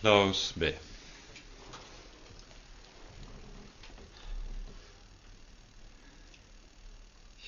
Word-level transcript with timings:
La 0.00 0.12
oss 0.28 0.52
be. 0.54 0.68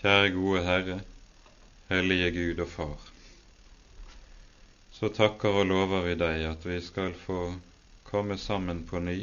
Kjære 0.00 0.32
gode 0.34 0.64
Herre, 0.66 0.96
hellige 1.92 2.32
Gud 2.34 2.64
og 2.64 2.68
Far. 2.72 3.06
Så 4.98 5.12
takker 5.14 5.60
og 5.60 5.70
lover 5.70 6.02
vi 6.08 6.16
deg 6.18 6.48
at 6.48 6.66
vi 6.66 6.80
skal 6.82 7.14
få 7.14 7.38
komme 8.10 8.34
sammen 8.38 8.82
på 8.90 8.98
ny 8.98 9.16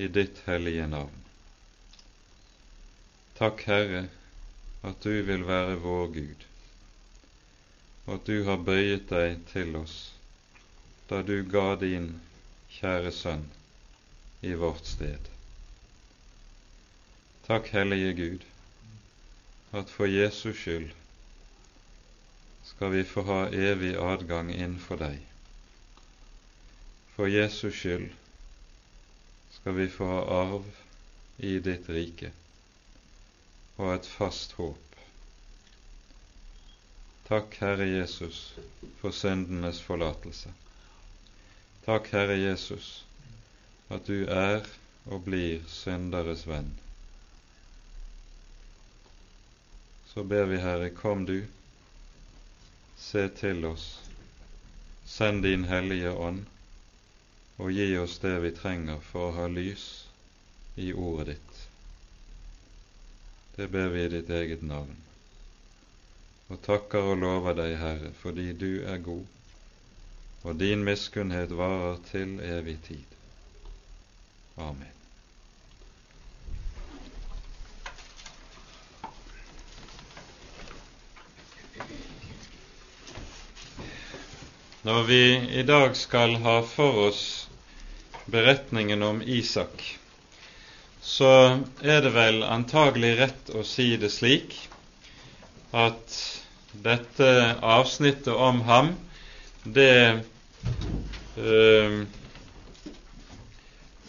i 0.00 0.08
ditt 0.08 0.40
hellige 0.48 0.88
navn. 0.88 1.22
Takk, 3.36 3.68
Herre, 3.68 4.06
at 4.80 5.04
du 5.04 5.20
vil 5.28 5.44
være 5.44 5.76
vår 5.84 6.12
Gud, 6.16 6.50
og 8.06 8.14
at 8.16 8.28
du 8.32 8.38
har 8.48 8.68
bøyet 8.72 9.10
deg 9.12 9.42
til 9.52 9.76
oss 9.84 10.15
da 11.08 11.22
du 11.22 11.42
ga 11.44 11.76
din 11.80 12.08
kjære 12.78 13.12
Sønn 13.14 13.44
i 14.42 14.54
vårt 14.54 14.86
sted. 14.86 15.30
Takk, 17.46 17.68
Hellige 17.70 18.14
Gud, 18.18 18.46
at 19.72 19.90
for 19.90 20.06
Jesus 20.10 20.58
skyld 20.58 20.90
skal 22.66 22.92
vi 22.92 23.04
få 23.04 23.22
ha 23.22 23.40
evig 23.54 23.94
adgang 24.02 24.50
innenfor 24.50 24.98
deg. 24.98 25.20
For 27.14 27.30
Jesus 27.30 27.78
skyld 27.78 28.10
skal 29.60 29.78
vi 29.78 29.88
få 29.88 30.10
ha 30.10 30.20
arv 30.42 30.66
i 31.38 31.58
ditt 31.62 31.88
rike 31.88 32.32
og 33.76 33.94
et 33.94 34.10
fast 34.10 34.58
håp. 34.58 34.82
Takk, 37.28 37.56
Herre 37.62 37.86
Jesus, 37.86 38.54
for 39.00 39.14
syndenes 39.14 39.80
forlatelse. 39.82 40.52
Takk, 41.86 42.08
Herre 42.10 42.34
Jesus, 42.34 43.04
at 43.94 44.08
du 44.10 44.24
er 44.26 44.64
og 45.06 45.20
blir 45.22 45.60
synderes 45.70 46.40
venn. 46.50 46.72
Så 50.10 50.24
ber 50.26 50.48
vi, 50.50 50.58
Herre, 50.58 50.88
kom 50.90 51.22
du, 51.28 51.44
se 52.98 53.22
til 53.38 53.62
oss, 53.68 53.84
send 55.06 55.46
din 55.46 55.68
Hellige 55.70 56.10
Ånd, 56.10 56.42
og 57.62 57.70
gi 57.70 57.86
oss 58.02 58.18
det 58.24 58.34
vi 58.42 58.50
trenger 58.58 58.98
for 59.12 59.28
å 59.28 59.36
ha 59.38 59.46
lys 59.46 59.86
i 60.74 60.90
ordet 60.90 61.36
ditt. 61.36 61.62
Det 63.60 63.70
ber 63.70 63.94
vi 63.94 64.02
i 64.08 64.10
ditt 64.16 64.34
eget 64.40 64.66
navn, 64.66 64.98
og 66.50 66.58
takker 66.66 67.14
og 67.14 67.22
lover 67.22 67.54
deg, 67.62 67.78
Herre, 67.78 68.10
fordi 68.26 68.50
du 68.58 68.70
er 68.82 68.98
god 69.06 69.22
og 70.46 70.54
din 70.60 70.84
miskunnhet 70.86 71.50
varer 71.58 71.96
til 72.06 72.36
evig 72.38 72.76
tid. 72.86 73.16
Amen. 74.56 74.92
Når 84.86 85.02
vi 85.08 85.22
i 85.58 85.64
dag 85.66 85.96
skal 85.98 86.36
ha 86.46 86.60
for 86.62 87.00
oss 87.08 87.24
beretningen 88.30 89.02
om 89.02 89.18
Isak, 89.26 89.82
så 91.02 91.32
er 91.82 92.06
det 92.06 92.14
vel 92.14 92.44
antagelig 92.46 93.16
rett 93.18 93.50
å 93.50 93.64
si 93.66 93.88
det 93.98 94.12
slik 94.14 94.54
at 95.74 96.20
dette 96.86 97.32
avsnittet 97.66 98.30
om 98.30 98.62
ham, 98.70 98.94
det 99.66 100.22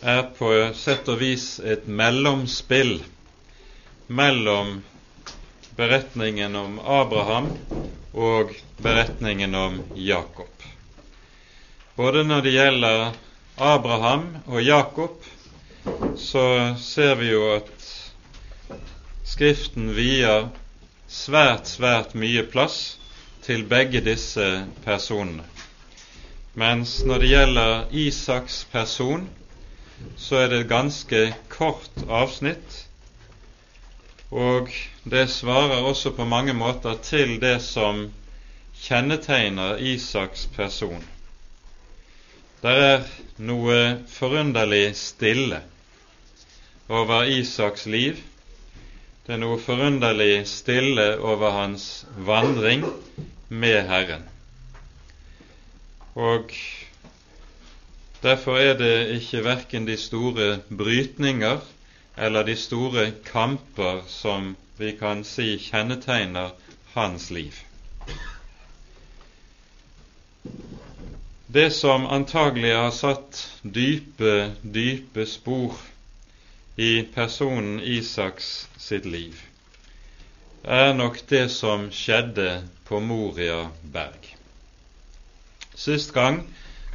er 0.01 0.23
på 0.37 0.51
sett 0.77 1.09
og 1.11 1.19
vis 1.19 1.59
et 1.59 1.87
mellomspill 1.87 3.01
mellom 4.07 4.77
beretningen 5.75 6.55
om 6.55 6.79
Abraham 6.79 7.49
og 8.13 8.53
beretningen 8.81 9.55
om 9.55 9.81
Jakob. 9.93 10.53
Både 11.97 12.23
når 12.23 12.41
det 12.45 12.53
gjelder 12.55 13.11
Abraham 13.57 14.29
og 14.45 14.61
Jakob, 14.61 15.17
så 16.17 16.75
ser 16.79 17.15
vi 17.19 17.31
jo 17.33 17.43
at 17.55 17.73
Skriften 19.27 19.91
vier 19.93 20.47
svært, 21.11 21.67
svært 21.69 22.15
mye 22.17 22.41
plass 22.49 22.97
til 23.45 23.65
begge 23.69 23.99
disse 24.01 24.45
personene. 24.85 25.43
Mens 26.57 27.03
når 27.05 27.19
det 27.21 27.27
gjelder 27.29 27.91
Isaks 27.93 28.63
person, 28.71 29.27
så 30.17 30.39
er 30.41 30.47
det 30.49 30.59
et 30.63 30.69
ganske 30.71 31.19
kort 31.53 31.99
avsnitt, 32.09 32.79
og 34.33 34.71
det 35.05 35.27
svarer 35.29 35.85
også 35.85 36.15
på 36.17 36.25
mange 36.25 36.55
måter 36.57 36.97
til 37.05 37.35
det 37.43 37.59
som 37.61 38.07
kjennetegner 38.81 39.77
Isaks 39.77 40.47
person. 40.55 41.03
Det 42.63 42.73
er 42.87 43.05
noe 43.37 43.77
forunderlig 44.09 44.95
stille 44.97 45.59
over 46.89 47.29
Isaks 47.37 47.85
liv. 47.85 48.17
Det 49.27 49.35
er 49.35 49.43
noe 49.45 49.59
forunderlig 49.61 50.47
stille 50.49 51.05
over 51.21 51.53
hans 51.59 51.85
vandring 52.17 52.87
med 53.49 53.85
Herren. 53.93 54.25
Og 56.17 56.53
derfor 58.23 58.57
er 58.57 58.77
det 58.77 58.93
ikke 59.19 59.43
verken 59.45 59.85
de 59.87 59.97
store 60.01 60.59
brytninger 60.77 61.59
eller 62.17 62.43
de 62.43 62.55
store 62.57 63.11
kamper 63.25 64.01
som 64.09 64.55
vi 64.77 64.95
kan 64.97 65.21
si 65.23 65.57
kjennetegner 65.61 66.55
hans 66.95 67.29
liv. 67.29 67.53
Det 71.53 71.69
som 71.73 72.05
antagelig 72.05 72.73
har 72.75 72.91
satt 72.91 73.43
dype, 73.61 74.55
dype 74.63 75.25
spor 75.29 75.77
i 76.77 77.05
personen 77.13 77.79
Isaks 77.79 78.67
sitt 78.77 79.05
liv, 79.05 79.37
er 80.63 80.93
nok 80.97 81.21
det 81.29 81.45
som 81.53 81.87
skjedde 81.93 82.49
på 82.89 82.99
Moria 82.99 83.67
berg. 83.93 84.36
Sist 85.77 86.13
gang, 86.13 86.43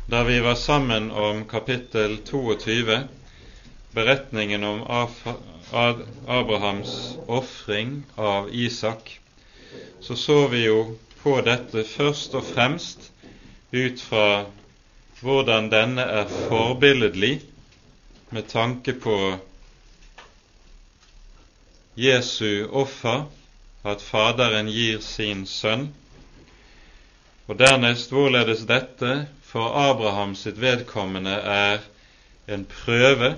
da 0.06 0.25
vi 0.25 0.41
var 0.41 0.54
sammen 0.54 1.10
om 1.10 1.44
kapittel 1.44 2.19
22, 2.31 2.98
beretningen 3.94 4.65
om 4.65 4.82
Abrahams 6.26 7.16
ofring 7.26 8.03
av 8.16 8.48
Isak, 8.54 9.21
så 10.00 10.16
så 10.16 10.48
vi 10.48 10.65
jo 10.65 10.98
på 11.22 11.37
dette 11.47 11.84
først 11.87 12.34
og 12.34 12.42
fremst 12.50 13.06
ut 13.71 14.03
fra 14.03 14.26
hvordan 15.21 15.71
denne 15.71 16.03
er 16.03 16.26
forbilledlig 16.50 17.37
med 18.34 18.50
tanke 18.50 18.98
på 18.98 19.16
Jesu 21.94 22.66
offer, 22.66 23.28
at 23.84 24.03
Faderen 24.03 24.66
gir 24.66 24.98
sin 25.06 25.47
sønn 25.47 25.92
og 27.48 27.58
dernest 27.58 28.12
hvorledes 28.14 28.62
dette 28.69 29.14
for 29.47 29.75
Abraham 29.76 30.34
sitt 30.38 30.60
vedkommende 30.62 31.34
er 31.54 31.82
en 32.48 32.64
prøve, 32.69 33.34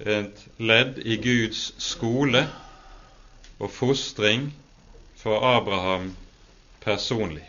et 0.00 0.42
ledd 0.60 0.98
i 1.08 1.16
Guds 1.24 1.70
skole 1.80 2.42
og 3.58 3.70
fostring 3.72 4.50
for 5.16 5.40
Abraham 5.40 6.10
personlig. 6.84 7.46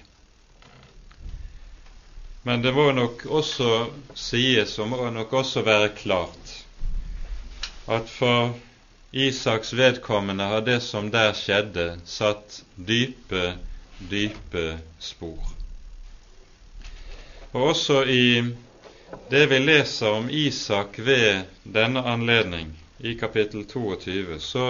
Men 2.47 2.63
det 2.63 2.71
må 2.73 2.85
nok 2.95 3.25
også 3.25 3.89
sies, 4.15 4.77
og 4.79 4.87
må 4.93 5.09
nok 5.11 5.33
også 5.33 5.65
være 5.67 5.89
klart, 5.99 6.53
at 7.87 8.07
for 8.09 8.55
Isaks 9.11 9.73
vedkommende 9.75 10.47
har 10.47 10.63
det 10.63 10.79
som 10.83 11.11
der 11.11 11.35
skjedde, 11.35 11.89
satt 12.05 12.61
dype, 12.87 13.57
dype 14.11 14.65
spor. 14.99 15.56
Og 17.57 17.63
også 17.71 18.03
i 18.05 18.43
det 19.31 19.47
vi 19.49 19.57
leser 19.57 20.11
om 20.13 20.27
Isak 20.29 20.99
ved 21.01 21.47
denne 21.65 22.03
anledning, 22.05 22.69
i 22.99 23.15
kapittel 23.17 23.63
22, 23.65 24.35
så 24.39 24.65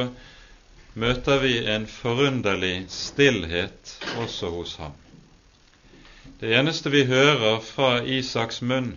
møter 0.95 1.41
vi 1.41 1.57
en 1.67 1.87
forunderlig 1.87 2.85
stillhet 2.87 3.91
også 4.23 4.53
hos 4.53 4.75
ham. 4.79 4.95
Det 6.39 6.53
eneste 6.55 6.93
vi 6.93 7.03
hører 7.09 7.59
fra 7.59 7.89
Isaks 8.03 8.61
munn, 8.61 8.93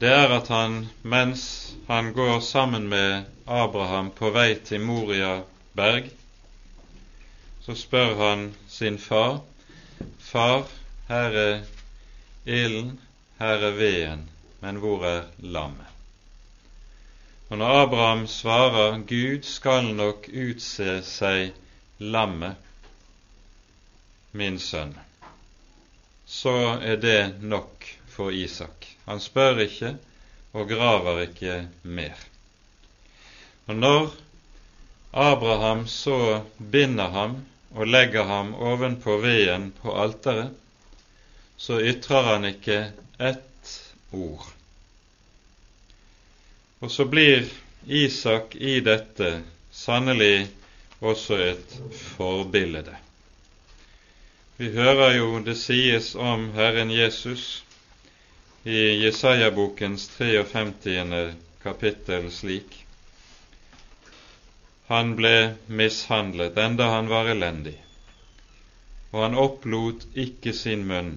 det 0.00 0.12
er 0.12 0.34
at 0.36 0.52
han, 0.52 0.82
mens 1.02 1.72
han 1.88 2.12
går 2.12 2.40
sammen 2.44 2.88
med 2.92 3.24
Abraham 3.46 4.10
på 4.12 4.28
vei 4.34 4.58
til 4.60 4.84
Moria 4.84 5.38
berg, 5.72 6.12
så 7.64 7.72
spør 7.72 8.12
han 8.20 8.50
sin 8.68 8.98
far, 8.98 9.40
Far, 10.20 10.68
her 11.08 11.38
er 11.46 11.64
ilden, 12.44 12.98
her 13.38 13.66
er 13.68 13.76
veden, 13.78 14.28
men 14.60 14.76
hvor 14.82 15.04
er 15.08 15.22
lammet? 15.38 15.90
Og 17.48 17.58
når 17.58 17.82
Abraham 17.84 18.26
svarer 18.26 18.98
Gud 19.08 19.44
skal 19.46 19.90
nok 19.94 20.28
utse 20.28 20.98
seg 21.06 21.52
lammet, 21.98 22.56
min 24.34 24.58
sønn, 24.58 24.96
så 26.26 26.54
er 26.82 26.96
det 26.98 27.42
nok 27.42 27.86
for 28.10 28.34
Isak. 28.34 28.88
Han 29.06 29.20
spør 29.22 29.60
ikke 29.62 29.94
og 30.54 30.68
graver 30.68 31.20
ikke 31.28 31.60
mer. 31.82 32.18
Og 33.66 33.76
når 33.76 34.10
Abraham 35.12 35.86
så 35.86 36.42
binder 36.58 37.08
ham 37.14 37.38
og 37.70 37.86
legger 37.86 38.26
ham 38.26 38.54
ovenpå 38.54 39.16
veden 39.22 39.70
på 39.82 39.94
alteret, 40.02 40.50
så 41.56 41.80
ytrer 41.80 42.22
han 42.22 42.44
ikke 42.44 42.78
ett 43.18 43.72
ord. 44.10 44.46
Og 46.78 46.90
så 46.90 47.04
blir 47.04 47.46
Isak 47.86 48.54
i 48.56 48.80
dette 48.80 49.42
sannelig 49.72 50.48
også 51.00 51.36
et 51.36 51.76
forbilde. 52.16 52.96
Vi 54.56 54.70
hører 54.76 55.16
jo 55.16 55.40
det 55.44 55.56
sies 55.58 56.14
om 56.14 56.50
Herren 56.54 56.90
Jesus 56.90 57.64
i 58.64 58.78
Jesaja-bokens 59.04 60.08
53. 60.16 61.34
kapittel 61.62 62.30
slik 62.30 62.78
Han 64.86 65.14
ble 65.16 65.56
mishandlet 65.66 66.56
enda 66.60 66.86
han 66.92 67.08
var 67.08 67.28
elendig, 67.32 67.74
og 69.10 69.22
han 69.24 69.38
opplot 69.40 70.04
ikke 70.14 70.52
sin 70.52 70.84
munn, 70.88 71.16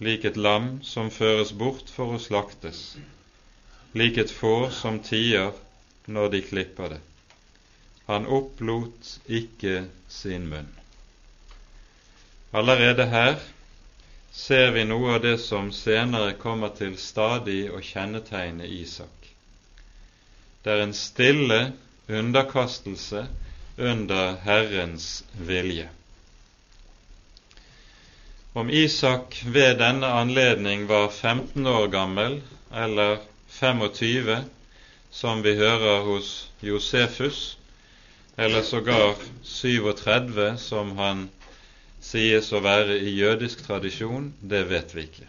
lik 0.00 0.24
et 0.24 0.36
lam 0.36 0.78
som 0.82 1.10
føres 1.12 1.52
bort 1.52 1.90
for 1.94 2.16
å 2.16 2.22
slaktes 2.22 2.84
lik 3.92 4.18
et 4.18 4.30
får 4.30 4.70
som 4.70 5.00
tier 5.02 5.52
når 6.06 6.28
de 6.34 6.40
klipper 6.46 6.94
det. 6.94 7.00
Han 8.06 8.26
opplot 8.26 9.16
ikke 9.26 9.86
sin 10.08 10.46
munn. 10.50 10.70
Allerede 12.52 13.06
her 13.10 13.38
ser 14.34 14.72
vi 14.74 14.84
noe 14.86 15.16
av 15.16 15.22
det 15.22 15.36
som 15.42 15.70
senere 15.74 16.34
kommer 16.38 16.74
til 16.74 16.96
stadig 16.98 17.62
å 17.70 17.82
kjennetegne 17.82 18.66
Isak. 18.66 19.30
Det 20.62 20.74
er 20.74 20.84
en 20.84 20.94
stille 20.94 21.60
underkastelse 22.10 23.26
under 23.78 24.36
Herrens 24.44 25.22
vilje. 25.34 25.88
Om 28.52 28.70
Isak 28.70 29.42
ved 29.46 29.78
denne 29.78 30.06
anledning 30.06 30.86
var 30.86 31.08
15 31.08 31.66
år 31.66 31.86
gammel 31.88 32.40
eller 32.74 33.18
25, 33.48 34.40
som 35.10 35.42
vi 35.42 35.52
hører 35.54 36.00
hos 36.02 36.48
Josefus, 36.60 37.58
eller 38.36 38.62
sågar 38.62 39.14
37, 39.42 40.56
som 40.58 40.90
han 40.98 41.28
sies 42.02 42.50
å 42.52 42.58
være 42.64 42.98
i 42.98 43.12
jødisk 43.20 43.62
tradisjon, 43.68 44.32
det 44.40 44.64
vet 44.72 44.96
vi 44.98 45.06
ikke. 45.06 45.28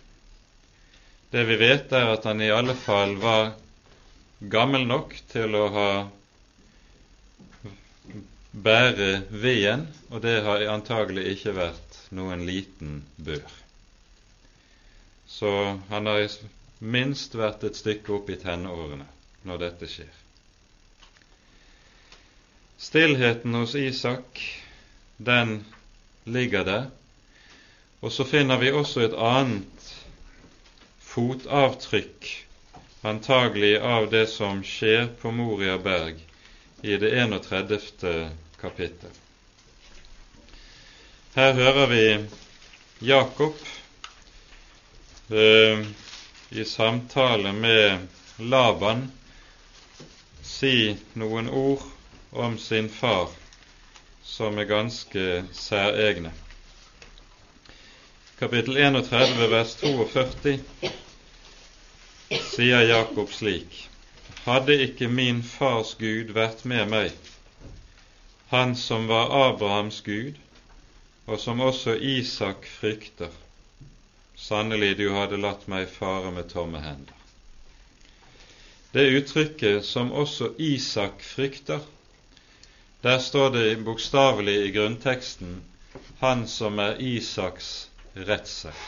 Det 1.31 1.45
vi 1.45 1.59
vet, 1.62 1.94
er 1.94 2.09
at 2.15 2.25
han 2.25 2.41
i 2.41 2.50
alle 2.50 2.73
fall 2.73 3.13
var 3.21 3.51
gammel 4.41 4.88
nok 4.89 5.13
til 5.29 5.53
å 5.62 5.68
ha 5.77 5.89
bære 8.51 9.13
veden, 9.29 9.85
og 10.09 10.25
det 10.25 10.39
har 10.50 10.65
antagelig 10.73 11.29
ikke 11.35 11.53
vært 11.62 11.90
noen 12.17 12.45
liten 12.47 13.01
bør. 13.17 13.45
Så 15.31 15.51
han 15.89 16.09
har 16.11 16.27
minst 16.81 17.35
vært 17.39 17.63
et 17.63 17.77
stykke 17.79 18.13
opp 18.17 18.29
i 18.33 18.39
tenårene 18.41 19.07
når 19.47 19.61
dette 19.65 19.87
skjer. 19.89 20.11
Stillheten 22.81 23.53
hos 23.55 23.75
Isak, 23.77 24.41
den 25.17 25.59
ligger 26.25 26.65
der. 26.65 26.87
Og 28.01 28.11
så 28.11 28.25
finner 28.25 28.57
vi 28.57 28.71
også 28.73 29.03
et 29.05 29.13
annet 29.13 29.89
fotavtrykk, 31.11 32.29
antagelig 33.05 33.75
av 33.93 34.09
det 34.13 34.25
som 34.33 34.63
skjer 34.65 35.11
på 35.21 35.31
Moria 35.37 35.77
berg 35.77 36.17
i 36.81 36.97
det 36.97 37.13
31. 37.21 38.31
kapittel. 38.61 39.20
Her 41.31 41.54
hører 41.54 41.86
vi 41.88 42.25
Jakob 43.07 43.56
eh, 45.31 45.86
i 46.50 46.66
samtale 46.66 47.54
med 47.54 48.07
Laban 48.38 49.06
si 50.44 50.98
noen 51.16 51.48
ord 51.48 51.86
om 52.36 52.57
sin 52.60 52.89
far 52.92 53.31
som 54.28 54.60
er 54.60 54.68
ganske 54.74 55.45
særegne. 55.56 56.33
Kapittel 58.44 58.83
31 58.83 59.50
vers 59.56 59.80
42 59.86 60.57
sier 62.51 62.88
Jakob 62.92 63.31
slik.: 63.31 63.86
Hadde 64.44 64.81
ikke 64.83 65.07
min 65.07 65.44
fars 65.48 65.95
Gud 65.95 66.36
vært 66.36 66.68
med 66.68 66.92
meg, 66.92 67.12
han 68.51 68.75
som 68.75 69.07
var 69.07 69.31
Abrahams 69.48 70.04
Gud, 70.04 70.36
og 71.27 71.39
som 71.39 71.59
også 71.62 71.95
Isak 71.95 72.65
frykter, 72.79 73.29
Sannelig, 74.41 74.95
du 74.97 75.12
hadde 75.13 75.38
latt 75.38 75.68
meg 75.69 75.89
fare 75.94 76.31
med 76.33 76.47
tomme 76.50 76.79
hender. 76.81 77.18
Det 78.91 79.03
uttrykket 79.19 79.85
som 79.85 80.09
også 80.12 80.50
Isak 80.57 81.21
frykter, 81.23 81.83
der 83.03 83.19
står 83.21 83.53
det 83.53 83.83
bokstavelig 83.85 84.56
i 84.65 84.71
grunnteksten 84.71 85.62
'Han 86.21 86.47
som 86.47 86.79
er 86.79 86.97
Isaks 87.00 87.89
redsel'. 88.15 88.81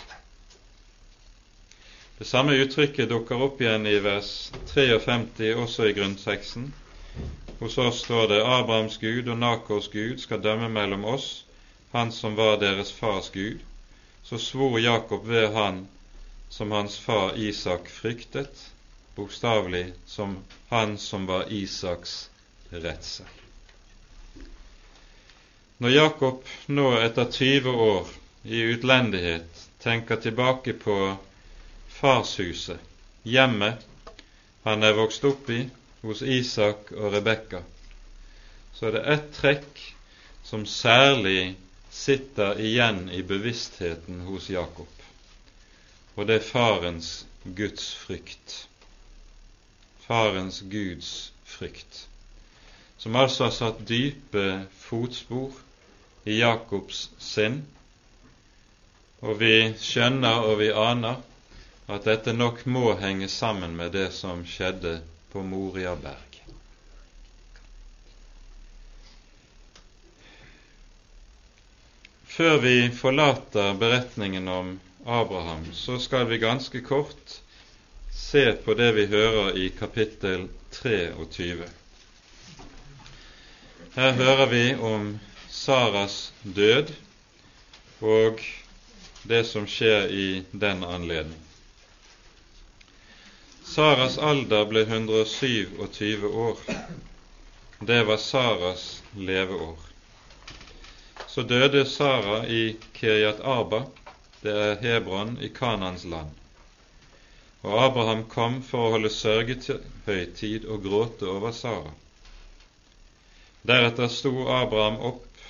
Det 2.19 2.27
samme 2.27 2.57
uttrykket 2.65 3.09
dukker 3.09 3.41
opp 3.41 3.61
igjen 3.61 3.87
i 3.87 3.99
vers 4.03 4.51
53, 4.73 5.55
også 5.55 5.83
i 5.89 5.93
grunnteksten. 5.93 6.73
Hos 7.59 7.77
oss 7.77 8.03
står 8.05 8.27
det 8.27 8.43
'Abrahams 8.43 8.97
Gud 8.97 9.27
og 9.27 9.37
Nakors 9.37 9.87
Gud 9.87 10.17
skal 10.17 10.43
dømme 10.43 10.69
mellom 10.69 11.05
oss, 11.05 11.45
han 11.93 12.11
som 12.11 12.35
var 12.35 12.57
deres 12.57 12.91
fars 12.91 13.29
Gud' 13.29 13.61
så 14.23 14.37
svor 14.39 14.79
Jakob 14.79 15.25
ved 15.25 15.51
han 15.53 15.87
som 16.49 16.71
hans 16.71 16.97
far 16.97 17.37
Isak 17.37 17.89
fryktet, 17.89 18.71
bokstavelig 19.15 19.93
som 20.05 20.37
han 20.69 20.97
som 20.97 21.25
var 21.25 21.51
Isaks 21.53 22.29
redsel. 22.69 23.25
Når 25.77 25.89
Jakob 25.89 26.49
nå 26.65 26.87
etter 26.97 27.29
20 27.31 27.69
år 27.69 28.07
i 28.43 28.61
utlendighet 28.73 29.65
tenker 29.83 30.15
tilbake 30.15 30.73
på 30.73 30.97
farshuset, 31.93 32.79
hjemmet 33.23 33.85
han 34.63 34.83
er 34.83 34.97
vokst 34.97 35.25
opp 35.29 35.49
i 35.49 35.65
hos 36.01 36.21
Isak 36.21 36.89
og 36.95 37.13
Rebekka, 37.13 37.61
så 38.73 38.87
er 38.87 38.97
det 38.97 39.03
ett 39.13 39.29
trekk 39.37 39.83
som 40.43 40.65
særlig 40.65 41.53
sitter 41.93 42.59
igjen 42.59 43.05
i 43.13 43.21
bevisstheten 43.23 44.25
hos 44.27 44.49
Jakob, 44.49 44.89
og 46.15 46.27
det 46.27 46.39
er 46.39 46.47
farens 46.47 47.11
Guds 47.43 47.93
frykt. 47.95 48.55
Farens 50.07 50.61
Guds 50.71 51.31
frykt, 51.45 52.07
som 52.97 53.15
altså 53.15 53.47
har 53.47 53.55
satt 53.55 53.85
dype 53.87 54.65
fotspor 54.83 55.55
i 56.25 56.39
Jakobs 56.39 57.05
sinn, 57.21 57.61
og 59.23 59.39
vi 59.39 59.55
skjønner 59.79 60.49
og 60.49 60.57
vi 60.59 60.73
aner 60.75 61.21
at 61.93 62.05
dette 62.07 62.33
nok 62.35 62.65
må 62.65 62.93
henge 62.99 63.29
sammen 63.31 63.75
med 63.79 63.95
det 63.95 64.09
som 64.15 64.43
skjedde 64.47 64.97
på 65.31 65.43
Moriaberg. 65.43 66.32
Før 72.33 72.55
vi 72.57 72.89
forlater 72.97 73.75
beretningen 73.77 74.47
om 74.47 74.79
Abraham, 75.05 75.67
så 75.73 75.99
skal 75.99 76.25
vi 76.31 76.39
ganske 76.41 76.79
kort 76.81 77.35
se 78.09 78.41
på 78.65 78.73
det 78.73 78.87
vi 78.95 79.05
hører 79.11 79.59
i 79.61 79.67
kapittel 79.69 80.47
23. 80.73 81.67
Her 83.93 84.17
hører 84.17 84.49
vi 84.55 84.63
om 84.75 85.19
Saras 85.49 86.17
død 86.41 86.89
og 88.01 88.41
det 89.29 89.43
som 89.51 89.69
skjer 89.69 90.09
i 90.09 90.27
den 90.51 90.81
anledning. 90.89 91.37
Saras 93.75 94.17
alder 94.17 94.65
ble 94.73 94.87
127 94.89 96.29
år. 96.49 96.65
Det 97.79 98.03
var 98.09 98.17
Saras 98.17 99.03
leveår. 99.13 99.92
Så 101.33 101.41
døde 101.41 101.85
Sara 101.89 102.43
i 102.45 102.75
Kiryat 102.93 103.39
Arba, 103.41 103.79
det 104.43 104.51
er 104.53 104.75
Hebron 104.81 105.31
i 105.41 105.47
Kanans 105.49 106.03
land. 106.05 106.29
Og 107.63 107.73
Abraham 107.85 108.21
kom 108.29 108.59
for 108.61 108.85
å 108.85 108.91
holde 108.93 109.09
sørgehøytid 109.09 110.67
og 110.69 110.83
gråte 110.85 111.25
over 111.31 111.55
Sara. 111.57 111.95
Deretter 113.65 114.11
sto 114.13 114.45
Abraham 114.45 114.99
opp 115.09 115.41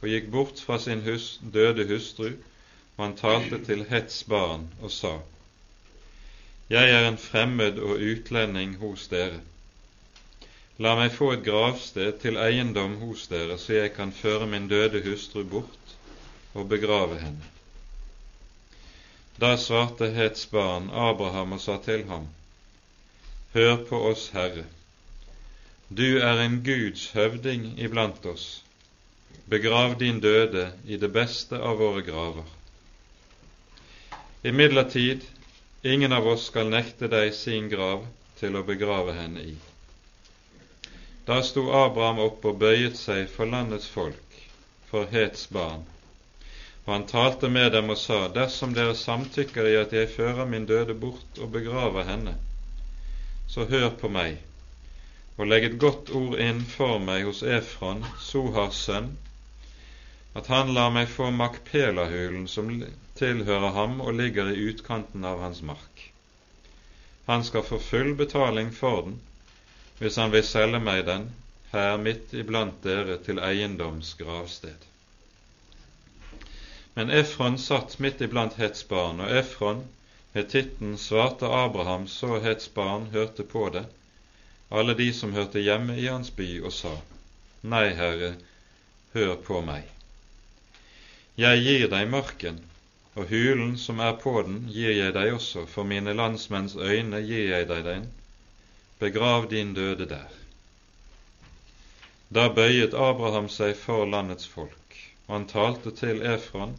og 0.00 0.08
gikk 0.10 0.26
bort 0.34 0.64
fra 0.66 0.80
sin 0.82 1.04
hus, 1.06 1.36
døde 1.54 1.86
hustru, 1.92 2.32
og 2.96 3.04
han 3.04 3.14
talte 3.22 3.62
til 3.70 3.86
Hets 3.92 4.24
barn 4.26 4.66
og 4.82 4.90
sa:" 4.90 5.20
Jeg 6.74 6.90
er 6.96 7.06
en 7.06 7.22
fremmed 7.30 7.78
og 7.78 8.02
utlending 8.02 8.80
hos 8.82 9.06
dere. 9.14 9.38
La 10.80 10.94
meg 10.96 11.12
få 11.12 11.34
et 11.34 11.42
gravsted 11.44 12.22
til 12.22 12.38
eiendom 12.40 12.94
hos 13.02 13.26
dere, 13.28 13.58
så 13.60 13.74
jeg 13.82 13.92
kan 13.98 14.14
føre 14.16 14.46
min 14.48 14.68
døde 14.68 15.02
hustru 15.04 15.42
bort 15.44 15.96
og 16.54 16.70
begrave 16.70 17.18
henne. 17.20 17.50
Da 19.40 19.56
svarte 19.60 20.08
Hets 20.16 20.46
barn 20.52 20.88
Abraham 20.92 21.52
og 21.56 21.60
sa 21.60 21.76
til 21.84 22.06
ham, 22.08 22.28
Hør 23.52 23.76
på 23.88 24.00
oss, 24.08 24.28
Herre. 24.32 24.64
Du 25.90 26.18
er 26.18 26.40
en 26.46 26.60
Guds 26.64 27.10
høvding 27.12 27.74
iblant 27.76 28.26
oss. 28.26 28.62
Begrav 29.50 29.98
din 30.00 30.20
døde 30.20 30.70
i 30.86 30.96
det 30.96 31.12
beste 31.12 31.58
av 31.58 31.80
våre 31.82 32.04
graver. 32.06 32.46
Imidlertid, 34.44 35.26
ingen 35.82 36.12
av 36.12 36.28
oss 36.30 36.46
skal 36.48 36.70
nekte 36.72 37.10
deg 37.10 37.34
sin 37.34 37.68
grav 37.68 38.06
til 38.40 38.56
å 38.56 38.64
begrave 38.64 39.16
henne 39.18 39.44
i. 39.44 39.56
Da 41.30 41.42
sto 41.46 41.62
Abraham 41.70 42.18
opp 42.24 42.46
og 42.50 42.56
bøyet 42.58 42.96
seg 42.98 43.28
for 43.30 43.46
landets 43.46 43.84
folk, 43.86 44.32
for 44.90 45.06
Hets 45.12 45.44
barn. 45.54 45.84
Og 46.80 46.88
han 46.90 47.04
talte 47.12 47.50
med 47.56 47.70
dem 47.76 47.92
og 47.94 48.00
sa, 48.02 48.16
dersom 48.34 48.72
dere 48.74 48.96
samtykker 48.98 49.68
i 49.70 49.76
at 49.78 49.94
jeg 49.94 50.10
fører 50.10 50.48
min 50.50 50.66
døde 50.66 50.96
bort 51.04 51.38
og 51.38 51.52
begraver 51.54 52.08
henne, 52.08 52.34
så 53.46 53.68
hør 53.70 53.86
på 54.02 54.10
meg, 54.16 54.40
og 55.36 55.46
legg 55.52 55.68
et 55.68 55.78
godt 55.86 56.10
ord 56.22 56.34
inn 56.48 56.64
for 56.74 56.98
meg 56.98 57.30
hos 57.30 57.44
Efron, 57.60 58.02
Sohars 58.26 58.82
sønn, 58.90 59.12
at 60.34 60.50
han 60.50 60.74
lar 60.74 60.90
meg 60.98 61.14
få 61.14 61.30
Makpelahulen 61.30 62.50
som 62.50 62.74
tilhører 63.22 63.78
ham 63.78 64.00
og 64.02 64.18
ligger 64.18 64.50
i 64.50 64.66
utkanten 64.74 65.30
av 65.34 65.46
hans 65.46 65.62
mark. 65.62 66.08
Han 67.30 67.46
skal 67.46 67.70
få 67.70 67.78
full 67.92 68.16
betaling 68.18 68.74
for 68.74 69.04
den, 69.06 69.20
hvis 70.00 70.16
han 70.16 70.32
vil 70.32 70.44
selge 70.48 70.80
meg 70.80 71.04
den 71.06 71.26
her 71.70 71.98
midt 72.00 72.32
iblant 72.34 72.78
dere 72.82 73.18
til 73.24 73.38
eiendoms 73.38 74.14
gravsted. 74.18 74.86
Men 76.96 77.12
Efron 77.14 77.58
satt 77.60 77.98
midt 78.02 78.22
iblant 78.24 78.56
Hets 78.58 78.82
barn, 78.88 79.20
og 79.20 79.30
Efron, 79.30 79.84
hetitten, 80.34 80.96
svarte 80.98 81.46
Abraham 81.46 82.08
så 82.08 82.40
Hets 82.42 82.68
barn 82.74 83.10
hørte 83.12 83.44
på 83.44 83.68
det, 83.76 83.84
alle 84.70 84.96
de 84.98 85.12
som 85.14 85.36
hørte 85.36 85.62
hjemme 85.62 85.98
i 85.98 86.08
hans 86.08 86.32
by, 86.34 86.48
og 86.64 86.72
sa, 86.74 86.96
Nei, 87.62 87.90
Herre, 87.94 88.34
hør 89.14 89.36
på 89.46 89.60
meg. 89.66 89.84
Jeg 91.36 91.60
gir 91.66 91.86
deg 91.92 92.08
marken, 92.10 92.62
og 93.14 93.28
hulen 93.30 93.76
som 93.78 94.00
er 94.00 94.16
på 94.22 94.32
den, 94.48 94.64
gir 94.72 94.96
jeg 94.96 95.14
deg 95.14 95.36
også, 95.36 95.66
for 95.68 95.84
mine 95.84 96.16
landsmenns 96.16 96.76
øyne 96.76 97.20
gir 97.26 97.52
jeg 97.52 97.68
deg 97.68 97.84
den, 97.84 98.08
begrav 99.00 99.48
din 99.48 99.74
døde 99.74 100.06
der. 100.06 100.28
Da 102.28 102.46
bøyet 102.54 102.94
Abraham 102.94 103.48
seg 103.48 103.74
for 103.80 104.04
landets 104.06 104.46
folk, 104.46 104.98
og 105.26 105.34
han 105.34 105.46
talte 105.50 105.90
til 105.96 106.22
Efron, 106.22 106.76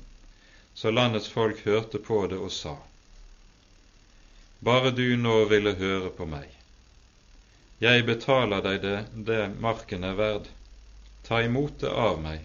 så 0.74 0.94
landets 0.94 1.28
folk 1.30 1.66
hørte 1.66 2.00
på 2.00 2.22
det 2.32 2.38
og 2.38 2.52
sa:" 2.52 2.78
Bare 4.64 4.92
du 4.92 5.18
nå 5.18 5.46
ville 5.50 5.74
høre 5.74 6.10
på 6.10 6.26
meg. 6.26 6.48
Jeg 7.82 8.06
betaler 8.06 8.62
deg 8.62 8.82
det, 8.82 8.98
det 9.28 9.42
marken 9.60 10.04
er 10.06 10.14
verd. 10.14 10.50
Ta 11.26 11.42
imot 11.42 11.80
det 11.82 11.90
av 11.90 12.22
meg, 12.22 12.44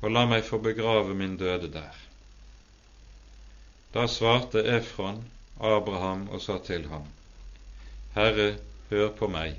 og 0.00 0.10
la 0.10 0.24
meg 0.26 0.44
få 0.44 0.58
begrave 0.64 1.14
min 1.14 1.36
døde 1.36 1.68
der. 1.68 1.92
Da 3.92 4.06
svarte 4.08 4.64
Efron 4.78 5.20
Abraham 5.60 6.28
og 6.32 6.40
sa 6.40 6.56
til 6.58 6.88
ham, 6.88 7.04
Herre, 8.16 8.56
hør 8.90 9.08
på 9.18 9.28
meg. 9.32 9.56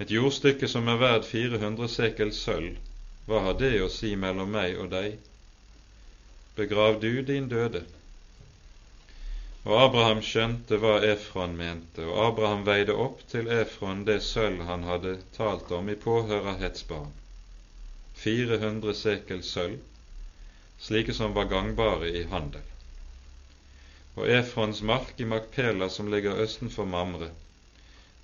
Et 0.00 0.10
jordstykke 0.14 0.68
som 0.68 0.88
er 0.88 1.00
verd 1.00 1.26
400 1.28 1.88
sekel 1.92 2.30
sølv, 2.36 2.76
hva 3.28 3.40
har 3.46 3.56
det 3.60 3.74
å 3.84 3.88
si 3.92 4.14
mellom 4.16 4.50
meg 4.56 4.78
og 4.80 4.92
deg? 4.94 5.18
Begrav 6.56 7.00
du 7.02 7.22
din 7.22 7.48
døde. 7.52 7.82
Og 9.68 9.74
Abraham 9.76 10.22
skjønte 10.24 10.78
hva 10.80 10.94
Efron 11.04 11.52
mente, 11.56 12.06
og 12.06 12.16
Abraham 12.30 12.64
veide 12.64 12.96
opp 13.04 13.20
til 13.32 13.50
Efron 13.52 14.06
det 14.08 14.22
sølv 14.24 14.64
han 14.70 14.86
hadde 14.88 15.18
talt 15.36 15.68
om 15.76 15.92
i 15.92 15.98
påhør 16.06 16.48
av 16.54 16.64
hetsbarn. 16.64 17.12
400 18.22 18.96
sekel 19.02 19.44
sølv, 19.44 19.78
slike 20.80 21.12
som 21.16 21.36
var 21.36 21.52
gangbare 21.52 22.08
i 22.22 22.24
handel. 22.32 22.64
Og 24.16 24.32
Efrons 24.40 24.80
mark 24.82 25.20
i 25.20 25.28
Makpela, 25.28 25.88
som 25.92 26.08
ligger 26.12 26.40
østenfor 26.44 26.88
Mamre, 26.88 27.30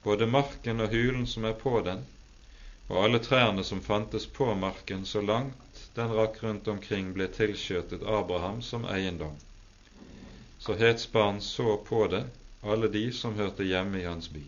både 0.07 0.27
marken 0.27 0.81
og 0.81 0.93
hulen 0.95 1.25
som 1.27 1.45
er 1.49 1.55
på 1.59 1.81
den, 1.83 2.05
og 2.87 3.01
alle 3.03 3.19
trærne 3.19 3.65
som 3.67 3.81
fantes 3.83 4.27
på 4.27 4.47
marken 4.55 5.03
så 5.07 5.19
langt 5.21 5.81
den 5.97 6.13
rakk 6.15 6.39
rundt 6.45 6.69
omkring, 6.71 7.09
ble 7.17 7.27
tilskjøtet 7.35 8.05
Abraham 8.07 8.61
som 8.63 8.87
eiendom. 8.87 9.35
Så 10.63 10.77
Hetsbarn 10.79 11.41
så 11.43 11.75
på 11.89 12.05
det, 12.13 12.23
alle 12.63 12.93
de 12.95 13.03
som 13.13 13.35
hørte 13.35 13.67
hjemme 13.67 13.99
i 13.99 14.07
hans 14.07 14.31
by. 14.31 14.45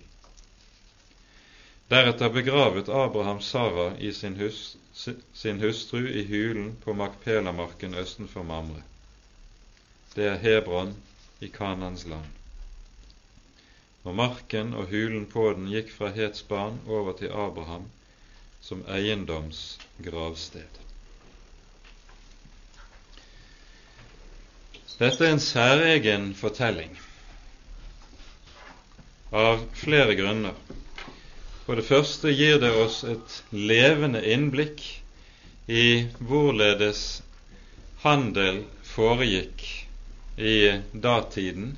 Deretter 1.91 2.31
begravet 2.31 2.95
Abraham 3.03 3.43
Sara 3.43 3.91
i 3.99 4.13
sin, 4.15 4.39
hus, 4.39 4.77
sin 5.43 5.59
hustru 5.59 6.05
i 6.07 6.23
hulen 6.31 6.77
på 6.85 6.95
Makpelamarken 6.95 7.99
østenfor 7.99 8.47
Mamre. 8.47 8.87
Det 10.15 10.31
er 10.31 10.43
Hebron 10.45 10.95
i 11.41 11.51
Kanans 11.51 12.07
land 12.07 12.38
og 14.09 14.17
marken 14.17 14.73
og 14.75 14.89
hulen 14.93 15.27
på 15.29 15.45
den 15.57 15.69
gikk 15.73 15.91
fra 15.93 16.09
Hets 16.17 16.45
barn 16.49 16.79
over 16.89 17.13
til 17.19 17.33
Abraham 17.33 17.85
som 18.65 18.81
eiendomsgravsted. 18.89 20.79
Dette 24.99 25.23
er 25.29 25.31
en 25.31 25.43
særegen 25.45 26.33
fortelling 26.35 26.97
av 29.31 29.61
flere 29.79 30.17
grunner. 30.19 30.57
For 31.67 31.79
det 31.79 31.85
første 31.87 32.33
gir 32.33 32.59
det 32.63 32.73
oss 32.81 33.03
et 33.07 33.37
levende 33.53 34.25
innblikk 34.25 34.81
i 35.69 36.09
hvorledes 36.19 37.21
handel 38.03 38.65
foregikk 38.89 39.63
i 40.41 40.57
datiden 40.97 41.77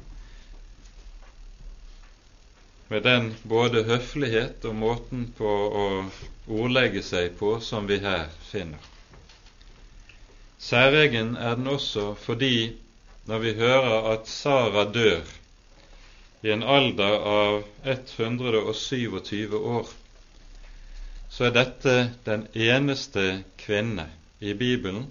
med 2.90 3.02
den 3.06 3.34
både 3.46 3.84
høflighet 3.86 4.64
og 4.66 4.74
måten 4.74 5.28
på 5.38 5.50
å 5.82 5.84
ordlegge 6.50 7.02
seg 7.06 7.36
på 7.38 7.52
som 7.62 7.86
vi 7.86 8.00
her 8.02 8.24
finner. 8.50 8.82
Særegen 10.60 11.36
er 11.38 11.54
den 11.56 11.70
også 11.70 12.14
fordi 12.18 12.72
når 13.30 13.38
vi 13.44 13.52
hører 13.60 14.08
at 14.10 14.26
Sara 14.28 14.82
dør 14.90 15.22
i 16.42 16.50
en 16.50 16.64
alder 16.66 17.14
av 17.30 17.62
127 17.94 19.54
år, 19.54 19.86
så 21.30 21.46
er 21.46 21.54
dette 21.54 21.94
den 22.26 22.48
eneste 22.58 23.44
kvinne 23.62 24.08
i 24.40 24.56
Bibelen 24.64 25.06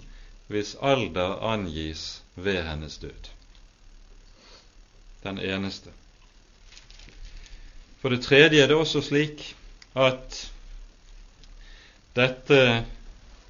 hvis 0.52 0.74
alder 0.82 1.38
angis 1.48 2.20
ved 2.36 2.60
hennes 2.66 2.98
død. 3.00 3.32
Den 5.24 5.38
eneste. 5.38 5.94
For 8.00 8.10
det 8.10 8.22
tredje 8.24 8.62
er 8.64 8.70
det 8.70 8.76
også 8.80 9.02
slik 9.04 9.42
at 9.92 10.36
dette, 12.16 12.60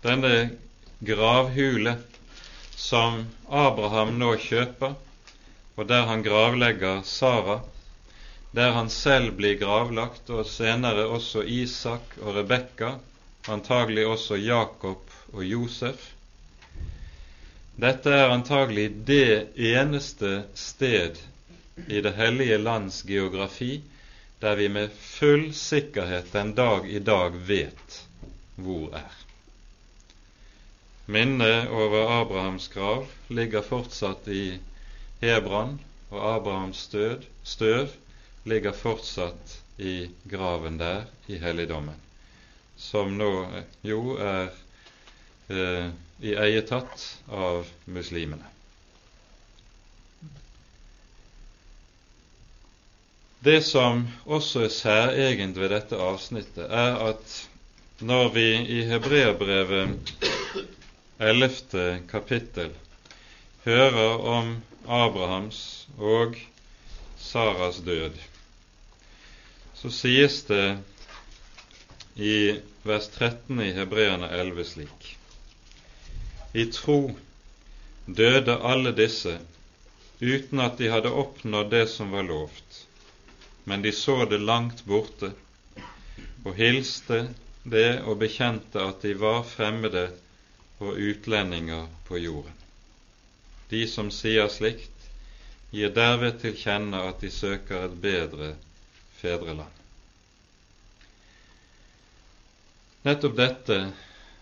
denne 0.03 0.33
gravhule 1.07 1.93
som 2.75 3.21
Abraham 3.47 4.17
nå 4.19 4.33
kjøper, 4.43 4.97
og 5.79 5.87
der 5.87 6.09
han 6.09 6.25
gravlegger 6.27 7.05
Sara, 7.07 7.61
der 8.51 8.75
han 8.75 8.91
selv 8.91 9.37
blir 9.39 9.55
gravlagt, 9.61 10.33
og 10.35 10.49
senere 10.51 11.07
også 11.07 11.45
Isak 11.47 12.17
og 12.19 12.35
Rebekka, 12.41 12.97
antagelig 13.47 14.09
også 14.11 14.41
Jakob 14.43 15.15
og 15.31 15.45
Josef. 15.47 16.11
Dette 17.81 18.11
er 18.13 18.35
antagelig 18.35 18.89
det 19.07 19.55
eneste 19.55 20.43
sted 20.59 21.23
i 21.87 22.03
Det 22.03 22.13
hellige 22.19 22.59
lands 22.59 23.05
geografi 23.07 23.79
der 24.41 24.57
vi 24.57 24.69
med 24.69 24.91
full 24.91 25.51
sikkerhet 25.55 26.33
den 26.33 26.55
dag 26.55 26.87
i 26.89 26.99
dag 26.99 27.35
vet 27.49 27.97
hvor 28.57 28.95
er. 28.97 29.17
Minnet 31.11 31.69
over 31.69 32.11
Abrahams 32.21 32.69
grav 32.69 33.07
ligger 33.29 33.63
fortsatt 33.67 34.29
i 34.29 34.61
Hebron, 35.21 35.81
og 36.11 36.37
Abrahams 36.37 36.77
stød, 36.87 37.27
støv 37.43 37.89
ligger 38.45 38.73
fortsatt 38.73 39.57
i 39.79 40.11
graven 40.31 40.79
der 40.79 41.05
i 41.27 41.39
helligdommen, 41.43 41.99
som 42.77 43.17
nå 43.19 43.33
jo 43.83 44.17
er 44.17 44.49
eh, 45.51 45.91
i 46.21 46.37
eie 46.37 46.63
tatt 46.69 47.05
av 47.29 47.69
muslimene. 47.87 48.60
Det 53.41 53.63
som 53.65 54.03
også 54.29 54.67
er 54.67 54.73
særegent 54.75 55.57
ved 55.57 55.71
dette 55.73 55.97
avsnittet, 55.97 56.67
er 56.69 56.99
at 57.09 57.37
når 58.05 58.27
vi 58.35 58.43
i 58.77 58.83
Hebreabrevet 58.85 60.11
11. 61.21 62.03
kapittel 62.11 62.75
hører 63.65 64.19
om 64.33 64.51
Abrahams 64.85 65.89
og 65.97 66.37
Saras 67.17 67.81
død, 67.87 68.19
så 69.81 69.89
sies 69.89 70.43
det 70.51 70.77
i 72.21 72.61
vers 72.85 73.09
13 73.17 73.65
i 73.65 73.71
Hebreane 73.73 74.29
11 74.37 74.69
slik 74.75 75.09
I 76.53 76.69
tro 76.77 77.01
døde 78.05 78.61
alle 78.61 78.93
disse 78.93 79.39
uten 80.21 80.61
at 80.61 80.77
de 80.77 80.93
hadde 80.93 81.17
oppnådd 81.25 81.73
det 81.73 81.87
som 81.89 82.13
var 82.13 82.29
lovt 82.29 82.85
men 83.65 83.83
de 83.83 83.93
så 83.93 84.25
det 84.25 84.41
langt 84.41 84.85
borte 84.85 85.33
og 86.45 86.55
hilste 86.57 87.23
det 87.63 88.01
og 88.09 88.19
bekjente 88.23 88.81
at 88.81 89.03
de 89.05 89.15
var 89.21 89.43
fremmede 89.45 90.09
og 90.81 90.97
utlendinger 90.97 91.89
på 92.09 92.19
jorden. 92.19 92.57
De 93.71 93.85
som 93.89 94.09
sier 94.11 94.49
slikt, 94.51 94.97
gir 95.71 95.93
derved 95.95 96.41
til 96.43 96.57
kjenne 96.59 97.03
at 97.11 97.21
de 97.23 97.31
søker 97.31 97.85
et 97.87 97.99
bedre 98.03 98.55
fedreland. 99.21 99.77
Nettopp 103.07 103.37
dette 103.37 103.77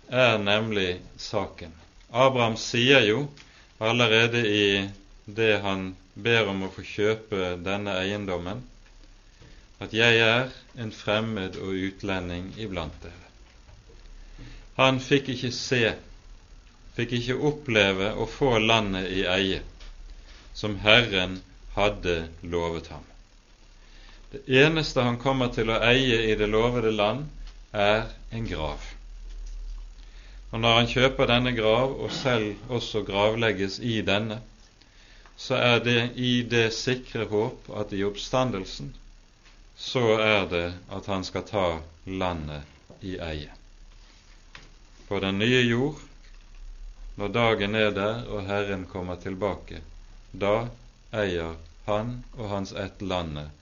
er 0.09 0.39
nemlig 0.43 1.01
saken. 1.21 1.75
Abraham 2.11 2.57
sier 2.57 3.05
jo 3.05 3.27
allerede 3.79 4.41
i 4.49 4.89
det 5.27 5.59
han 5.63 5.93
ber 6.15 6.49
om 6.51 6.65
å 6.67 6.73
få 6.73 6.83
kjøpe 6.83 7.53
denne 7.63 7.99
eiendommen, 8.01 8.65
at 9.79 9.95
jeg 9.95 10.19
er 10.19 10.51
en 10.83 10.93
fremmed 10.93 11.57
og 11.63 11.75
utlending 11.89 12.51
iblant 12.59 12.97
dere. 13.03 13.29
Han 14.79 15.01
fikk 15.03 15.31
ikke 15.35 15.51
se, 15.55 15.83
fikk 16.97 17.15
ikke 17.19 17.39
oppleve 17.51 18.13
å 18.15 18.27
få 18.31 18.57
landet 18.63 19.11
i 19.15 19.25
eie, 19.27 19.63
som 20.55 20.79
Herren 20.83 21.39
hadde 21.77 22.21
lovet 22.43 22.91
ham. 22.91 23.07
Det 24.33 24.43
eneste 24.61 25.03
han 25.07 25.19
kommer 25.23 25.51
til 25.55 25.71
å 25.71 25.81
eie 25.89 26.21
i 26.29 26.37
det 26.39 26.51
lovede 26.51 26.93
land, 26.93 27.27
er 27.73 28.09
en 28.35 28.47
grav. 28.49 28.83
Og 30.51 30.61
når 30.61 30.79
han 30.79 30.91
kjøper 30.91 31.29
denne 31.31 31.53
grav, 31.57 31.95
og 32.01 32.13
selv 32.13 32.73
også 32.73 33.05
gravlegges 33.09 33.79
i 33.85 34.01
denne, 34.05 34.41
så 35.39 35.59
er 35.61 35.83
det 35.85 36.01
i 36.17 36.41
det 36.51 36.71
sikre 36.75 37.29
håp 37.31 37.69
at 37.79 37.93
i 37.95 38.03
oppstandelsen 38.07 38.91
så 39.79 40.19
er 40.19 40.47
det 40.51 40.67
at 40.91 41.07
han 41.07 41.25
skal 41.25 41.43
ta 41.47 41.67
landet 42.05 42.63
i 43.01 43.15
eie. 43.23 43.51
På 45.09 45.21
den 45.21 45.39
nye 45.39 45.61
jord, 45.63 46.01
når 47.15 47.29
dagen 47.29 47.75
er 47.75 47.95
der 47.95 48.27
og 48.27 48.43
Herren 48.51 48.85
kommer 48.91 49.17
tilbake, 49.23 49.81
da 50.33 50.69
eier 51.15 51.55
han 51.87 52.11
og 52.37 52.51
hans 52.51 52.75
ett 52.75 53.01
landet 53.03 53.55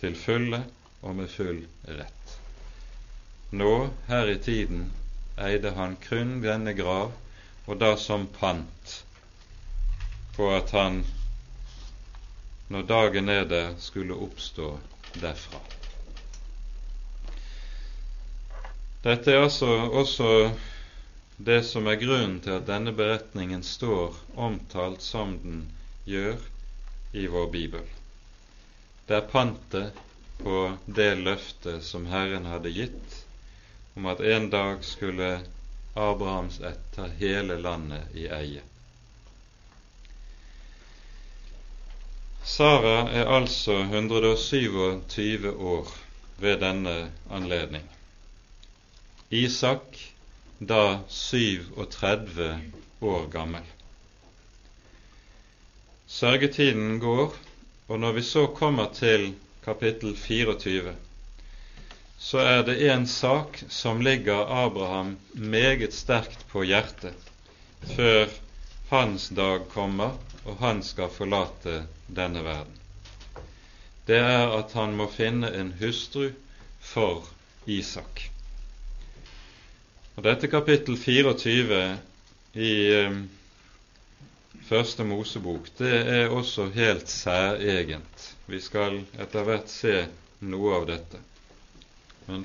til 0.00 0.16
fulle 0.16 0.64
og 1.02 1.14
med 1.20 1.30
full 1.30 1.62
rett. 1.84 2.34
Nå, 3.50 3.90
her 4.08 4.32
i 4.32 4.40
tiden, 4.42 4.90
eide 5.36 5.76
han 5.76 6.00
kun 6.08 6.40
denne 6.42 6.74
grav, 6.74 7.12
og 7.66 7.78
da 7.78 7.92
som 8.00 8.26
pant 8.40 8.96
på 10.36 10.50
at 10.56 10.72
han, 10.76 11.04
når 12.68 12.82
dagen 12.90 13.28
er 13.28 13.44
der, 13.44 13.74
skulle 13.78 14.16
oppstå 14.26 14.74
derfra. 15.22 15.60
Dette 19.06 19.32
er 19.32 19.44
altså 19.44 19.68
også 20.00 20.30
det 21.36 21.60
som 21.68 21.86
er 21.86 21.98
grunnen 22.00 22.38
til 22.42 22.56
at 22.56 22.66
denne 22.66 22.94
beretningen 22.96 23.62
står 23.66 24.16
omtalt 24.48 25.04
som 25.04 25.36
den 25.42 25.60
gjør 26.08 26.40
i 27.12 27.26
vår 27.30 27.50
bibel. 27.52 27.84
Det 29.06 29.20
er 29.20 29.28
pantet 29.30 30.00
på 30.40 30.56
det 30.86 31.12
løftet 31.20 31.84
som 31.86 32.08
Herren 32.10 32.48
hadde 32.50 32.72
gitt 32.74 33.20
om 33.96 34.08
at 34.10 34.20
en 34.20 34.50
dag 34.52 34.82
skulle 34.84 35.30
Abrahams 35.96 36.58
ett 36.60 36.82
ta 36.96 37.06
hele 37.20 37.56
landet 37.56 38.16
i 38.16 38.26
eie. 38.28 38.64
Sara 42.46 43.08
er 43.10 43.26
altså 43.26 43.74
127 43.82 45.50
år 45.50 45.88
ved 46.38 46.60
denne 46.62 46.92
anledning. 47.34 47.82
Isak 49.34 49.98
da 50.62 51.00
37 51.10 52.46
år 53.02 53.26
gammel. 53.32 53.66
Sørgetiden 56.06 57.00
går, 57.02 57.34
og 57.88 57.98
når 58.00 58.14
vi 58.20 58.22
så 58.22 58.46
kommer 58.46 58.94
til 58.94 59.34
kapittel 59.64 60.14
24, 60.16 60.94
så 62.18 62.38
er 62.38 62.62
det 62.62 62.78
en 62.92 63.08
sak 63.10 63.58
som 63.68 64.00
ligger 64.00 64.46
Abraham 64.62 65.16
meget 65.34 65.94
sterkt 65.94 66.46
på 66.54 66.62
hjertet 66.62 67.18
før 67.96 68.30
hans 68.94 69.32
dag 69.34 69.66
kommer 69.74 70.14
og 70.46 70.56
han 70.62 70.82
skal 70.86 71.10
forlate 71.10 71.80
denne 72.08 72.42
verden. 72.46 72.74
Det 74.06 74.18
er 74.22 74.52
at 74.54 74.72
han 74.78 74.94
må 74.94 75.08
finne 75.10 75.50
en 75.58 75.72
hustru 75.80 76.28
for 76.80 77.26
Isak. 77.66 78.22
Og 80.16 80.22
Dette 80.24 80.48
kapittel 80.48 80.96
24 80.96 81.80
i 82.54 82.70
eh, 82.94 83.16
Første 84.66 85.04
Mosebok 85.06 85.68
det 85.78 85.90
er 86.10 86.32
også 86.34 86.64
helt 86.74 87.10
særegent. 87.12 88.22
Vi 88.50 88.58
skal 88.60 88.96
etter 89.22 89.44
hvert 89.46 89.70
se 89.70 89.92
noe 90.42 90.72
av 90.80 90.86
dette. 90.88 91.20
Men 92.26 92.42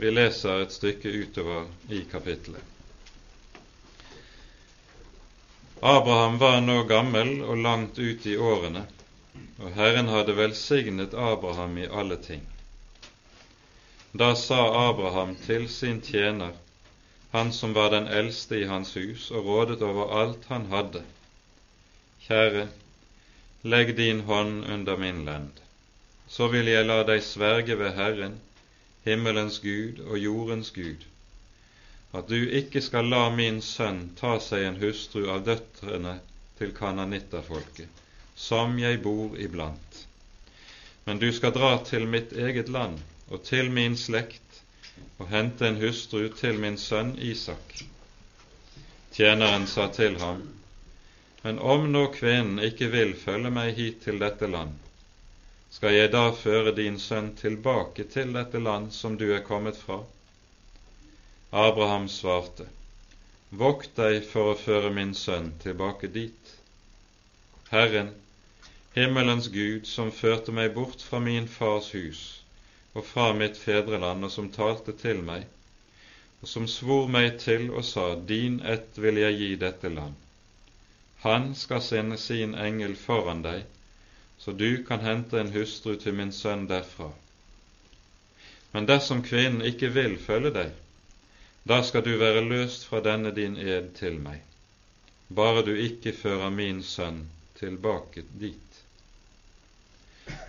vi 0.00 0.12
leser 0.14 0.62
et 0.64 0.72
stykke 0.72 1.12
utover 1.24 1.66
i 1.92 2.04
kapittelet. 2.12 2.71
Abraham 5.82 6.38
var 6.38 6.60
nå 6.62 6.82
gammel 6.86 7.40
og 7.42 7.56
langt 7.58 7.96
ut 7.98 8.26
i 8.30 8.36
årene, 8.38 8.84
og 9.58 9.72
Herren 9.74 10.06
hadde 10.12 10.36
velsignet 10.38 11.16
Abraham 11.18 11.74
i 11.82 11.88
alle 11.90 12.20
ting. 12.22 12.44
Da 14.14 14.28
sa 14.38 14.60
Abraham 14.90 15.34
til 15.42 15.66
sin 15.68 15.98
tjener, 16.06 16.54
han 17.32 17.50
som 17.52 17.74
var 17.74 17.90
den 17.90 18.06
eldste 18.06 18.60
i 18.60 18.68
hans 18.70 18.94
hus 18.94 19.30
og 19.34 19.48
rådet 19.50 19.82
over 19.82 20.14
alt 20.20 20.46
han 20.52 20.70
hadde, 20.70 21.02
Kjære, 22.28 22.68
legg 23.66 23.96
din 23.98 24.20
hånd 24.30 24.64
under 24.64 24.96
min 24.96 25.24
lend, 25.26 25.62
så 26.28 26.46
vil 26.52 26.70
jeg 26.70 26.86
la 26.86 27.02
deg 27.08 27.26
sverge 27.26 27.74
ved 27.82 27.96
Herren, 27.98 28.38
himmelens 29.02 29.58
Gud 29.58 29.98
og 30.06 30.14
jordens 30.18 30.70
Gud, 30.70 31.02
at 32.12 32.28
du 32.28 32.50
ikke 32.60 32.82
skal 32.84 33.08
la 33.08 33.24
min 33.32 33.62
sønn 33.64 34.02
ta 34.20 34.34
seg 34.40 34.66
en 34.68 34.80
hustru 34.82 35.24
av 35.32 35.44
døtrene 35.46 36.18
til 36.58 36.74
kananitterfolket, 36.76 37.88
som 38.36 38.76
jeg 38.78 39.00
bor 39.04 39.38
iblant. 39.40 40.02
Men 41.04 41.18
du 41.18 41.32
skal 41.32 41.54
dra 41.56 41.72
til 41.88 42.04
mitt 42.06 42.36
eget 42.36 42.68
land 42.68 43.00
og 43.30 43.42
til 43.48 43.72
min 43.72 43.96
slekt 43.96 44.60
og 45.16 45.30
hente 45.32 45.66
en 45.66 45.80
hustru 45.80 46.28
til 46.36 46.60
min 46.60 46.76
sønn 46.78 47.16
Isak. 47.18 47.80
Tjeneren 49.12 49.66
sa 49.66 49.88
til 49.88 50.20
ham, 50.20 50.42
Men 51.42 51.58
om 51.58 51.88
nå 51.92 52.06
kvinnen 52.14 52.60
ikke 52.62 52.86
vil 52.92 53.16
følge 53.18 53.50
meg 53.50 53.74
hit 53.74 54.04
til 54.04 54.20
dette 54.22 54.46
land, 54.46 54.76
skal 55.74 55.94
jeg 55.96 56.12
da 56.12 56.28
føre 56.38 56.74
din 56.76 56.98
sønn 57.02 57.32
tilbake 57.34 58.04
til 58.04 58.30
dette 58.36 58.60
land 58.62 58.92
som 58.92 59.16
du 59.18 59.32
er 59.34 59.42
kommet 59.42 59.76
fra? 59.76 59.98
Abraham 61.52 62.08
svarte, 62.08 62.64
Vokt 63.50 63.90
deg 64.00 64.22
for 64.24 64.54
å 64.54 64.56
føre 64.56 64.88
min 64.96 65.10
sønn 65.12 65.50
tilbake 65.60 66.08
dit. 66.08 66.52
Herren, 67.68 68.08
himmelens 68.94 69.50
Gud, 69.52 69.84
som 69.86 70.08
førte 70.16 70.54
meg 70.56 70.72
bort 70.72 71.04
fra 71.04 71.20
min 71.20 71.48
fars 71.48 71.90
hus 71.92 72.22
og 72.94 73.04
fra 73.04 73.26
mitt 73.36 73.60
fedreland, 73.60 74.24
og 74.24 74.32
som 74.32 74.48
talte 74.52 74.96
til 74.96 75.20
meg, 75.26 75.44
og 76.40 76.48
som 76.48 76.64
svor 76.68 77.12
meg 77.12 77.36
til 77.44 77.68
og 77.70 77.84
sa, 77.84 78.06
Din 78.32 78.60
ett 78.64 78.96
vil 78.96 79.20
jeg 79.20 79.38
gi 79.40 79.50
dette 79.60 79.92
land. 79.92 80.16
Han 81.26 81.54
skal 81.54 81.84
sende 81.84 82.16
sin 82.16 82.54
engel 82.54 82.96
foran 82.96 83.44
deg, 83.44 83.64
så 84.38 84.56
du 84.56 84.84
kan 84.88 85.04
hente 85.04 85.40
en 85.40 85.52
hustru 85.52 85.98
til 86.00 86.16
min 86.16 86.32
sønn 86.32 86.64
derfra. 86.72 87.10
Men 88.72 88.88
dersom 88.88 89.20
kvinnen 89.24 89.60
ikke 89.68 89.92
vil 89.92 90.16
følge 90.16 90.54
deg, 90.56 90.72
da 91.64 91.82
skal 91.82 92.02
du 92.02 92.16
være 92.18 92.42
løst 92.48 92.88
fra 92.88 93.00
denne 93.04 93.30
din 93.34 93.54
ed 93.56 93.92
til 93.98 94.18
meg, 94.22 94.40
bare 95.30 95.62
du 95.66 95.74
ikke 95.74 96.12
fører 96.12 96.50
min 96.50 96.82
sønn 96.82 97.20
tilbake 97.60 98.24
dit. 98.40 98.82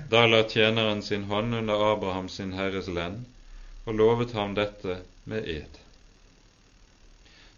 Da 0.09 0.25
la 0.25 0.41
tjeneren 0.49 1.01
sin 1.05 1.23
hånd 1.29 1.55
under 1.55 1.85
Abraham 1.91 2.29
sin 2.29 2.53
herres 2.57 2.87
lend 2.87 3.23
og 3.85 3.95
lovet 4.01 4.33
ham 4.37 4.55
dette 4.57 4.97
med 5.29 5.47
ed. 5.53 5.79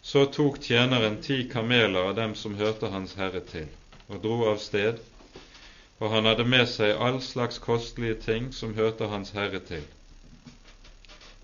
Så 0.02 0.26
tok 0.36 0.60
tjeneren 0.62 1.22
ti 1.24 1.44
kameler 1.50 2.12
av 2.12 2.16
dem 2.20 2.36
som 2.36 2.60
hørte 2.60 2.92
hans 2.94 3.16
herre 3.20 3.42
til, 3.52 3.68
og 4.08 4.22
dro 4.22 4.44
av 4.52 4.60
sted, 4.62 5.00
og 6.00 6.12
han 6.12 6.28
hadde 6.30 6.46
med 6.46 6.68
seg 6.70 7.00
all 7.08 7.22
slags 7.24 7.58
kostelige 7.64 8.20
ting 8.28 8.52
som 8.54 8.76
hørte 8.78 9.08
hans 9.10 9.32
herre 9.38 9.64
til. 9.72 9.86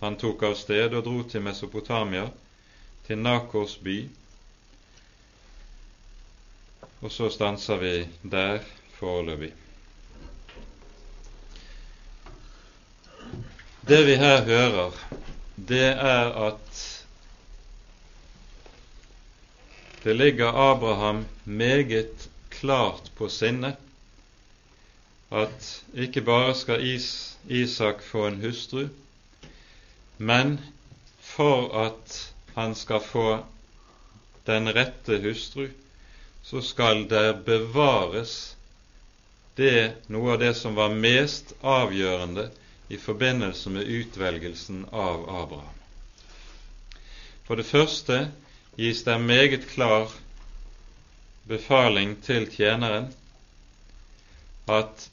Han 0.01 0.17
tok 0.17 0.43
av 0.43 0.55
sted 0.57 0.95
og 0.97 1.03
dro 1.05 1.19
til 1.29 1.43
Mesopotamia, 1.45 2.25
til 3.05 3.19
Nakors 3.21 3.75
by, 3.77 3.97
og 7.01 7.11
så 7.13 7.29
stanser 7.33 7.77
vi 7.81 7.91
der 8.33 8.65
foreløpig. 8.97 9.51
Det 13.85 13.99
vi 14.05 14.15
her 14.17 14.41
hører, 14.45 14.97
det 15.57 15.85
er 15.93 16.33
at 16.47 16.87
Det 20.03 20.15
ligger 20.15 20.47
Abraham 20.47 21.25
meget 21.45 22.29
klart 22.49 23.11
på 23.15 23.29
sinnet 23.29 23.75
at 25.31 25.83
ikke 25.93 26.21
bare 26.21 26.55
skal 26.55 26.87
Is 26.87 27.37
Isak 27.49 28.01
få 28.03 28.27
en 28.27 28.41
hustru, 28.41 28.87
men 30.21 30.57
for 31.19 31.71
at 31.87 32.33
han 32.53 32.75
skal 32.75 33.01
få 33.01 33.27
den 34.45 34.69
rette 34.73 35.17
hustru, 35.23 35.69
så 36.43 36.61
skal 36.61 37.07
det 37.09 37.41
bevares 37.45 38.55
det 39.57 40.05
noe 40.13 40.35
av 40.35 40.39
det 40.43 40.53
som 40.59 40.77
var 40.77 40.93
mest 40.93 41.55
avgjørende 41.61 42.47
i 42.93 42.99
forbindelse 43.01 43.73
med 43.73 43.89
utvelgelsen 43.89 44.85
av 44.91 45.25
Abraham. 45.41 45.77
For 47.47 47.57
det 47.57 47.65
første 47.71 48.21
gis 48.77 49.01
det 49.07 49.17
en 49.17 49.25
meget 49.27 49.65
klar 49.73 50.11
befaling 51.49 52.17
til 52.23 52.45
tjeneren 52.53 53.09
at 54.69 55.07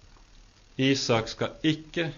Isak 0.76 1.32
skal 1.32 1.56
ikke 1.66 2.10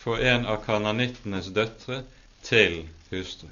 få 0.00 0.20
en 0.22 0.46
av 0.46 0.62
kananittenes 0.64 1.50
døtre 1.52 2.04
til 2.46 2.84
hustru. 3.10 3.48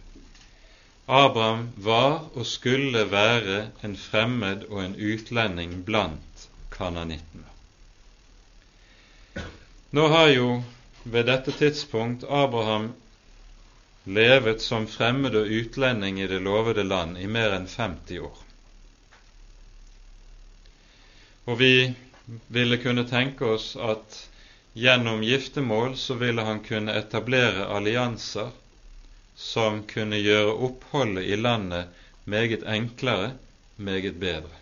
Abraham 1.07 1.69
var 1.77 2.31
og 2.35 2.47
skulle 2.47 3.05
være 3.11 3.69
en 3.85 3.97
fremmed 3.97 4.65
og 4.71 4.85
en 4.85 4.95
utlending 4.97 5.83
blant 5.85 6.47
kananittene. 6.73 7.51
Nå 9.95 10.07
har 10.09 10.29
jo 10.33 10.63
ved 11.05 11.29
dette 11.29 11.53
tidspunkt 11.53 12.25
Abraham 12.25 12.93
levet 14.05 14.63
som 14.63 14.89
fremmed 14.89 15.37
og 15.37 15.53
utlending 15.59 16.21
i 16.21 16.27
det 16.27 16.41
lovede 16.43 16.85
land 16.85 17.19
i 17.19 17.27
mer 17.27 17.53
enn 17.59 17.69
50 17.69 18.25
år. 18.25 18.41
Og 21.45 21.59
vi 21.61 21.75
ville 22.49 22.81
kunne 22.81 23.05
tenke 23.09 23.45
oss 23.57 23.75
at 23.77 24.19
gjennom 24.73 25.23
giftermål 25.23 25.97
så 26.01 26.17
ville 26.21 26.43
han 26.49 26.65
kunne 26.65 26.97
etablere 26.97 27.69
allianser 27.77 28.53
som 29.37 29.83
kunne 29.87 30.19
gjøre 30.23 30.55
oppholdet 30.69 31.25
i 31.25 31.37
landet 31.37 31.89
meget 32.25 32.63
enklere, 32.67 33.33
meget 33.77 34.21
bedre. 34.21 34.61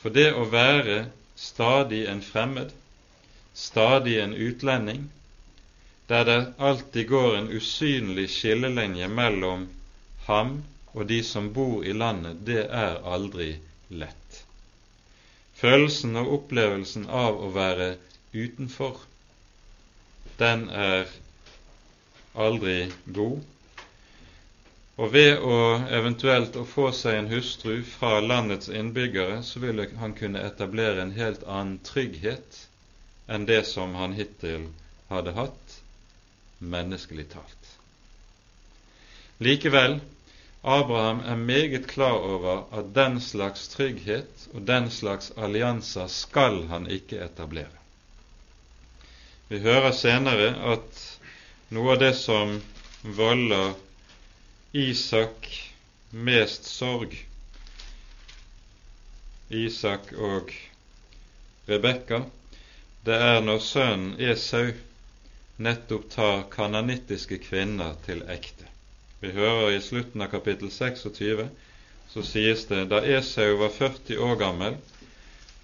For 0.00 0.14
det 0.14 0.30
å 0.34 0.46
være 0.50 1.06
stadig 1.36 2.04
en 2.06 2.22
fremmed, 2.22 2.70
stadig 3.54 4.18
en 4.22 4.34
utlending, 4.34 5.08
der 6.08 6.24
det 6.24 6.40
alltid 6.58 7.08
går 7.08 7.36
en 7.36 7.50
usynlig 7.50 8.28
skillelinje 8.30 9.08
mellom 9.08 9.66
ham 10.26 10.60
og 10.94 11.06
de 11.10 11.22
som 11.24 11.50
bor 11.52 11.84
i 11.84 11.92
landet, 11.92 12.38
det 12.46 12.62
er 12.70 13.02
aldri 13.04 13.56
lett. 13.90 14.42
Følelsen 15.56 16.16
og 16.20 16.32
opplevelsen 16.38 17.08
av 17.08 17.36
å 17.42 17.50
være 17.52 17.96
utenfor, 18.32 19.00
den 20.38 20.68
er 20.70 21.10
aldri 22.36 22.92
god. 23.06 23.40
Og 24.96 25.12
ved 25.12 25.42
å 25.44 25.56
eventuelt 25.92 26.54
å 26.56 26.64
få 26.64 26.88
seg 26.96 27.18
en 27.18 27.28
hustru 27.28 27.82
fra 27.84 28.16
landets 28.24 28.70
innbyggere, 28.72 29.42
så 29.44 29.60
ville 29.60 29.84
han 30.00 30.14
kunne 30.16 30.44
etablere 30.48 31.02
en 31.02 31.12
helt 31.18 31.44
annen 31.44 31.78
trygghet 31.84 32.62
enn 33.28 33.44
det 33.44 33.66
som 33.68 33.92
han 34.00 34.16
hittil 34.16 34.70
hadde 35.10 35.34
hatt, 35.36 35.78
menneskelig 36.58 37.28
talt. 37.34 37.72
Likevel, 39.44 39.98
Abraham 40.66 41.20
er 41.28 41.36
meget 41.36 41.86
klar 41.92 42.16
over 42.24 42.64
at 42.72 42.94
den 42.96 43.20
slags 43.20 43.68
trygghet 43.68 44.48
og 44.54 44.64
den 44.66 44.88
slags 44.90 45.28
allianser 45.36 46.08
skal 46.10 46.64
han 46.72 46.88
ikke 46.90 47.20
etablere. 47.22 47.84
Vi 49.52 49.60
hører 49.62 49.92
senere 49.94 50.54
at 50.72 51.02
noe 51.76 51.92
av 51.92 52.00
det 52.00 52.14
som 52.18 52.56
volder 53.04 53.76
Isak 54.82 55.48
mest 56.28 56.64
sorg, 56.68 57.14
Isak 59.48 60.10
og 60.30 60.50
Rebekka, 61.70 62.22
det 63.06 63.16
er 63.28 63.40
når 63.46 63.62
sønnen 63.68 64.16
Esau 64.30 64.72
nettopp 65.68 66.08
tar 66.16 66.42
kananittiske 66.56 67.38
kvinner 67.46 67.94
til 68.06 68.24
ekte. 68.36 68.66
Vi 69.22 69.30
hører 69.38 69.76
i 69.76 69.80
slutten 69.86 70.24
av 70.26 70.32
kapittel 70.34 70.72
26 70.74 71.46
så 72.12 72.22
sies 72.24 72.64
det 72.70 72.84
da 72.90 73.00
Esau 73.16 73.56
var 73.60 73.72
40 73.78 74.18
år 74.28 74.36
gammel, 74.40 74.76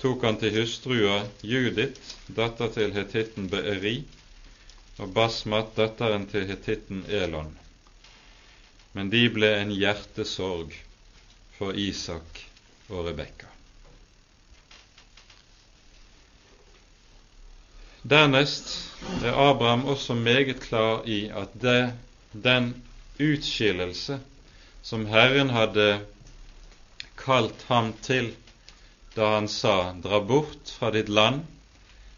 tok 0.03 0.25
han 0.27 0.39
til 0.41 0.57
hustrua 0.59 1.21
Judith, 1.47 2.01
datter 2.39 2.73
til 2.75 2.95
hetitten 2.97 3.47
Beeri, 3.53 3.95
og 4.99 5.13
Basmat, 5.17 5.71
datteren 5.79 6.27
til 6.33 6.45
hetitten 6.51 7.05
Elon. 7.09 7.53
Men 8.93 9.11
de 9.11 9.23
ble 9.33 9.49
en 9.61 9.73
hjertesorg 9.73 10.75
for 11.57 11.77
Isak 11.79 12.43
og 12.91 13.07
Rebekka. 13.09 13.49
Dernest 18.03 18.73
er 19.23 19.37
Abraham 19.39 19.85
også 19.85 20.15
meget 20.19 20.61
klar 20.61 21.07
i 21.07 21.29
at 21.31 21.55
det, 21.63 21.93
den 22.33 22.75
utskillelse 23.21 24.19
som 24.83 25.07
Herren 25.07 25.53
hadde 25.55 26.03
kalt 27.17 27.63
ham 27.69 27.93
til 28.03 28.33
da 29.15 29.35
han 29.35 29.49
sa 29.49 29.93
'dra 29.93 30.21
bort 30.21 30.73
fra 30.79 30.91
ditt 30.91 31.09
land, 31.09 31.45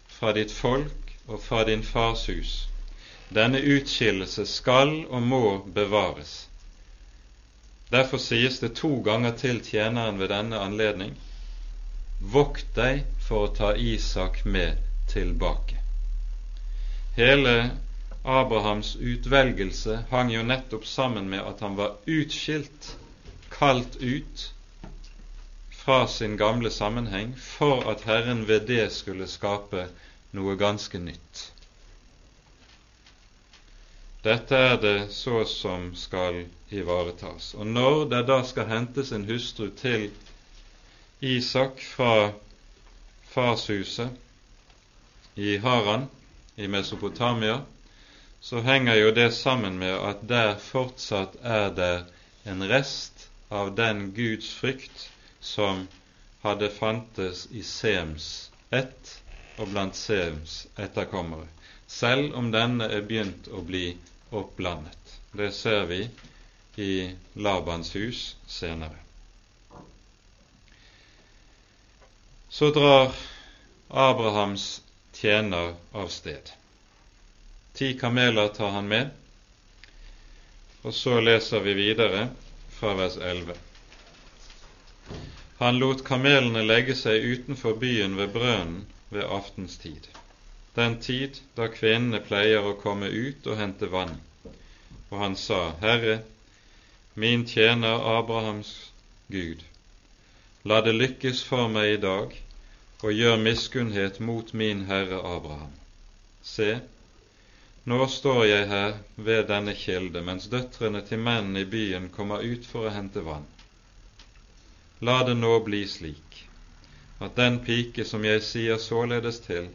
fra 0.08 0.32
ditt 0.32 0.52
folk 0.52 1.12
og 1.26 1.42
fra 1.42 1.64
din 1.64 1.82
fars 1.82 2.26
hus', 2.26 2.68
denne 3.34 3.60
utskillelse 3.60 4.46
skal 4.46 5.04
og 5.06 5.22
må 5.22 5.58
bevares. 5.74 6.48
Derfor 7.94 8.18
sies 8.18 8.58
det 8.58 8.74
to 8.80 8.90
ganger 9.06 9.36
til 9.38 9.60
tjeneren 9.62 10.18
ved 10.18 10.32
denne 10.34 10.58
anledning 10.58 11.14
Vokt 12.34 12.66
deg 12.74 13.04
for 13.22 13.46
å 13.46 13.52
ta 13.54 13.68
Isak 13.78 14.40
med 14.44 14.80
tilbake. 15.12 15.78
Hele 17.14 17.54
Abrahams 18.24 18.96
utvelgelse 18.96 20.00
hang 20.10 20.32
jo 20.32 20.42
nettopp 20.42 20.86
sammen 20.88 21.28
med 21.30 21.44
at 21.44 21.60
han 21.62 21.76
var 21.78 21.98
utskilt, 22.10 22.96
kalt 23.52 24.00
ut 24.00 24.48
fra 25.84 26.06
sin 26.08 26.38
gamle 26.40 26.70
sammenheng, 26.74 27.34
for 27.36 27.84
at 27.92 28.06
Herren 28.08 28.46
ved 28.48 28.66
det 28.70 28.88
skulle 28.96 29.28
skape 29.28 29.86
noe 30.34 30.56
ganske 30.56 30.98
nytt. 30.98 31.50
Dette 34.24 34.56
er 34.56 34.78
det 34.80 35.12
så 35.12 35.42
som 35.44 35.90
skal 35.94 36.46
ivaretas. 36.72 37.50
Og 37.60 37.66
når 37.66 38.06
det 38.08 38.22
da 38.30 38.38
skal 38.48 38.70
hentes 38.70 39.10
en 39.12 39.26
hustru 39.28 39.66
til 39.76 40.06
Isak 41.20 41.82
fra 41.84 42.32
farshuset 43.34 44.08
i 45.36 45.58
Haran, 45.60 46.06
i 46.56 46.66
Mesopotamia, 46.72 47.58
så 48.40 48.62
henger 48.64 48.94
jo 48.94 49.10
det 49.12 49.28
sammen 49.36 49.76
med 49.78 49.92
at 49.92 50.24
der 50.28 50.56
fortsatt 50.70 51.36
er 51.42 51.68
det 51.76 52.04
en 52.48 52.64
rest 52.70 53.26
av 53.52 53.74
den 53.76 54.06
Guds 54.16 54.48
frykt 54.56 55.04
som 55.40 55.84
hadde 56.46 56.70
fantes 56.72 57.44
i 57.52 57.60
Sems 57.62 58.50
ett 58.72 59.18
og 59.58 59.68
blant 59.68 60.00
Sems 60.00 60.62
etterkommere, 60.80 61.44
selv 61.86 62.32
om 62.40 62.48
denne 62.56 62.88
er 62.88 63.04
begynt 63.04 63.52
å 63.52 63.60
bli 63.60 63.98
oppblandet. 64.30 65.20
Det 65.32 65.52
ser 65.52 65.84
vi 65.86 66.08
i 66.76 67.14
Labans 67.32 67.96
hus 67.96 68.36
senere. 68.46 68.96
Så 72.48 72.70
drar 72.70 73.12
Abrahams 73.88 74.82
tjener 75.12 75.74
av 75.92 76.08
sted. 76.08 76.50
Ti 77.72 77.98
kameler 77.98 78.48
tar 78.48 78.70
han 78.70 78.88
med, 78.88 79.10
og 80.82 80.94
så 80.94 81.20
leser 81.20 81.60
vi 81.60 81.74
videre 81.74 82.28
fra 82.70 82.94
vers 82.94 83.16
11. 83.16 83.54
Han 85.58 85.78
lot 85.78 86.04
kamelene 86.06 86.62
legge 86.62 86.94
seg 86.98 87.24
utenfor 87.24 87.78
byen 87.82 88.14
ved 88.18 88.30
brønnen 88.34 88.84
ved 89.08 89.26
aftenstid, 89.26 90.06
den 90.74 90.96
tid 91.00 91.40
da 91.54 91.68
kvinnene 91.70 92.20
pleier 92.24 92.66
å 92.66 92.78
komme 92.80 93.08
ut 93.08 93.46
og 93.46 93.58
hente 93.60 93.90
vann. 93.92 94.16
Og 95.10 95.20
han 95.20 95.36
sa, 95.38 95.60
Herre, 95.82 96.22
min 97.14 97.44
tjener 97.46 98.02
Abrahams 98.18 98.72
Gud, 99.30 99.62
la 100.64 100.80
det 100.82 100.96
lykkes 100.96 101.44
for 101.46 101.70
meg 101.70 101.92
i 101.92 102.00
dag, 102.02 102.34
og 103.04 103.12
gjør 103.12 103.38
miskunnhet 103.38 104.18
mot 104.20 104.50
min 104.52 104.86
Herre 104.88 105.20
Abraham. 105.36 105.70
Se, 106.42 106.80
nå 107.84 108.06
står 108.08 108.42
jeg 108.48 108.68
her 108.70 108.96
ved 109.16 109.46
denne 109.52 109.74
kilde, 109.76 110.22
mens 110.24 110.48
døtrene 110.52 111.04
til 111.06 111.20
mennene 111.20 111.62
i 111.62 111.70
byen 111.76 112.10
kommer 112.16 112.42
ut 112.42 112.66
for 112.66 112.88
å 112.88 112.94
hente 112.94 113.22
vann. 113.26 113.46
La 115.04 115.20
det 115.28 115.36
nå 115.36 115.58
bli 115.66 115.84
slik 115.86 116.42
at 117.22 117.36
den 117.36 117.60
pike 117.64 118.04
som 118.08 118.24
jeg 118.26 118.42
sier 118.42 118.80
således 118.80 119.38
til, 119.44 119.68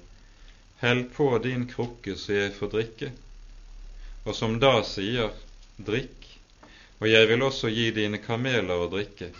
hell 0.80 1.04
på 1.16 1.38
din 1.44 1.68
krukke 1.68 2.16
så 2.16 2.38
jeg 2.38 2.56
får 2.56 2.72
drikke, 2.76 3.12
og 4.26 4.36
som 4.36 4.58
da 4.64 4.80
sier, 4.88 5.34
drikk, 5.78 6.28
og 7.00 7.08
jeg 7.08 7.28
vil 7.32 7.44
også 7.44 7.72
gi 7.72 7.90
dine 7.96 8.20
kameler 8.24 8.86
å 8.86 8.90
drikke, 8.92 9.32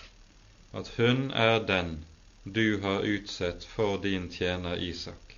at 0.76 0.92
hun 0.98 1.30
er 1.32 1.60
den 1.68 1.98
du 2.44 2.80
har 2.82 3.04
utsett 3.04 3.66
for 3.68 3.98
din 4.04 4.30
tjener 4.32 4.80
Isak. 4.84 5.36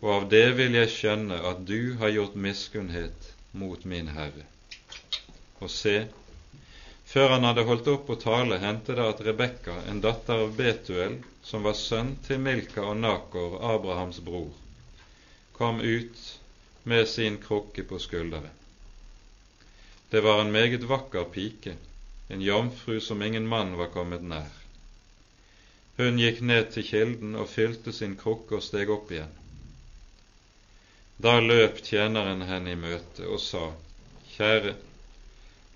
Og 0.00 0.10
av 0.12 0.26
det 0.30 0.46
vil 0.58 0.76
jeg 0.76 0.92
skjønne 0.92 1.38
at 1.50 1.62
du 1.68 1.96
har 2.00 2.12
gjort 2.12 2.36
miskunnhet 2.36 3.30
mot 3.56 3.84
min 3.88 4.10
Herre. 4.12 4.44
Og 5.60 5.70
se, 5.72 6.06
før 7.16 7.30
han 7.32 7.46
hadde 7.48 7.62
holdt 7.64 7.86
opp 7.88 8.10
å 8.12 8.14
tale, 8.20 8.58
hendte 8.60 8.92
det 8.92 9.04
at 9.08 9.20
Rebekka, 9.24 9.78
en 9.88 10.02
datter 10.04 10.42
av 10.44 10.50
Betuel, 10.52 11.14
som 11.40 11.62
var 11.64 11.72
sønn 11.78 12.10
til 12.26 12.42
Milka 12.44 12.82
og 12.84 12.98
Nakor, 13.00 13.54
Abrahams 13.64 14.18
bror, 14.20 14.50
kom 15.56 15.78
ut 15.80 16.18
med 16.84 17.08
sin 17.08 17.38
krukke 17.40 17.86
på 17.88 17.96
skulderen. 18.04 18.52
Det 20.12 20.20
var 20.26 20.42
en 20.42 20.52
meget 20.52 20.84
vakker 20.84 21.24
pike, 21.32 21.78
en 22.28 22.44
jomfru 22.44 23.00
som 23.00 23.24
ingen 23.24 23.48
mann 23.48 23.72
var 23.80 23.88
kommet 23.94 24.20
nær. 24.20 24.52
Hun 25.96 26.20
gikk 26.20 26.42
ned 26.44 26.68
til 26.74 26.84
kilden 26.84 27.32
og 27.40 27.48
fylte 27.48 27.96
sin 27.96 28.18
krukke 28.20 28.58
og 28.58 28.66
steg 28.66 28.92
opp 28.92 29.14
igjen. 29.16 29.32
Da 31.16 31.38
løp 31.40 31.80
tjeneren 31.80 32.44
henne 32.44 32.76
i 32.76 32.82
møte 32.84 33.24
og 33.24 33.40
sa, 33.40 33.70
Kjære, 34.36 34.76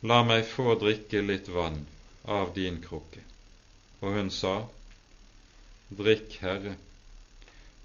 La 0.02 0.22
meg 0.24 0.46
få 0.48 0.74
drikke 0.80 1.20
litt 1.20 1.48
vann 1.52 1.82
av 2.24 2.54
din 2.54 2.78
krukke. 2.80 3.20
Og 4.00 4.14
hun 4.16 4.30
sa, 4.32 4.54
Drikk, 5.90 6.38
Herre. 6.40 6.76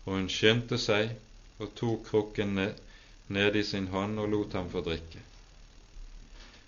Og 0.05 0.13
hun 0.13 0.29
skyndte 0.31 0.77
seg 0.79 1.11
og 1.59 1.73
tok 1.75 2.05
krukken 2.07 2.53
ned, 2.55 2.79
ned 3.27 3.55
i 3.59 3.63
sin 3.67 3.89
hånd 3.91 4.21
og 4.21 4.29
lot 4.31 4.55
ham 4.55 4.69
få 4.71 4.83
drikke. 4.85 5.23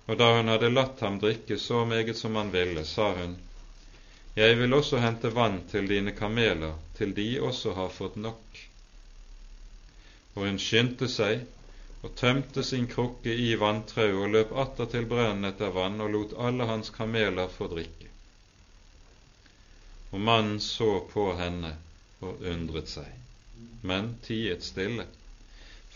Og 0.07 0.19
da 0.19 0.31
hun 0.35 0.51
hadde 0.51 0.71
latt 0.73 1.03
ham 1.05 1.19
drikke 1.23 1.59
så 1.59 1.85
meget 1.85 2.17
som 2.17 2.35
han 2.35 2.51
ville, 2.51 2.83
sa 2.85 3.13
hun, 3.15 3.37
Jeg 4.35 4.57
vil 4.59 4.73
også 4.73 4.99
hente 5.01 5.29
vann 5.33 5.61
til 5.71 5.87
dine 5.87 6.11
kameler, 6.11 6.75
til 6.97 7.13
de 7.13 7.39
også 7.41 7.73
har 7.73 7.89
fått 7.89 8.15
nok. 8.15 8.59
Og 10.35 10.43
hun 10.45 10.59
skyndte 10.59 11.07
seg 11.09 11.47
og 12.07 12.13
tømte 12.15 12.63
sin 12.63 12.85
krukke 12.87 13.33
i 13.35 13.49
vanntauet 13.59 14.21
og 14.23 14.29
løp 14.33 14.51
atter 14.63 14.87
til 14.93 15.07
brønnen 15.11 15.49
etter 15.49 15.73
vann 15.75 15.99
og 16.03 16.13
lot 16.13 16.35
alle 16.49 16.67
hans 16.69 16.93
kameler 16.95 17.51
få 17.51 17.67
drikke. 17.73 18.07
Og 20.13 20.21
mannen 20.29 20.61
så 20.63 20.87
på 21.11 21.25
henne 21.35 21.73
og 22.23 22.45
undret 22.53 22.87
seg, 22.93 23.09
men 23.83 24.13
tiet 24.23 24.63
stille, 24.63 25.03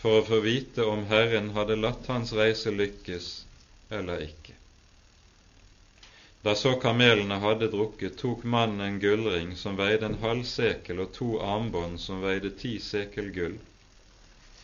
for 0.02 0.20
å 0.20 0.26
få 0.28 0.42
vite 0.44 0.84
om 0.84 1.06
Herren 1.08 1.54
hadde 1.56 1.80
latt 1.80 2.12
hans 2.12 2.34
reise 2.36 2.74
lykkes 2.76 3.32
eller 3.96 4.26
ikke. 4.28 4.58
Da 6.44 6.54
så 6.58 6.74
kamelene 6.82 7.40
hadde 7.40 7.70
drukket, 7.72 8.20
tok 8.20 8.44
mannen 8.44 8.84
en 8.84 9.00
gullring 9.00 9.56
som 9.56 9.80
veide 9.80 10.10
en 10.10 10.20
halv 10.26 10.44
sekel, 10.52 11.00
og 11.06 11.12
to 11.16 11.36
armbånd 11.40 12.00
som 12.04 12.20
veide 12.20 12.52
ti 12.58 12.76
sekel 12.82 13.32
gull, 13.32 13.60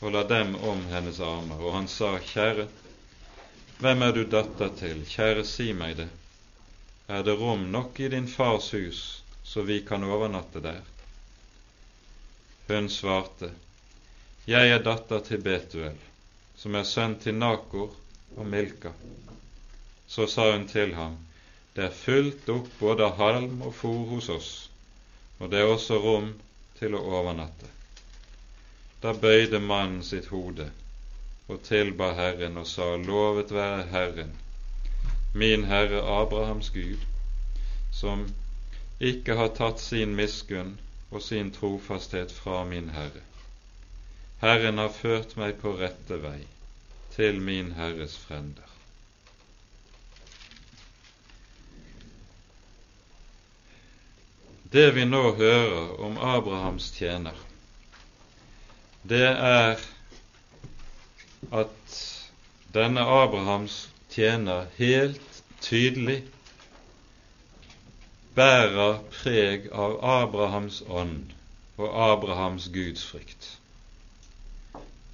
og 0.00 0.12
la 0.12 0.22
dem 0.28 0.54
om 0.54 0.84
hennes 0.92 1.20
armer, 1.20 1.58
og 1.58 1.74
han 1.74 1.88
sa, 1.90 2.12
Kjære, 2.22 2.68
hvem 3.78 4.02
er 4.02 4.12
du 4.14 4.24
datter 4.30 4.70
til, 4.78 5.02
kjære, 5.06 5.44
si 5.46 5.72
meg 5.74 5.96
det, 5.98 6.08
er 7.08 7.24
det 7.26 7.34
rom 7.40 7.66
nok 7.72 7.98
i 8.00 8.10
din 8.12 8.28
fars 8.30 8.70
hus, 8.76 9.22
så 9.42 9.62
vi 9.66 9.80
kan 9.86 10.04
overnatte 10.04 10.62
der? 10.62 10.82
Hun 12.68 12.88
svarte, 12.88 13.52
Jeg 14.46 14.70
er 14.70 14.82
datter 14.82 15.20
til 15.20 15.42
Betuel, 15.44 15.96
som 16.56 16.74
er 16.74 16.84
sønn 16.84 17.18
til 17.20 17.34
Nakor 17.34 17.94
og 18.36 18.46
Milka. 18.46 18.92
Så 20.08 20.26
sa 20.26 20.52
hun 20.52 20.66
til 20.68 20.94
ham, 20.94 21.18
Det 21.74 21.84
er 21.84 21.94
fullt 21.94 22.48
opp 22.48 22.68
både 22.80 23.10
halm 23.18 23.62
og 23.62 23.74
fòr 23.74 24.06
hos 24.12 24.28
oss, 24.28 24.70
og 25.38 25.50
det 25.50 25.60
er 25.60 25.72
også 25.72 25.98
rom 26.02 26.32
til 26.78 26.94
å 26.94 27.04
overnatte. 27.20 27.77
Da 29.02 29.12
bøyde 29.12 29.60
mannen 29.60 30.02
sitt 30.02 30.26
hode 30.32 30.70
og 31.48 31.62
tilba 31.62 32.10
Herren 32.18 32.58
og 32.60 32.66
sa, 32.66 32.96
Lovet 32.96 33.52
være 33.54 33.86
Herren, 33.92 34.32
min 35.34 35.64
Herre 35.64 36.02
Abrahams 36.02 36.70
Gud, 36.74 37.04
som 37.92 38.26
ikke 39.00 39.36
har 39.38 39.54
tatt 39.56 39.80
sin 39.80 40.16
miskunn 40.18 40.74
og 41.10 41.22
sin 41.22 41.52
trofasthet 41.54 42.32
fra 42.34 42.64
min 42.64 42.90
Herre. 42.90 43.22
Herren 44.42 44.78
har 44.82 44.92
ført 44.94 45.36
meg 45.38 45.56
på 45.62 45.76
rette 45.78 46.18
vei 46.22 46.40
til 47.14 47.40
min 47.42 47.72
Herres 47.78 48.18
frender. 48.18 48.66
Det 54.72 54.90
vi 54.94 55.06
nå 55.08 55.22
hører 55.38 55.94
om 56.04 56.18
Abrahams 56.18 56.90
tjener, 56.92 57.47
det 59.02 59.26
er 59.26 59.78
at 61.52 61.98
denne 62.74 63.00
Abrahams 63.00 63.88
tjener 64.10 64.66
helt 64.76 65.42
tydelig 65.60 66.22
bærer 68.38 68.98
preg 69.14 69.70
av 69.72 69.96
Abrahams 70.04 70.82
ånd 70.88 71.32
og 71.78 71.94
Abrahams 72.10 72.68
gudsfrykt. 72.74 73.48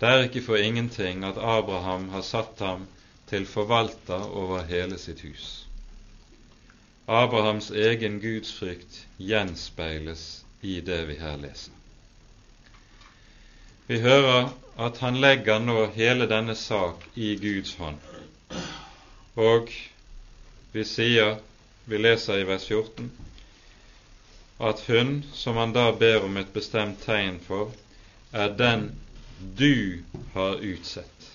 Det 0.00 0.08
er 0.08 0.26
ikke 0.26 0.42
for 0.44 0.60
ingenting 0.60 1.24
at 1.24 1.38
Abraham 1.38 2.08
har 2.12 2.24
satt 2.26 2.60
ham 2.60 2.86
til 3.30 3.46
forvalter 3.46 4.26
over 4.42 4.64
hele 4.68 4.98
sitt 4.98 5.22
hus. 5.24 5.46
Abrahams 7.08 7.70
egen 7.70 8.20
gudsfrykt 8.20 9.04
gjenspeiles 9.20 10.44
i 10.62 10.80
det 10.80 11.02
vi 11.08 11.16
her 11.20 11.36
leser. 11.40 11.83
Vi 13.86 13.98
hører 14.00 14.48
at 14.80 14.98
han 15.04 15.18
legger 15.20 15.58
nå 15.60 15.82
hele 15.92 16.24
denne 16.30 16.54
sak 16.56 17.02
i 17.20 17.34
Guds 17.36 17.74
hånd. 17.76 17.98
Og 19.36 19.68
vi 20.72 20.84
sier, 20.88 21.34
vi 21.84 22.00
leser 22.00 22.40
i 22.40 22.46
vers 22.48 22.64
14, 22.70 23.10
at 24.64 24.80
hun 24.88 25.18
som 25.36 25.60
han 25.60 25.74
da 25.76 25.90
ber 26.00 26.24
om 26.24 26.38
et 26.40 26.54
bestemt 26.54 27.02
tegn 27.04 27.36
for, 27.44 27.74
er 28.32 28.56
den 28.56 28.86
du 29.58 30.00
har 30.32 30.64
utsett. 30.64 31.28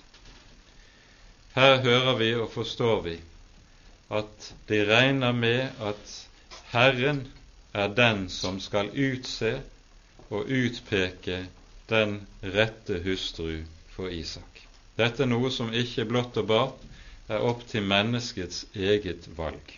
Her 1.54 1.78
hører 1.86 2.18
vi 2.18 2.32
og 2.34 2.50
forstår 2.50 3.00
vi 3.06 3.16
at 4.10 4.50
de 4.66 4.82
regner 4.90 5.32
med 5.32 5.86
at 5.86 6.18
Herren 6.74 7.28
er 7.74 7.94
den 7.94 8.26
som 8.28 8.58
skal 8.60 8.90
utse 8.90 9.54
og 10.30 10.50
utpeke 10.50 11.44
den 11.90 12.20
rette 12.40 13.00
hustru 13.04 13.64
for 13.94 14.12
Isak. 14.14 14.64
Dette 14.96 15.24
er 15.24 15.30
noe 15.30 15.50
som 15.54 15.72
ikke 15.74 16.06
blott 16.08 16.38
og 16.40 16.48
bart 16.50 16.88
er 17.30 17.44
opp 17.46 17.62
til 17.70 17.86
menneskets 17.86 18.64
eget 18.74 19.28
valg. 19.38 19.76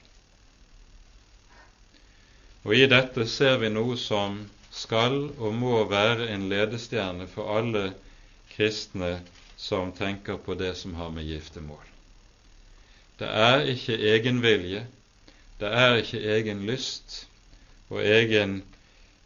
Og 2.63 2.77
i 2.79 2.87
dette 2.87 3.27
ser 3.27 3.59
vi 3.63 3.73
noe 3.73 3.97
som 3.99 4.39
skal 4.73 5.17
og 5.37 5.55
må 5.59 5.83
være 5.91 6.31
en 6.33 6.49
ledestjerne 6.51 7.27
for 7.31 7.51
alle 7.57 7.89
kristne 8.55 9.17
som 9.61 9.93
tenker 9.97 10.39
på 10.43 10.55
det 10.59 10.75
som 10.79 10.95
har 10.99 11.11
med 11.15 11.27
giftermål. 11.29 11.85
Det 13.19 13.29
er 13.29 13.67
ikke 13.75 13.99
egen 14.15 14.41
vilje, 14.43 14.87
det 15.61 15.69
er 15.83 15.99
ikke 16.01 16.23
egen 16.37 16.65
lyst 16.67 17.27
og 17.93 18.01
egen, 18.03 18.63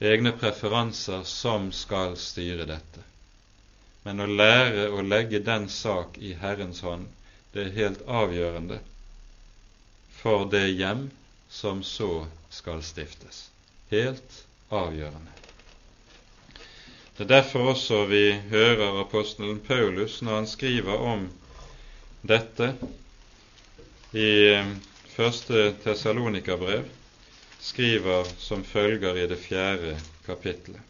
egne 0.00 0.32
preferanser 0.32 1.22
som 1.22 1.70
skal 1.72 2.16
styre 2.20 2.66
dette. 2.68 3.04
Men 4.04 4.20
å 4.20 4.26
lære 4.30 4.90
å 4.92 5.02
legge 5.02 5.40
den 5.42 5.68
sak 5.72 6.18
i 6.18 6.34
Herrens 6.38 6.82
hånd, 6.86 7.08
det 7.52 7.64
er 7.64 7.78
helt 7.78 8.02
avgjørende 8.06 8.78
for 10.20 10.44
det 10.50 10.66
hjem 10.68 11.08
som 11.48 11.82
så 11.84 12.26
skal 12.50 12.82
stiftes. 12.82 13.48
Helt 13.90 14.44
avgjørende. 14.68 15.32
Det 17.16 17.24
er 17.24 17.32
derfor 17.32 17.72
også 17.72 18.02
vi 18.10 18.24
hører 18.50 19.00
apostelen 19.00 19.60
Paulus 19.64 20.18
når 20.20 20.34
han 20.34 20.48
skriver 20.50 21.04
om 21.12 21.28
dette 22.26 22.74
i 24.12 24.28
eh, 24.52 24.74
første 25.16 25.70
Tessalonika-brev, 25.84 26.84
skriver 27.66 28.28
som 28.38 28.64
følger 28.64 29.16
i 29.22 29.26
det 29.30 29.38
fjerde 29.42 29.96
kapittelet. 30.26 30.80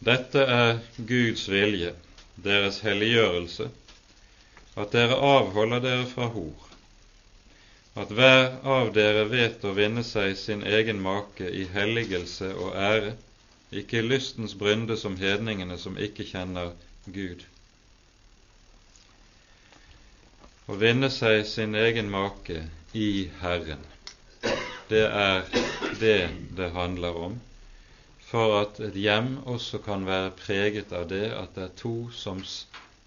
Dette 0.00 0.40
er 0.48 0.78
Guds 0.96 1.44
vilje, 1.52 1.92
deres 2.44 2.78
helliggjørelse, 2.80 3.66
at 4.80 4.92
dere 4.96 5.18
avholder 5.20 5.82
dere 5.84 6.06
fra 6.08 6.30
hor, 6.32 6.66
at 8.00 8.12
hver 8.16 8.46
av 8.76 8.92
dere 8.96 9.26
vet 9.28 9.64
å 9.68 9.74
vinne 9.76 10.04
seg 10.06 10.32
sin 10.40 10.64
egen 10.64 11.02
make 11.04 11.50
i 11.52 11.66
helligelse 11.74 12.48
og 12.54 12.72
ære, 12.80 13.12
ikke 13.82 14.00
i 14.00 14.06
lystens 14.08 14.56
brynde 14.58 14.96
som 14.96 15.20
hedningene 15.20 15.76
som 15.78 15.98
ikke 16.00 16.24
kjenner 16.32 16.72
Gud. 17.06 17.44
Å 20.70 20.76
vinne 20.78 21.08
seg 21.10 21.40
sin 21.50 21.72
egen 21.74 22.06
make 22.12 22.60
i 22.94 23.26
Herren, 23.40 23.80
det 24.86 25.00
er 25.02 25.48
det 25.98 26.28
det 26.54 26.68
handler 26.76 27.16
om, 27.18 27.32
for 28.28 28.54
at 28.60 28.78
et 28.86 28.94
hjem 28.94 29.32
også 29.50 29.80
kan 29.82 30.06
være 30.06 30.30
preget 30.38 30.94
av 30.94 31.08
det 31.10 31.24
at 31.34 31.56
det 31.56 31.64
er 31.64 31.74
to 31.80 31.94
som 32.14 32.38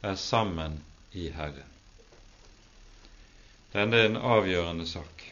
er 0.04 0.19
sammen 0.19 0.76
i 1.15 1.30
Herren. 1.38 1.71
Denne 3.71 4.02
er 4.02 4.12
en 4.12 4.19
avgjørende 4.19 4.89
sak. 4.91 5.23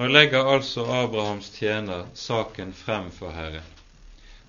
Nå 0.00 0.10
legger 0.10 0.50
altså 0.56 0.88
Abrahams 0.98 1.52
tjener 1.60 2.10
saken 2.18 2.74
frem 2.74 3.14
for 3.14 3.38
Herren 3.38 3.70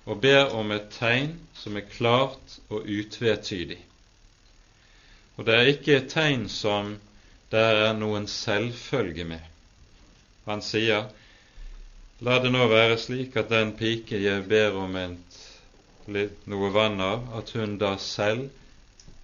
og 0.02 0.18
ber 0.26 0.50
om 0.58 0.74
et 0.74 0.90
tegn 0.98 1.36
som 1.54 1.78
er 1.78 1.86
klart 1.86 2.58
og 2.74 2.90
utvetydig. 2.90 3.78
Og 5.42 5.46
det 5.48 5.54
er 5.58 5.68
ikke 5.72 5.94
et 5.98 6.04
tegn 6.06 6.44
som 6.46 6.92
det 7.50 7.60
er 7.68 7.96
noen 7.98 8.28
selvfølge 8.30 9.24
med. 9.26 9.42
Han 10.46 10.62
sier, 10.62 11.08
la 12.22 12.36
det 12.44 12.52
nå 12.54 12.68
være 12.70 12.94
slik 13.02 13.34
at 13.42 13.50
den 13.50 13.72
pike 13.80 14.20
jeg 14.22 14.44
ber 14.46 14.78
om 14.78 14.94
et, 15.00 15.40
noe 16.46 16.70
vann 16.78 17.02
av, 17.02 17.26
at 17.40 17.50
hun 17.58 17.74
da 17.82 17.96
selv 17.98 18.54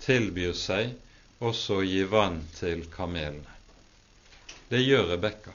tilbyr 0.03 0.59
seg 0.59 0.91
også 1.39 1.79
å 1.79 1.87
gi 1.87 2.03
vann 2.11 2.43
til 2.59 2.83
kamelene. 2.99 3.55
Det 4.75 4.83
gjør 4.83 5.13
Rebekka. 5.15 5.55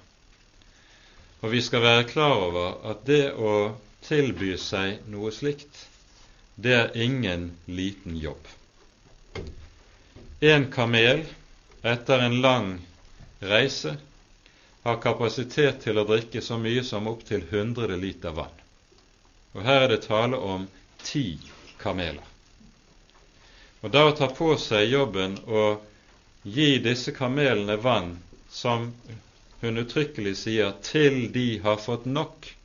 Og 1.43 1.51
vi 1.57 1.59
skal 1.67 1.83
være 1.89 2.07
klar 2.15 2.39
over 2.47 2.79
at 2.93 3.03
det 3.11 3.33
å 3.35 3.73
tilby 4.07 4.55
seg 4.55 5.03
noe 5.11 5.35
slikt, 5.35 5.89
det 6.55 6.79
er 6.85 6.99
ingen 7.09 7.49
liten 7.67 8.15
jobb. 8.15 8.47
En 10.45 10.71
kamel 10.71 11.25
etter 11.81 12.19
en 12.19 12.41
lang 12.41 12.81
reise 13.39 13.93
har 14.81 14.97
kapasitet 15.01 15.79
til 15.85 16.01
å 16.01 16.03
drikke 16.09 16.41
så 16.43 16.57
mye 16.59 16.83
som 16.83 17.07
opptil 17.07 17.45
100 17.47 17.95
liter 18.01 18.35
vann. 18.35 18.57
Og 19.55 19.63
her 19.63 19.85
er 19.85 19.93
det 19.93 20.01
tale 20.03 20.35
om 20.35 20.67
ti 20.99 21.37
kameler. 21.79 22.27
Og 23.87 23.95
da 23.95 24.03
å 24.09 24.17
ta 24.19 24.27
på 24.35 24.51
seg 24.59 24.91
jobben 24.91 25.39
og 25.47 25.87
gi 26.43 26.69
disse 26.91 27.15
kamelene 27.15 27.79
vann 27.79 28.17
som 28.51 28.91
hun 29.63 29.79
uttrykkelig 29.79 30.37
sier 30.43 30.75
'til 30.83 31.31
de 31.31 31.49
har 31.63 31.79
fått 31.87 32.05
nok', 32.19 32.55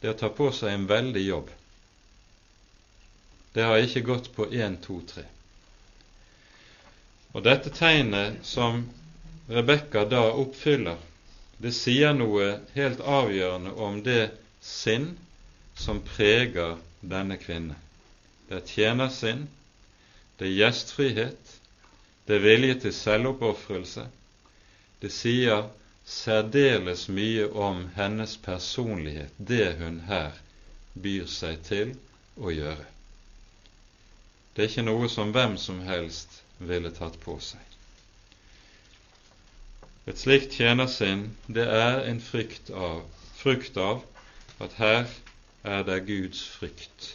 det 0.00 0.16
å 0.16 0.20
ta 0.24 0.32
på 0.32 0.52
seg 0.52 0.72
en 0.72 0.92
veldig 0.96 1.28
jobb. 1.28 1.50
Det 3.52 3.68
har 3.68 3.84
ikke 3.84 4.08
gått 4.14 4.32
på 4.32 4.48
én, 4.48 4.80
to, 4.80 5.02
tre. 5.12 5.28
Og 7.36 7.44
dette 7.44 7.70
tegnet 7.74 8.40
som 8.46 8.86
Rebekka 9.48 10.04
da 10.08 10.22
oppfyller, 10.36 10.96
det 11.58 11.72
sier 11.76 12.12
noe 12.16 12.48
helt 12.74 13.00
avgjørende 13.00 13.72
om 13.86 14.02
det 14.06 14.30
sinn 14.62 15.10
som 15.78 16.02
preger 16.04 16.76
denne 17.00 17.38
kvinne. 17.40 17.76
Det 18.48 18.60
er 18.60 18.66
tjenersinn, 18.72 19.46
det 20.38 20.46
er 20.48 20.56
gjestfrihet, 20.56 21.54
det 22.26 22.36
er 22.36 22.44
vilje 22.44 22.74
til 22.84 22.94
selvoppofrelse, 22.94 24.04
det 25.00 25.10
sier 25.14 25.68
særdeles 26.08 27.06
mye 27.12 27.48
om 27.52 27.86
hennes 27.96 28.36
personlighet, 28.44 29.32
det 29.36 29.74
hun 29.80 30.00
her 30.08 30.36
byr 30.94 31.28
seg 31.30 31.60
til 31.68 31.94
å 32.40 32.52
gjøre. 32.52 32.86
Det 34.54 34.64
er 34.64 34.70
ikke 34.72 34.86
noe 34.88 35.08
som 35.12 35.32
hvem 35.34 35.56
som 35.60 35.80
helst 35.86 36.40
ville 36.58 36.90
tatt 36.94 37.18
på 37.22 37.38
seg. 37.42 37.62
Et 40.08 40.18
slikt 40.18 40.56
tjenersinn, 40.56 41.28
det 41.46 41.66
er 41.68 42.02
en 42.08 42.20
frykt 42.24 42.70
av, 42.72 43.02
frukt 43.36 43.76
av 43.76 44.02
at 44.64 44.78
her 44.80 45.04
er 45.68 45.84
det 45.86 46.00
Guds 46.08 46.40
frykt 46.56 47.10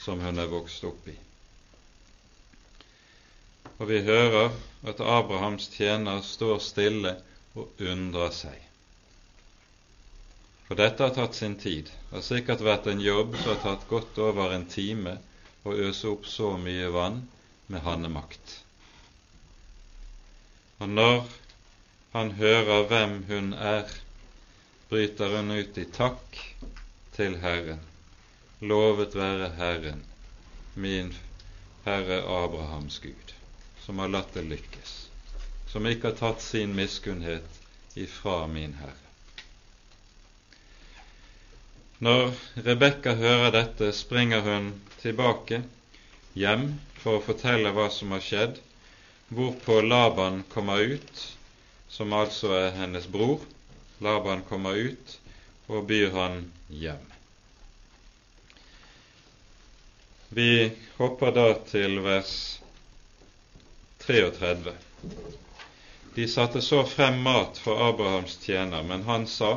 som 0.00 0.22
hun 0.22 0.38
er 0.38 0.52
vokst 0.52 0.84
opp 0.86 1.08
i. 1.10 1.16
Og 3.80 3.88
vi 3.90 4.00
hører 4.06 4.54
at 4.86 5.02
Abrahams 5.02 5.66
tjener 5.74 6.22
står 6.22 6.60
stille 6.62 7.16
og 7.58 7.82
undrer 7.82 8.30
seg. 8.36 8.60
For 10.68 10.78
dette 10.78 11.04
har 11.04 11.12
tatt 11.16 11.36
sin 11.36 11.58
tid. 11.60 11.90
Det 11.90 12.20
har 12.20 12.24
sikkert 12.24 12.62
vært 12.64 12.86
en 12.88 13.02
jobb 13.02 13.34
som 13.36 13.50
har 13.52 13.62
tatt 13.64 13.88
godt 13.90 14.20
over 14.22 14.54
en 14.54 14.68
time 14.70 15.18
å 15.66 15.74
øse 15.88 16.08
opp 16.08 16.28
så 16.30 16.54
mye 16.60 16.88
vann 16.94 17.24
med 17.66 17.84
handemakt. 17.86 18.58
Og 20.78 20.88
når 20.88 21.28
han 22.12 22.30
hører 22.40 22.88
hvem 22.90 23.14
hun 23.28 23.52
er, 23.52 23.90
bryter 24.88 25.36
hun 25.36 25.54
ut 25.54 25.78
i 25.78 25.86
takk 25.98 26.40
til 27.16 27.38
Herren. 27.42 27.80
Lovet 28.60 29.14
være 29.18 29.54
Herren, 29.58 30.04
min 30.74 31.14
Herre 31.84 32.22
Abrahams 32.22 32.98
Gud 32.98 33.34
som 33.84 33.98
har 33.98 34.08
latt 34.08 34.34
det 34.34 34.42
lykkes, 34.48 34.92
som 35.68 35.86
ikke 35.86 36.08
har 36.08 36.16
tatt 36.16 36.42
sin 36.42 36.72
miskunnhet 36.76 37.58
ifra 38.00 38.46
min 38.48 38.72
Herre. 38.80 39.00
Når 42.04 42.32
Rebekka 42.64 43.14
hører 43.18 43.52
dette, 43.52 43.90
springer 43.92 44.40
hun 44.46 44.70
tilbake 45.02 45.60
hjem 46.32 46.70
for 47.04 47.18
å 47.18 47.24
fortelle 47.24 47.68
hva 47.76 47.90
som 47.92 48.14
har 48.16 48.22
skjedd, 48.24 48.60
hvorpå 49.28 49.82
Laban 49.84 50.38
kommer 50.54 50.80
ut, 50.96 51.24
som 51.92 52.12
altså 52.16 52.54
er 52.56 52.70
hennes 52.78 53.04
bror. 53.12 53.42
Laban 54.00 54.40
kommer 54.48 54.74
ut 54.80 55.18
og 55.68 55.84
byr 55.90 56.10
han 56.16 56.40
hjem. 56.68 57.04
Vi 60.34 60.48
hopper 60.96 61.30
da 61.36 61.46
til 61.68 62.00
vers 62.02 62.32
33. 64.06 64.72
De 66.16 66.26
satte 66.28 66.62
så 66.64 66.80
frem 66.88 67.20
mat 67.22 67.60
for 67.60 67.84
Abrahams 67.90 68.38
tjener, 68.42 68.82
men 68.82 69.04
han 69.06 69.26
sa, 69.26 69.52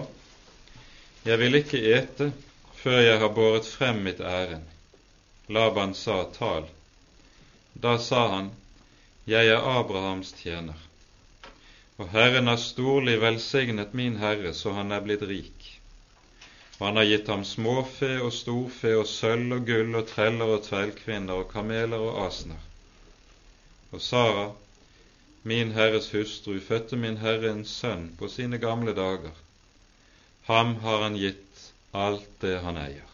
Jeg 1.23 1.39
vil 1.41 1.57
ikke 1.63 1.79
ete 1.95 2.29
før 2.83 2.99
jeg 3.03 3.19
har 3.23 3.33
båret 3.35 3.67
frem 3.67 4.03
mitt 4.05 4.19
ærend. 4.21 4.67
Laban 5.47 5.93
sa, 5.95 6.21
Tal. 6.37 6.67
Da 7.81 7.97
sa 7.99 8.27
han, 8.35 8.51
Jeg 9.25 9.47
er 9.53 9.65
Abrahams 9.79 10.31
tjener, 10.39 10.77
og 11.97 12.09
Herren 12.13 12.47
har 12.47 12.61
storlig 12.61 13.17
velsignet 13.21 13.93
min 13.93 14.15
Herre 14.21 14.53
så 14.53 14.73
han 14.77 14.91
er 14.91 15.03
blitt 15.03 15.25
rik. 15.27 15.73
Og 16.79 16.87
han 16.87 17.01
har 17.01 17.09
gitt 17.09 17.27
ham 17.33 17.43
småfe 17.45 18.15
og 18.21 18.31
storfe 18.33 18.93
og 19.01 19.07
sølv 19.09 19.59
og 19.59 19.67
gull 19.67 19.99
og 19.99 20.07
treller 20.13 20.55
og 20.57 20.63
tvellkvinner 20.69 21.43
og 21.43 21.51
kameler 21.51 22.07
og 22.11 22.23
asner 22.27 22.63
og 23.91 24.01
Sara, 24.01 24.47
min 25.43 25.71
herres 25.71 26.09
hustru 26.11 26.59
fødte 26.59 26.97
min 26.99 27.17
herre 27.17 27.51
en 27.51 27.65
sønn 27.65 28.09
på 28.19 28.27
sine 28.27 28.57
gamle 28.57 28.93
dager. 28.95 29.35
Ham 30.47 30.75
har 30.83 31.03
han 31.03 31.15
gitt 31.15 31.61
alt 31.93 32.27
det 32.41 32.57
han 32.65 32.79
eier. 32.81 33.05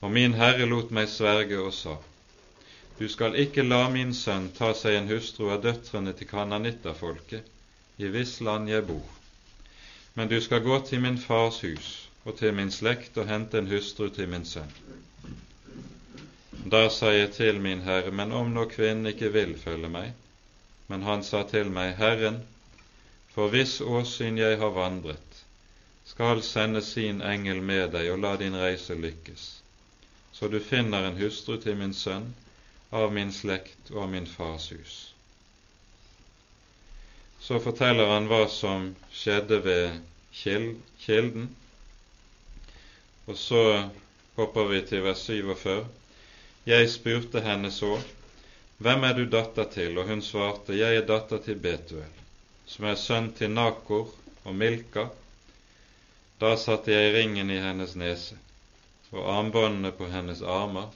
Og 0.00 0.12
min 0.16 0.34
herre 0.40 0.68
lot 0.70 0.90
meg 0.96 1.10
sverge 1.12 1.58
og 1.60 1.74
sa, 1.76 1.98
du 3.00 3.08
skal 3.08 3.36
ikke 3.40 3.62
la 3.64 3.86
min 3.88 4.10
sønn 4.12 4.50
ta 4.52 4.74
seg 4.76 4.98
en 4.98 5.06
hustru 5.08 5.46
av 5.54 5.62
døtrene 5.64 6.12
til 6.16 6.28
kananitterfolket, 6.28 7.46
i 7.96 8.08
hvis 8.12 8.34
land 8.44 8.68
jeg 8.68 8.84
bor, 8.90 9.06
men 10.18 10.28
du 10.28 10.36
skal 10.44 10.60
gå 10.66 10.76
til 10.84 11.00
min 11.00 11.16
fars 11.22 11.62
hus 11.64 11.86
og 12.28 12.36
til 12.36 12.52
min 12.58 12.68
slekt 12.70 13.16
og 13.16 13.30
hente 13.30 13.56
en 13.56 13.70
hustru 13.70 14.10
til 14.12 14.28
min 14.28 14.44
sønn. 14.44 14.74
Da 16.74 16.82
sa 16.92 17.14
jeg 17.14 17.30
til 17.38 17.62
min 17.64 17.80
herre, 17.86 18.12
men 18.12 18.36
om 18.36 18.52
nå 18.52 18.66
kvinnen 18.68 19.08
ikke 19.14 19.32
vil 19.32 19.56
følge 19.62 19.88
meg, 19.88 20.12
men 20.92 21.08
han 21.08 21.24
sa 21.24 21.40
til 21.48 21.72
meg, 21.72 21.94
Herren, 21.96 22.42
for 23.32 23.48
hvis 23.48 23.78
åsyn 23.80 24.36
jeg 24.42 24.60
har 24.60 24.76
vandret, 24.76 25.40
skal 26.04 26.44
sende 26.44 26.84
sin 26.84 27.24
engel 27.24 27.64
med 27.64 27.94
deg 27.96 28.12
og 28.12 28.20
la 28.26 28.36
din 28.36 28.60
reise 28.60 28.92
lykkes, 28.92 29.48
så 30.36 30.52
du 30.52 30.60
finner 30.60 31.08
en 31.08 31.16
hustru 31.22 31.56
til 31.64 31.80
min 31.80 31.96
sønn 31.96 32.28
av 32.90 33.12
min 33.12 33.32
slekt 33.32 33.90
og 33.94 34.02
av 34.02 34.10
min 34.10 34.26
fars 34.26 34.72
hus. 34.72 34.96
Så 37.40 37.60
forteller 37.62 38.10
han 38.10 38.28
hva 38.28 38.44
som 38.52 38.90
skjedde 39.14 39.60
ved 39.64 40.00
kilden, 40.34 41.48
og 43.26 43.38
så 43.38 43.62
hopper 44.36 44.68
vi 44.72 44.82
til 44.88 45.04
vers 45.06 45.22
47. 45.26 45.84
Jeg 46.66 46.90
spurte 46.90 47.42
henne 47.44 47.70
så, 47.72 47.94
Hvem 48.80 49.04
er 49.04 49.16
du 49.16 49.26
datter 49.28 49.66
til? 49.68 49.98
Og 50.00 50.08
hun 50.08 50.22
svarte, 50.24 50.76
Jeg 50.76 50.96
er 50.96 51.06
datter 51.06 51.38
til 51.44 51.58
Betuel, 51.60 52.20
som 52.66 52.86
er 52.88 52.96
sønn 52.96 53.32
til 53.36 53.52
Nakor 53.52 54.08
og 54.44 54.54
Milka. 54.56 55.08
Da 56.40 56.54
satte 56.56 56.92
jeg 56.94 57.12
ringen 57.14 57.50
i 57.50 57.60
hennes 57.60 57.92
nese 58.00 58.38
og 59.10 59.26
armbåndene 59.26 59.90
på 59.92 60.06
hennes 60.06 60.40
armer, 60.42 60.88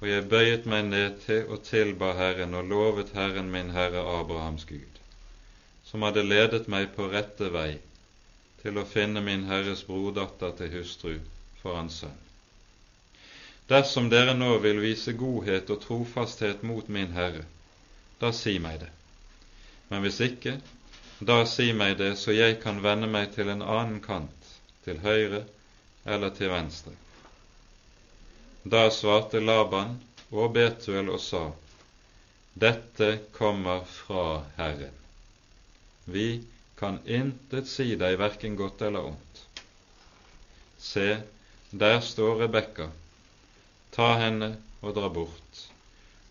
og 0.00 0.06
jeg 0.08 0.28
bøyet 0.30 0.66
meg 0.70 0.84
ned 0.92 1.18
til 1.24 1.48
og 1.50 1.64
tilba 1.66 2.12
Herren 2.18 2.54
og 2.54 2.68
lovet 2.70 3.10
Herren 3.16 3.50
min 3.50 3.72
Herre 3.74 4.04
Abrahams 4.20 4.64
Gud, 4.68 5.00
som 5.84 6.06
hadde 6.06 6.22
ledet 6.26 6.68
meg 6.70 6.92
på 6.94 7.08
rette 7.10 7.50
vei 7.54 7.80
til 8.62 8.78
å 8.78 8.86
finne 8.86 9.22
min 9.24 9.46
Herres 9.50 9.82
brordatter 9.88 10.54
til 10.58 10.70
hustru 10.76 11.16
for 11.62 11.78
hans 11.78 12.00
sønn. 12.02 12.24
Dersom 13.68 14.08
dere 14.08 14.32
nå 14.38 14.54
vil 14.64 14.78
vise 14.80 15.12
godhet 15.18 15.70
og 15.74 15.82
trofasthet 15.82 16.62
mot 16.64 16.88
min 16.88 17.12
Herre, 17.12 17.44
da 18.22 18.30
si 18.32 18.56
meg 18.62 18.78
det. 18.84 18.92
Men 19.90 20.04
hvis 20.04 20.20
ikke, 20.24 20.54
da 21.20 21.42
si 21.46 21.72
meg 21.72 21.98
det, 21.98 22.14
så 22.20 22.32
jeg 22.32 22.60
kan 22.62 22.80
vende 22.84 23.10
meg 23.10 23.34
til 23.34 23.50
en 23.52 23.62
annen 23.62 24.00
kant, 24.04 24.54
til 24.86 25.02
høyre 25.02 25.42
eller 26.06 26.32
til 26.38 26.54
venstre. 26.54 26.94
Da 28.68 28.90
svarte 28.90 29.40
Laban 29.40 29.94
og 30.28 30.52
Betuel 30.52 31.06
og 31.08 31.22
sa, 31.24 31.40
Dette 32.52 33.06
kommer 33.32 33.86
fra 33.88 34.42
Herren. 34.58 34.98
Vi 36.04 36.42
kan 36.76 36.98
intet 37.06 37.70
si 37.70 37.94
deg 37.96 38.18
verken 38.20 38.58
godt 38.60 38.84
eller 38.84 39.08
ondt. 39.14 39.40
Se, 40.76 41.06
der 41.70 42.00
står 42.04 42.42
Rebekka 42.42 42.90
Ta 43.96 44.12
henne 44.20 44.52
og 44.82 44.98
dra 45.00 45.08
bort, 45.16 45.64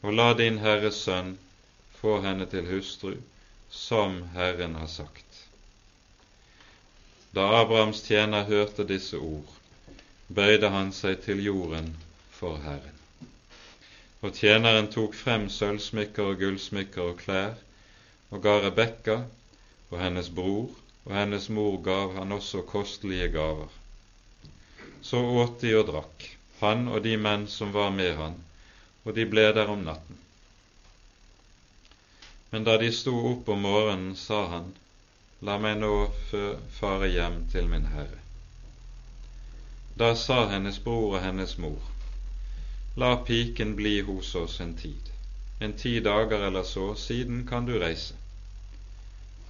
og 0.05 0.13
la 0.13 0.29
din 0.37 0.61
Herres 0.61 1.01
sønn 1.07 1.33
få 1.97 2.19
henne 2.21 2.45
til 2.53 2.69
hustru, 2.69 3.15
som 3.69 4.21
Herren 4.37 4.77
har 4.77 4.91
sagt. 4.93 5.45
Da 7.33 7.49
Abrahams 7.63 8.05
tjener 8.05 8.45
hørte 8.45 8.85
disse 8.85 9.17
ord, 9.17 9.55
bøyde 10.29 10.69
han 10.69 10.93
seg 10.93 11.23
til 11.25 11.41
jorden 11.43 11.95
for 12.39 12.61
Herren. 12.63 12.97
Og 14.21 14.33
tjeneren 14.33 14.89
tok 14.93 15.15
frem 15.17 15.49
sølvsmykker 15.53 16.33
og 16.33 16.41
gullsmykker 16.41 17.13
og 17.13 17.21
klær, 17.21 17.55
og 18.31 18.43
ga 18.43 18.59
Rebekka 18.65 19.21
og 19.89 19.97
hennes 20.01 20.29
bror 20.33 20.73
og 21.07 21.15
hennes 21.15 21.45
mor 21.49 21.77
gav 21.83 22.17
han 22.17 22.31
også 22.35 22.65
kostelige 22.67 23.29
gaver. 23.31 23.69
Så 25.01 25.21
åt 25.23 25.61
de 25.61 25.71
og 25.79 25.85
drakk, 25.87 26.25
han 26.59 26.87
og 26.91 27.03
de 27.05 27.13
menn 27.17 27.45
som 27.47 27.71
var 27.71 27.93
med 27.95 28.17
han, 28.19 28.35
og 29.05 29.15
de 29.15 29.23
ble 29.31 29.45
der 29.55 29.71
om 29.71 29.85
natten. 29.87 30.19
Men 32.51 32.67
da 32.67 32.75
de 32.81 32.91
sto 32.91 33.13
opp 33.31 33.47
om 33.55 33.63
morgenen, 33.63 34.15
sa 34.19 34.43
han, 34.51 34.73
La 35.47 35.59
meg 35.61 35.77
nå 35.77 35.91
fare 36.79 37.07
hjem 37.13 37.43
til 37.53 37.67
min 37.69 37.85
Herre. 37.93 38.23
Da 40.01 40.15
sa 40.17 40.47
hennes 40.49 40.79
bror 40.81 41.11
og 41.11 41.21
hennes 41.21 41.53
mor, 41.61 41.77
La 42.99 43.15
piken 43.25 43.75
bli 43.75 44.01
hos 44.01 44.35
oss 44.35 44.59
en 44.61 44.73
tid, 44.73 45.09
en 45.59 45.73
ti 45.73 45.99
dager 45.99 46.47
eller 46.47 46.63
så, 46.63 46.95
siden 46.95 47.47
kan 47.47 47.65
du 47.65 47.75
reise. 47.79 48.15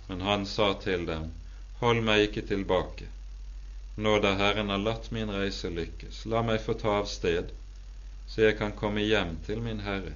Men 0.08 0.22
han 0.22 0.46
sa 0.46 0.74
til 0.74 1.06
dem, 1.06 1.32
Hold 1.80 2.04
meg 2.04 2.26
ikke 2.26 2.44
tilbake, 2.50 3.08
nå 3.96 4.18
da 4.20 4.34
Herren 4.42 4.74
har 4.74 4.84
latt 4.84 5.12
min 5.16 5.32
reise 5.32 5.72
lykkes, 5.72 6.26
la 6.26 6.44
meg 6.44 6.60
få 6.66 6.76
ta 6.84 7.00
av 7.00 7.08
sted, 7.08 7.56
så 8.28 8.42
jeg 8.50 8.60
kan 8.60 8.76
komme 8.76 9.08
hjem 9.08 9.38
til 9.48 9.64
min 9.64 9.80
Herre. 9.88 10.16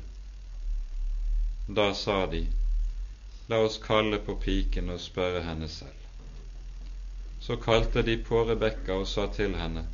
Da 1.68 1.94
sa 1.96 2.26
de, 2.28 2.46
la 3.48 3.64
oss 3.64 3.80
kalle 3.80 4.20
på 4.20 4.36
piken 4.44 4.92
og 4.92 5.00
spørre 5.00 5.48
henne 5.48 5.72
selv. 5.72 6.00
Så 7.40 7.56
kalte 7.56 8.04
de 8.04 8.18
på 8.18 8.44
Rebekka 8.50 9.00
og 9.00 9.08
sa 9.08 9.32
til 9.32 9.56
henne, 9.56 9.88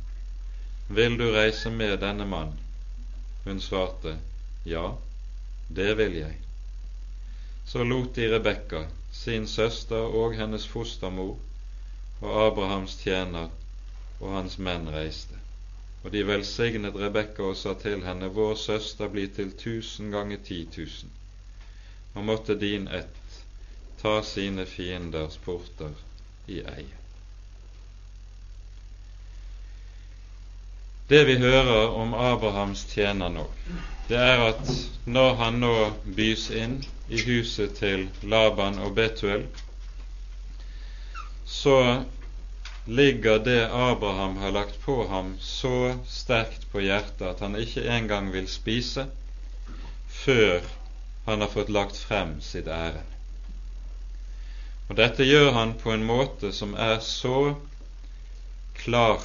Vil 0.88 1.18
du 1.20 1.30
reise 1.30 1.70
med 1.70 2.00
denne 2.00 2.26
mann? 2.26 2.58
Hun 3.44 3.60
svarte, 3.60 4.18
Ja, 4.64 4.96
det 5.68 5.94
vil 5.98 6.16
jeg. 6.16 6.38
Så 7.66 7.84
lot 7.84 8.14
de 8.14 8.28
Rebekka, 8.32 8.86
sin 9.12 9.46
søster 9.46 9.96
og 10.20 10.34
hennes 10.36 10.66
fostermor 10.66 11.36
og 12.20 12.46
Abrahams 12.46 12.96
tjener 13.02 13.50
og 14.20 14.32
hans 14.34 14.58
menn 14.58 14.88
reiste. 14.90 15.36
Og 16.04 16.12
de 16.14 16.22
velsignet 16.26 16.96
Rebekka 16.96 17.50
og 17.50 17.56
sa 17.56 17.74
til 17.78 18.04
henne, 18.06 18.30
Vår 18.34 18.54
søster 18.54 19.08
blir 19.08 19.28
til 19.34 19.52
tusen 19.58 20.10
ganger 20.10 20.42
ti 20.44 20.64
tusen, 20.72 21.10
og 22.14 22.24
måtte 22.24 22.58
din 22.58 22.88
ett 22.88 23.44
ta 24.02 24.22
sine 24.22 24.66
fienders 24.66 25.36
porter 25.44 25.94
i 26.46 26.62
eie. 26.62 27.07
Det 31.08 31.24
vi 31.24 31.38
hører 31.40 31.94
om 31.96 32.14
Abrahams 32.14 32.82
tjener 32.92 33.30
nå, 33.32 33.46
det 34.10 34.18
er 34.20 34.42
at 34.50 34.72
når 35.08 35.34
han 35.38 35.60
nå 35.62 35.72
bys 36.18 36.50
inn 36.52 36.74
i 37.08 37.20
huset 37.24 37.78
til 37.78 38.02
Laban 38.28 38.76
og 38.84 38.92
Betuel, 38.98 39.46
så 41.48 42.04
ligger 42.84 43.40
det 43.44 43.70
Abraham 43.72 44.36
har 44.36 44.52
lagt 44.52 44.76
på 44.84 44.98
ham, 45.08 45.34
så 45.40 45.94
sterkt 46.08 46.68
på 46.72 46.84
hjertet 46.84 47.24
at 47.30 47.40
han 47.40 47.56
ikke 47.56 47.86
engang 47.88 48.28
vil 48.36 48.48
spise 48.48 49.06
før 50.12 50.60
han 51.24 51.40
har 51.40 51.52
fått 51.52 51.72
lagt 51.72 51.96
frem 51.96 52.36
sitt 52.44 52.68
ærend. 52.68 53.16
Og 54.88 55.00
dette 55.00 55.24
gjør 55.24 55.54
han 55.56 55.72
på 55.80 55.92
en 55.96 56.04
måte 56.08 56.52
som 56.52 56.76
er 56.76 57.00
så 57.04 57.54
klar 58.76 59.24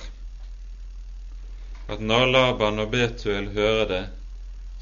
at 1.88 2.02
når 2.02 2.26
Laban 2.32 2.80
og 2.80 2.92
Betuel 2.92 3.50
hører 3.56 3.88
det, 3.88 4.04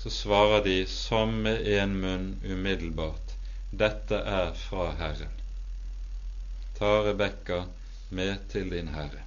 så 0.01 0.09
svarer 0.09 0.63
de 0.63 0.77
som 0.87 1.33
med 1.45 1.67
en 1.67 1.95
munn 2.01 2.27
umiddelbart 2.45 3.35
dette 3.71 4.17
er 4.17 4.51
fra 4.57 4.91
Herren. 4.99 5.31
Ta 6.77 6.91
Rebekka 7.05 7.63
med 8.09 8.47
til 8.51 8.71
din 8.73 8.89
Herre. 8.91 9.23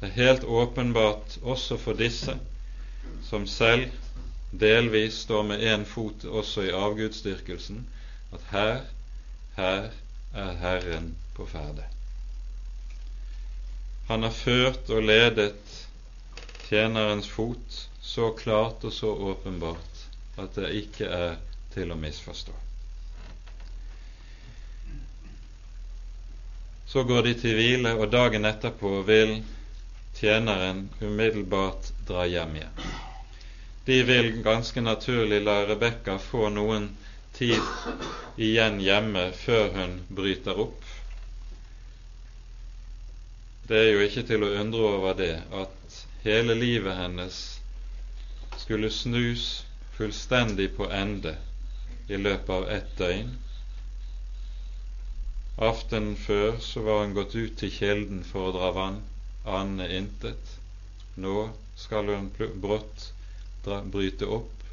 Det 0.00 0.08
er 0.08 0.16
helt 0.16 0.44
åpenbart 0.44 1.38
også 1.42 1.78
for 1.80 1.96
disse 1.96 2.34
som 3.28 3.46
selv 3.46 3.90
delvis 4.50 5.22
står 5.26 5.42
med 5.42 5.62
én 5.62 5.84
fot 5.84 6.24
også 6.24 6.66
i 6.66 6.74
avgudsdyrkelsen, 6.74 7.86
at 8.32 8.40
her, 8.50 8.80
her 9.56 9.90
er 10.34 10.52
Herren 10.60 11.14
på 11.34 11.46
ferde. 11.46 11.84
Han 14.08 14.22
har 14.22 14.30
ført 14.30 14.90
og 14.90 15.02
ledet 15.02 15.85
tjenerens 16.68 17.28
fot 17.28 17.88
så 18.00 18.30
klart 18.30 18.84
og 18.84 18.92
så 18.92 19.10
åpenbart 19.32 20.04
at 20.36 20.54
det 20.58 20.72
ikke 20.82 21.08
er 21.08 21.36
til 21.74 21.92
å 21.92 21.98
misforstå. 22.00 22.54
Så 26.86 27.02
går 27.04 27.22
de 27.26 27.34
til 27.40 27.56
hvile, 27.58 27.92
og 27.98 28.10
dagen 28.12 28.46
etterpå 28.48 29.00
vil 29.08 29.40
tjeneren 30.16 30.86
umiddelbart 31.02 31.90
dra 32.08 32.24
hjem 32.30 32.54
igjen. 32.60 32.86
De 33.86 33.98
vil 34.08 34.30
ganske 34.42 34.80
naturlig 34.82 35.42
la 35.44 35.60
Rebekka 35.68 36.16
få 36.18 36.48
noen 36.50 36.88
tid 37.36 38.40
igjen 38.40 38.80
hjemme 38.82 39.28
før 39.36 39.68
hun 39.76 39.98
bryter 40.08 40.58
opp. 40.64 40.95
Det 43.68 43.78
er 43.82 43.88
jo 43.92 44.02
ikke 44.04 44.22
til 44.28 44.44
å 44.46 44.52
undre 44.60 44.82
over 44.94 45.16
det 45.18 45.32
at 45.60 45.94
hele 46.22 46.54
livet 46.54 46.94
hennes 47.00 47.38
skulle 48.62 48.90
snus 48.94 49.46
fullstendig 49.96 50.68
på 50.76 50.86
ende 51.00 51.32
i 52.06 52.20
løpet 52.20 52.52
av 52.56 52.68
ett 52.76 52.92
døgn. 53.00 53.32
Aftenen 55.70 56.14
før 56.20 56.60
så 56.62 56.84
var 56.86 57.02
hun 57.02 57.16
gått 57.16 57.34
ut 57.34 57.56
til 57.58 57.72
kilden 57.74 58.22
for 58.28 58.50
å 58.50 58.54
dra 58.58 58.70
vann, 58.76 59.00
ane 59.58 59.90
intet. 59.98 60.54
Nå 61.16 61.48
skal 61.80 62.12
hun 62.12 62.30
brått 62.62 63.10
bryte 63.66 64.30
opp 64.30 64.66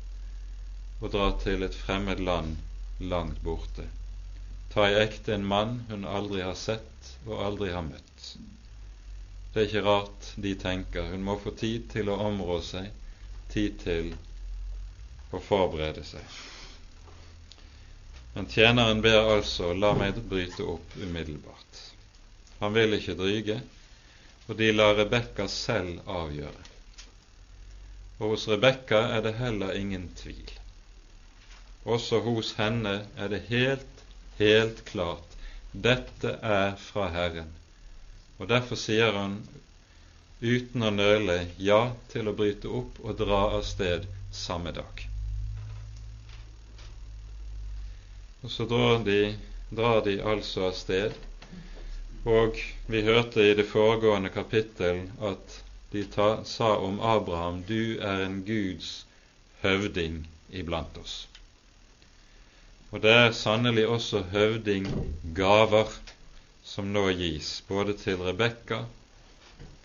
og 1.02 1.12
dra 1.16 1.32
til 1.42 1.66
et 1.66 1.76
fremmed 1.86 2.22
land 2.22 2.60
langt 3.14 3.42
borte. 3.42 3.88
Ta 4.74 4.86
i 4.90 5.00
ekte 5.02 5.34
en 5.34 5.46
mann 5.50 5.80
hun 5.90 6.06
aldri 6.06 6.44
har 6.46 6.58
sett 6.60 7.16
og 7.26 7.40
aldri 7.48 7.72
har 7.74 7.86
møtt. 7.88 8.34
Det 9.54 9.62
er 9.62 9.68
ikke 9.70 9.86
rart 9.86 10.32
de 10.42 10.56
tenker 10.58 11.12
hun 11.12 11.26
må 11.26 11.38
få 11.42 11.54
tid 11.58 11.86
til 11.92 12.10
å 12.10 12.18
områ 12.26 12.58
seg, 12.66 12.90
tid 13.54 13.78
til 13.84 14.10
å 15.30 15.42
forberede 15.42 16.02
seg. 16.08 16.40
Men 18.34 18.50
tjeneren 18.50 19.04
ber 19.06 19.30
altså 19.36 19.76
la 19.78 19.92
meg 19.98 20.18
bryte 20.30 20.66
opp 20.66 20.98
umiddelbart. 20.98 21.82
Han 22.64 22.74
vil 22.74 22.98
ikke 22.98 23.18
dryge, 23.20 23.60
og 24.48 24.58
de 24.58 24.72
lar 24.74 24.98
Rebekka 24.98 25.46
selv 25.52 26.02
avgjøre. 26.10 26.66
Og 28.20 28.34
hos 28.34 28.48
Rebekka 28.50 29.04
er 29.14 29.22
det 29.26 29.36
heller 29.38 29.78
ingen 29.78 30.10
tvil. 30.18 30.50
Også 31.86 32.24
hos 32.26 32.56
henne 32.58 33.04
er 33.20 33.30
det 33.30 33.44
helt, 33.52 34.06
helt 34.40 34.82
klart 34.90 35.38
dette 35.74 36.40
er 36.42 36.74
fra 36.80 37.10
Herren. 37.14 37.54
Og 38.40 38.50
derfor 38.50 38.80
sier 38.80 39.14
han 39.18 39.42
uten 40.44 40.84
å 40.84 40.92
nøle 40.92 41.38
ja 41.62 41.82
til 42.12 42.28
å 42.28 42.36
bryte 42.36 42.72
opp 42.82 43.00
og 43.04 43.18
dra 43.22 43.42
av 43.58 43.66
sted 43.68 44.08
samme 44.34 44.74
dag. 44.76 45.04
Og 48.44 48.52
så 48.52 48.66
drar 48.68 49.04
de, 49.06 49.36
drar 49.72 50.02
de 50.04 50.18
altså 50.20 50.68
av 50.68 50.74
sted. 50.76 51.14
Og 52.28 52.60
vi 52.92 53.04
hørte 53.08 53.44
i 53.44 53.54
det 53.56 53.68
foregående 53.70 54.32
kapittel 54.34 55.06
at 55.24 55.60
de 55.94 56.04
ta, 56.12 56.44
sa 56.44 56.74
om 56.78 57.00
Abraham 57.00 57.62
du 57.68 58.00
er 58.02 58.26
en 58.26 58.42
Guds 58.48 59.06
høvding 59.62 60.24
iblant 60.50 60.98
oss. 61.00 61.16
Og 62.92 63.02
det 63.06 63.14
er 63.14 63.36
sannelig 63.38 63.86
også 63.90 64.24
høvdinggaver 64.34 65.94
som 66.74 66.88
nå 66.94 67.04
gis, 67.14 67.64
både 67.68 67.94
til 68.02 68.18
Rebekka, 68.26 68.80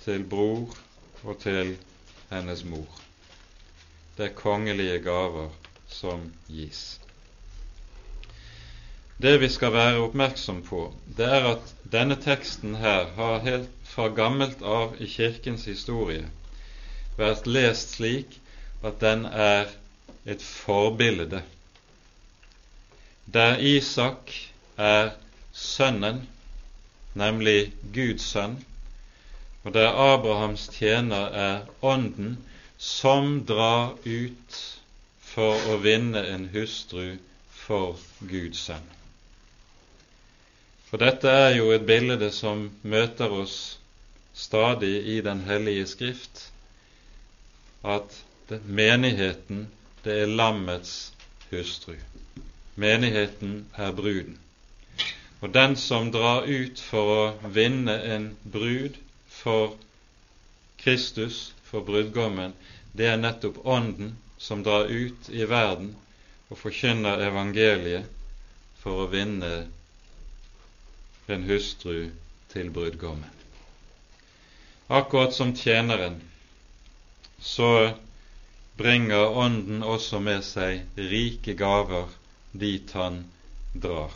til 0.01 0.22
bror 0.24 0.72
og 1.20 1.34
til 1.43 1.74
hennes 2.30 2.62
mor. 2.64 3.03
Det 4.16 4.30
er 4.30 4.39
kongelige 4.39 5.03
gaver 5.05 5.51
som 5.93 6.22
gis. 6.49 6.80
Det 9.20 9.34
vi 9.43 9.51
skal 9.53 9.74
være 9.74 10.01
oppmerksom 10.01 10.62
på, 10.64 10.80
det 11.18 11.28
er 11.28 11.51
at 11.51 11.74
denne 11.93 12.16
teksten 12.24 12.78
her 12.80 13.12
har 13.18 13.45
helt 13.45 13.68
fra 13.93 14.09
gammelt 14.22 14.64
av 14.64 14.97
i 14.97 15.11
Kirkens 15.12 15.68
historie 15.68 16.24
vært 17.18 17.51
lest 17.51 17.99
slik 17.99 18.39
at 18.80 18.97
den 19.05 19.26
er 19.28 19.68
et 20.24 20.41
forbilde, 20.41 21.43
der 23.28 23.61
Isak 23.61 24.32
er 24.78 25.12
sønnen, 25.53 26.24
nemlig 27.18 27.72
Guds 27.94 28.30
sønn, 28.32 28.58
og 29.64 29.74
der 29.74 29.90
Abrahams 29.90 30.68
tjener 30.72 31.34
er 31.46 31.66
Ånden 31.82 32.36
som 32.78 33.42
drar 33.46 33.96
ut 34.06 34.60
for 35.32 35.66
å 35.72 35.80
vinne 35.82 36.22
en 36.30 36.46
hustru 36.54 37.18
for 37.64 37.98
Guds 38.30 38.62
sønn. 38.68 38.86
For 40.88 41.02
dette 41.02 41.28
er 41.28 41.58
jo 41.58 41.72
et 41.74 41.84
bilde 41.84 42.30
som 42.32 42.68
møter 42.80 43.34
oss 43.42 43.58
stadig 44.38 44.94
i 45.16 45.20
Den 45.20 45.42
hellige 45.44 45.86
Skrift, 45.90 46.46
at 47.84 48.14
menigheten, 48.64 49.66
det 50.04 50.22
er 50.22 50.32
lammets 50.32 51.12
hustru. 51.50 51.98
Menigheten 52.76 53.66
er 53.76 53.92
bruden. 53.92 54.38
Og 55.41 55.53
den 55.55 55.76
som 55.76 56.11
drar 56.11 56.47
ut 56.47 56.80
for 56.82 57.12
å 57.14 57.51
vinne 57.55 57.95
en 58.14 58.30
brud 58.43 58.97
for 59.30 59.76
Kristus, 60.82 61.53
for 61.62 61.84
brudgommen, 61.86 62.55
det 62.93 63.07
er 63.07 63.20
nettopp 63.20 63.61
Ånden 63.66 64.16
som 64.39 64.62
drar 64.66 64.91
ut 64.91 65.28
i 65.30 65.45
verden 65.47 65.93
og 66.49 66.59
forkynner 66.59 67.22
evangeliet 67.28 68.09
for 68.82 69.05
å 69.05 69.11
vinne 69.12 69.53
en 71.28 71.45
hustru 71.51 72.09
til 72.53 72.70
brudgommen. 72.74 73.34
Akkurat 74.89 75.34
som 75.36 75.53
tjeneren 75.55 76.22
så 77.39 77.93
bringer 78.80 79.36
Ånden 79.45 79.82
også 79.84 80.22
med 80.24 80.47
seg 80.47 80.86
rike 80.97 81.55
gaver 81.59 82.09
dit 82.57 82.91
han 82.97 83.26
drar. 83.74 84.14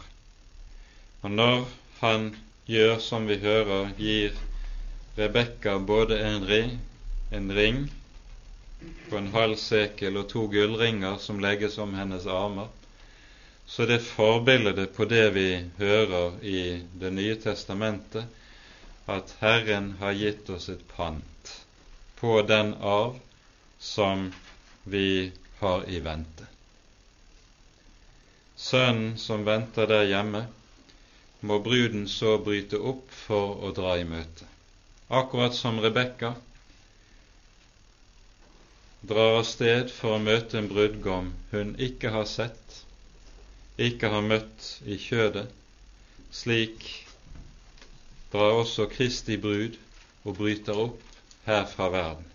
Og 1.23 1.31
når 1.31 1.67
han 2.01 2.31
gjør 2.67 2.99
som 2.99 3.27
vi 3.31 3.39
hører, 3.43 3.93
gir 3.99 4.39
Rebekka 5.19 5.77
både 5.79 6.19
en 6.25 6.47
ring, 6.49 6.79
en 7.31 7.53
ring 7.53 7.83
på 9.09 9.19
en 9.19 9.29
halv 9.35 9.59
sekel 9.61 10.17
og 10.19 10.31
to 10.33 10.47
gullringer 10.51 11.19
som 11.23 11.43
legges 11.45 11.77
om 11.79 11.93
hennes 11.95 12.27
armer, 12.27 12.71
så 13.67 13.87
det 13.87 14.01
forbildet 14.03 14.95
på 14.97 15.05
det 15.09 15.27
vi 15.37 15.49
hører 15.79 16.41
i 16.43 16.63
Det 17.01 17.13
nye 17.13 17.37
testamentet, 17.41 18.25
at 19.07 19.35
Herren 19.41 19.93
har 20.01 20.17
gitt 20.19 20.51
oss 20.51 20.69
et 20.69 20.83
pant 20.97 21.53
på 22.19 22.41
den 22.47 22.75
arv 22.75 23.21
som 23.79 24.33
vi 24.85 25.33
har 25.61 25.87
i 25.89 26.01
vente. 26.01 26.47
Sønnen 28.57 29.17
som 29.19 29.47
venter 29.47 29.87
der 29.91 30.05
hjemme, 30.07 30.47
må 31.43 31.59
bruden 31.63 32.07
så 32.09 32.37
bryte 32.39 32.79
opp 32.93 33.11
for 33.27 33.63
å 33.67 33.73
dra 33.75 33.97
i 33.99 34.07
møte. 34.07 34.47
Akkurat 35.13 35.55
som 35.59 35.81
Rebekka 35.83 36.35
drar 39.03 39.39
av 39.41 39.47
sted 39.49 39.91
for 39.91 40.17
å 40.17 40.23
møte 40.23 40.61
en 40.61 40.71
brudgom 40.71 41.33
hun 41.51 41.75
ikke 41.89 42.13
har 42.15 42.29
sett, 42.31 42.77
ikke 43.77 44.13
har 44.15 44.23
møtt 44.23 44.69
i 44.87 44.99
kjødet, 45.03 45.49
slik 46.33 46.87
drar 48.33 48.61
også 48.63 48.87
Kristi 48.93 49.37
brud 49.43 49.75
og 50.23 50.39
bryter 50.39 50.79
opp 50.87 51.03
her 51.49 51.67
fra 51.67 51.91
verden. 51.93 52.29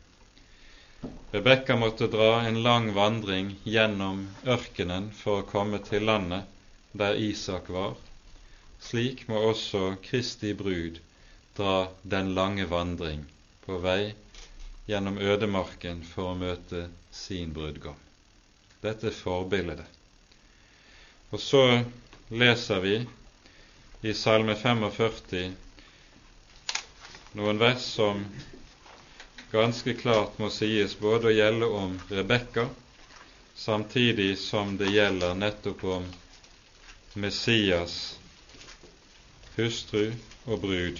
Rebekka 1.32 1.78
måtte 1.80 2.10
dra 2.12 2.42
en 2.50 2.60
lang 2.66 2.92
vandring 2.96 3.56
gjennom 3.64 4.26
ørkenen 4.44 5.10
for 5.16 5.42
å 5.42 5.48
komme 5.48 5.80
til 5.88 6.06
landet 6.10 6.44
der 6.98 7.16
Isak 7.22 7.72
var. 7.72 7.96
Slik 8.80 9.28
må 9.28 9.40
også 9.50 9.96
Kristi 10.04 10.54
brud 10.54 11.00
dra 11.58 11.88
den 12.04 12.34
lange 12.38 12.66
vandring 12.70 13.24
på 13.66 13.78
vei 13.84 14.14
gjennom 14.88 15.18
ødemarken 15.20 16.04
for 16.08 16.32
å 16.32 16.40
møte 16.40 16.84
sin 17.12 17.54
brudgom. 17.56 17.98
Dette 18.82 19.10
er 19.10 19.16
forbildet. 19.18 19.86
Og 21.34 21.42
så 21.44 21.64
leser 22.30 22.84
vi 22.86 22.98
i 24.08 24.14
Salme 24.16 24.56
45 24.56 25.50
noen 27.38 27.60
vers 27.60 27.84
som 27.98 28.22
ganske 29.52 29.94
klart 30.00 30.38
må 30.40 30.50
sies 30.54 30.96
både 31.02 31.30
å 31.30 31.36
gjelde 31.36 31.68
om 31.82 31.98
Rebekka, 32.10 32.68
samtidig 33.56 34.38
som 34.40 34.78
det 34.80 34.94
gjelder 34.94 35.36
nettopp 35.36 35.84
om 35.98 36.08
Messias 37.18 37.98
hustru 39.58 40.12
og 40.46 40.62
brud. 40.62 41.00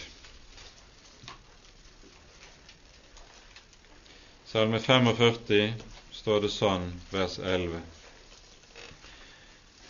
Salme 4.48 4.80
45 4.80 5.74
står 6.18 6.42
det 6.46 6.50
sånn, 6.56 6.90
vers 7.12 7.38
11. 7.38 7.82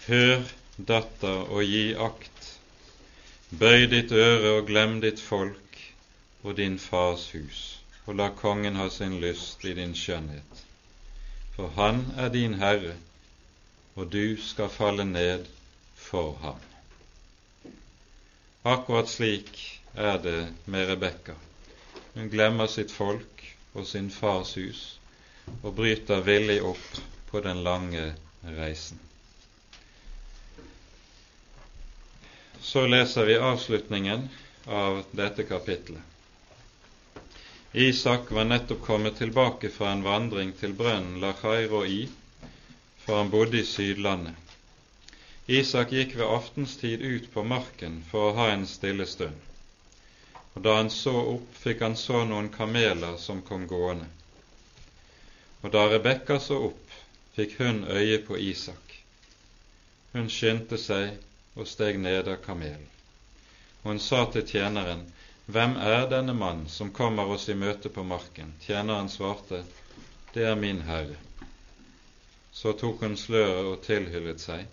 Hør, 0.07 0.43
datter, 0.89 1.43
og 1.47 1.63
gi 1.63 1.85
akt. 2.07 2.51
Bøy 3.55 3.87
ditt 3.91 4.11
øre 4.11 4.57
og 4.57 4.67
glem 4.67 4.99
ditt 5.03 5.23
folk 5.23 5.79
og 6.43 6.57
din 6.59 6.75
fars 6.79 7.29
hus, 7.31 7.61
og 8.05 8.19
la 8.19 8.27
kongen 8.35 8.75
ha 8.81 8.89
sin 8.91 9.19
lyst 9.23 9.63
i 9.63 9.75
din 9.77 9.95
skjønnhet. 9.95 10.63
For 11.55 11.71
han 11.79 12.03
er 12.19 12.33
din 12.35 12.59
herre, 12.59 12.97
og 13.95 14.11
du 14.11 14.35
skal 14.43 14.73
falle 14.73 15.07
ned 15.07 15.47
for 15.95 16.35
ham. 16.43 16.66
Akkurat 18.67 19.07
slik 19.09 19.59
er 19.95 20.17
det 20.23 20.37
med 20.65 20.89
Rebekka. 20.89 21.35
Hun 22.13 22.29
glemmer 22.33 22.67
sitt 22.67 22.91
folk 22.91 23.43
og 23.73 23.85
sin 23.87 24.09
fars 24.11 24.55
hus 24.59 24.81
og 25.61 25.75
bryter 25.77 26.23
villig 26.25 26.57
opp 26.67 26.97
på 27.29 27.39
den 27.45 27.61
lange 27.63 28.09
reisen. 28.57 28.99
Så 32.59 32.83
leser 32.91 33.29
vi 33.29 33.37
avslutningen 33.51 34.27
av 34.81 34.99
dette 35.21 35.45
kapitlet. 35.47 36.01
Isak 37.87 38.31
var 38.31 38.49
nettopp 38.49 38.81
kommet 38.89 39.15
tilbake 39.21 39.69
fra 39.77 39.93
en 39.95 40.03
vandring 40.03 40.51
til 40.59 40.75
brønnen 40.75 41.21
Lachairo 41.23 41.85
i, 41.85 42.01
for 43.05 43.21
han 43.21 43.31
bodde 43.31 43.61
i 43.61 43.65
Sydlandet. 43.71 44.46
Isak 45.47 45.91
gikk 45.91 46.15
ved 46.19 46.27
aftenstid 46.27 47.01
ut 47.01 47.33
på 47.33 47.43
marken 47.43 48.01
for 48.11 48.29
å 48.29 48.35
ha 48.35 48.47
en 48.51 48.65
stille 48.67 49.05
stund. 49.07 49.37
Og 50.57 50.63
da 50.65 50.73
han 50.75 50.89
så 50.91 51.13
opp, 51.35 51.53
fikk 51.55 51.85
han 51.85 51.95
så 51.95 52.25
noen 52.27 52.49
kameler 52.51 53.15
som 53.21 53.39
kom 53.47 53.63
gående. 53.69 54.09
Og 55.63 55.71
da 55.71 55.85
Rebekka 55.87 56.39
så 56.43 56.57
opp, 56.67 56.91
fikk 57.37 57.55
hun 57.61 57.85
øye 57.87 58.19
på 58.27 58.35
Isak. 58.43 58.97
Hun 60.11 60.27
skyndte 60.33 60.81
seg 60.81 61.15
og 61.55 61.69
steg 61.71 61.99
ned 62.03 62.27
av 62.27 62.41
kamelen. 62.43 62.83
Hun 63.83 64.03
sa 64.03 64.25
til 64.31 64.43
tjeneren, 64.47 65.05
Hvem 65.47 65.77
er 65.79 66.09
denne 66.11 66.33
mann 66.35 66.65
som 66.67 66.91
kommer 66.91 67.29
oss 67.31 67.47
i 67.47 67.55
møte 67.55 67.87
på 67.87 68.03
marken? 68.03 68.51
Tjeneren 68.65 69.07
svarte, 69.09 69.63
Det 70.33 70.43
er 70.43 70.55
min 70.59 70.81
herre. 70.81 71.15
Så 72.51 72.73
tok 72.73 73.01
hun 73.01 73.15
sløret 73.17 73.69
og 73.71 73.85
tilhyllet 73.85 74.43
seg, 74.43 74.65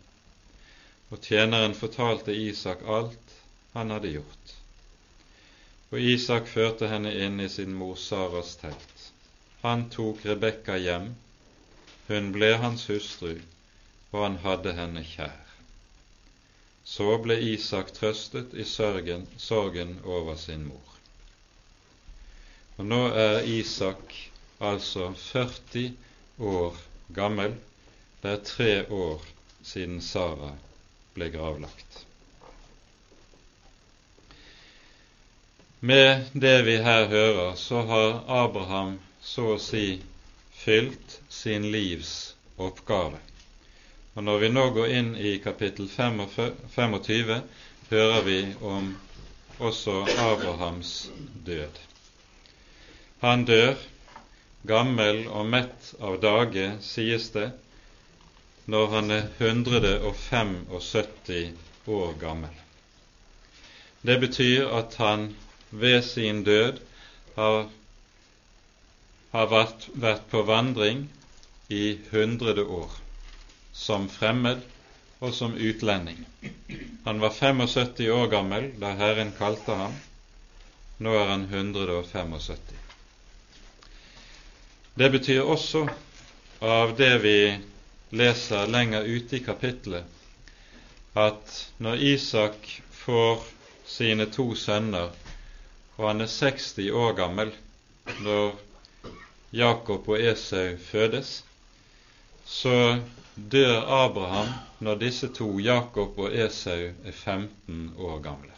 og 1.14 1.20
tjeneren 1.22 1.76
fortalte 1.78 2.34
Isak 2.34 2.80
alt 2.90 3.34
han 3.72 3.92
hadde 3.94 4.10
gjort. 4.16 4.54
Og 5.92 6.00
Isak 6.02 6.48
førte 6.50 6.88
henne 6.90 7.12
inn 7.26 7.38
i 7.38 7.46
sin 7.52 7.76
mor 7.78 7.94
Saras 8.04 8.56
telt. 8.58 9.04
Han 9.62 9.84
tok 9.94 10.24
Rebekka 10.26 10.74
hjem, 10.82 11.12
hun 12.08 12.32
ble 12.34 12.50
hans 12.64 12.88
hustru, 12.90 13.36
og 14.10 14.18
han 14.24 14.40
hadde 14.42 14.74
henne 14.80 15.04
kjær. 15.12 15.54
Så 16.96 17.06
ble 17.22 17.38
Isak 17.52 17.94
trøstet 17.94 18.58
i 18.58 18.66
sørgen, 18.66 19.30
sorgen 19.38 19.96
over 20.02 20.34
sin 20.34 20.66
mor. 20.66 20.98
Og 22.74 22.90
nå 22.90 23.02
er 23.22 23.46
Isak 23.54 24.18
altså 24.58 25.12
40 25.30 25.94
år 26.42 26.84
gammel. 27.14 27.54
Det 28.20 28.34
er 28.34 28.46
tre 28.50 28.72
år 28.90 29.26
siden 29.62 30.02
Sara 30.02 30.56
ble 31.14 31.30
gravlagt. 31.30 32.04
Med 35.84 36.24
det 36.32 36.62
vi 36.62 36.76
her 36.80 37.06
hører, 37.06 37.54
så 37.60 37.82
har 37.90 38.22
Abraham 38.44 38.98
så 39.20 39.50
å 39.54 39.60
si 39.60 40.00
fylt 40.64 41.18
sin 41.28 41.66
livs 41.72 42.34
oppgave. 42.56 43.20
Og 44.14 44.24
Når 44.24 44.38
vi 44.38 44.48
nå 44.48 44.64
går 44.76 44.94
inn 44.96 45.10
i 45.16 45.34
kapittel 45.44 45.88
25, 45.90 47.42
hører 47.90 48.22
vi 48.24 48.38
om 48.62 48.94
også 49.58 49.98
Abrahams 50.18 51.10
død. 51.44 51.82
Han 53.20 53.44
dør, 53.44 53.74
gammel 54.68 55.26
og 55.28 55.46
mett 55.46 55.92
av 56.00 56.16
dage, 56.22 56.70
sies 56.80 57.28
det, 57.36 57.50
når 58.66 58.86
han 58.94 59.10
er 59.10 59.22
175 59.38 61.54
år 61.86 62.12
gammel. 62.20 62.50
Det 64.04 64.20
betyr 64.20 64.68
at 64.78 64.94
han 65.00 65.34
ved 65.70 66.02
sin 66.02 66.44
død 66.44 66.78
har, 67.36 67.66
har 69.32 69.46
vært, 69.50 69.88
vært 69.94 70.22
på 70.30 70.42
vandring 70.48 71.08
i 71.68 71.98
hundrede 72.12 72.64
år 72.64 72.90
som 73.74 74.08
fremmed 74.08 74.60
og 75.20 75.34
som 75.34 75.56
utlending. 75.56 76.24
Han 77.04 77.20
var 77.20 77.30
75 77.36 78.08
år 78.12 78.28
gammel 78.32 78.70
da 78.80 78.94
Herren 78.98 79.32
kalte 79.38 79.76
ham. 79.76 79.94
Nå 81.02 81.12
er 81.18 81.30
han 81.32 81.48
175. 81.50 82.58
Det 84.94 85.10
betyr 85.10 85.42
også, 85.42 85.88
av 86.62 86.94
det 86.96 87.14
vi 87.24 87.38
leser 88.14 88.66
lenger 88.70 89.04
ute 89.04 89.36
i 89.36 89.44
kapittelet, 89.44 90.04
at 91.14 91.72
når 91.78 91.94
Isak 91.94 92.68
får 92.90 93.42
sine 93.86 94.26
to 94.32 94.54
sønner, 94.58 95.10
og 95.96 96.08
han 96.08 96.20
er 96.24 96.30
60 96.30 96.90
år 96.90 97.12
gammel 97.18 97.52
når 98.26 98.54
Jakob 99.54 100.08
og 100.08 100.20
Esau 100.20 100.76
fødes, 100.90 101.44
så 102.46 102.98
dør 103.36 103.86
Abraham 104.04 104.50
når 104.80 104.98
disse 105.02 105.28
to, 105.28 105.58
Jakob 105.58 106.18
og 106.18 106.34
Esau, 106.34 106.90
er 107.04 107.12
15 107.12 107.94
år 107.98 108.18
gamle. 108.18 108.50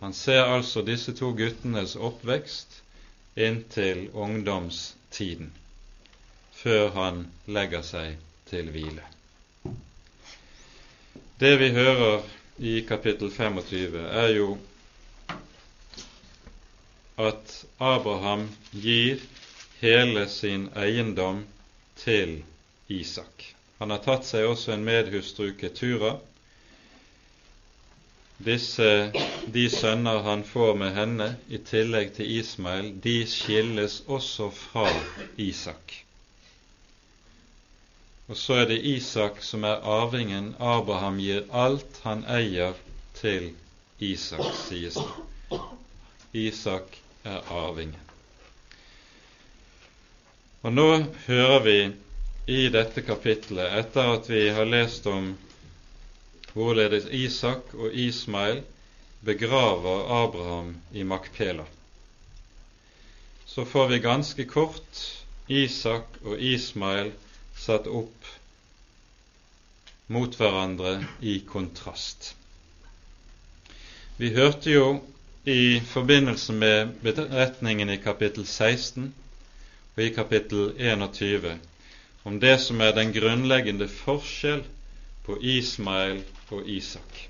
Han 0.00 0.12
ser 0.12 0.44
altså 0.44 0.82
disse 0.86 1.12
to 1.16 1.32
guttenes 1.34 1.96
oppvekst 1.96 2.82
inntil 3.36 4.08
ungdomstiden, 4.12 5.50
før 6.52 6.90
han 6.94 7.26
legger 7.46 7.82
seg 7.82 8.27
til 8.50 8.70
hvile. 8.74 9.04
Det 11.40 11.52
vi 11.60 11.68
hører 11.70 12.22
i 12.58 12.80
kapittel 12.88 13.30
25, 13.30 13.98
er 14.22 14.28
jo 14.34 14.56
at 17.18 17.52
Abraham 17.78 18.48
gir 18.72 19.20
hele 19.80 20.24
sin 20.28 20.68
eiendom 20.76 21.44
til 21.96 22.42
Isak. 22.88 23.44
Han 23.78 23.90
har 23.94 24.02
tatt 24.02 24.26
seg 24.26 24.46
også 24.50 24.72
en 24.74 24.84
medhustru 24.86 25.52
Ketura. 25.60 26.16
Disse, 28.48 28.90
de 29.54 29.64
sønner 29.70 30.22
han 30.26 30.42
får 30.46 30.74
med 30.82 30.94
henne, 30.98 31.28
i 31.50 31.58
tillegg 31.70 32.12
til 32.18 32.30
Ismael, 32.40 32.92
de 33.06 33.16
skilles 33.26 34.00
også 34.18 34.50
fra 34.54 34.86
Isak. 35.50 36.00
Og 38.28 38.36
så 38.36 38.60
er 38.62 38.66
det 38.68 38.82
Isak 38.84 39.40
som 39.42 39.64
er 39.64 39.84
arvingen. 39.88 40.52
Abraham 40.60 41.16
gir 41.22 41.46
alt 41.52 42.00
han 42.04 42.26
eier, 42.28 42.76
til 43.18 43.54
Isak, 43.98 44.44
sies 44.68 44.94
det. 45.00 45.60
Isak 46.36 46.98
er 47.24 47.40
arvingen. 47.50 48.04
Og 50.62 50.74
nå 50.74 50.88
hører 51.26 51.60
vi 51.64 51.78
i 52.48 52.68
dette 52.72 53.02
kapitlet, 53.06 53.72
etter 53.80 54.12
at 54.12 54.28
vi 54.30 54.48
har 54.54 54.68
lest 54.68 55.06
om 55.08 55.32
hvorledes 56.52 57.08
Isak 57.14 57.72
og 57.74 57.94
Ismail 57.94 58.62
begraver 59.24 60.06
Abraham 60.24 60.76
i 60.92 61.02
Makpela, 61.02 61.64
så 63.46 63.64
får 63.64 63.86
vi 63.88 63.98
ganske 63.98 64.44
kort 64.44 65.02
Isak 65.48 66.20
og 66.24 66.40
Ismail 66.40 67.12
satt 67.58 67.86
opp 67.86 68.28
mot 70.08 70.36
hverandre 70.40 71.04
i 71.20 71.40
kontrast. 71.48 72.34
Vi 74.16 74.32
hørte 74.34 74.70
jo 74.72 74.86
i 75.44 75.80
forbindelse 75.80 76.52
med 76.52 76.94
beretningen 77.02 77.90
i 77.90 78.00
kapittel 78.02 78.46
16 78.46 79.10
og 79.96 80.02
i 80.02 80.10
kapittel 80.14 80.72
21 80.78 81.58
om 82.28 82.40
det 82.40 82.56
som 82.60 82.80
er 82.84 82.92
den 82.96 83.12
grunnleggende 83.14 83.88
forskjell 83.88 84.64
på 85.26 85.38
Ismael 85.40 86.22
og 86.50 86.66
Isak. 86.68 87.28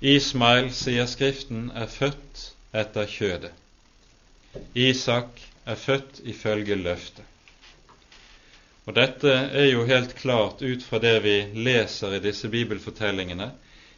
Ismael, 0.00 0.70
sier 0.72 1.06
Skriften, 1.06 1.68
er 1.76 1.90
født 1.92 2.46
etter 2.72 3.10
kjødet. 3.10 3.52
Isak 4.74 5.42
er 5.66 5.76
født 5.78 6.22
ifølge 6.32 6.78
løftet. 6.80 7.29
Og 8.88 8.96
dette 8.96 9.32
er 9.32 9.66
jo 9.70 9.84
helt 9.88 10.14
klart 10.18 10.62
ut 10.62 10.82
fra 10.86 11.00
det 11.02 11.16
vi 11.24 11.36
leser 11.66 12.16
i 12.16 12.22
disse 12.24 12.48
bibelfortellingene, 12.52 13.50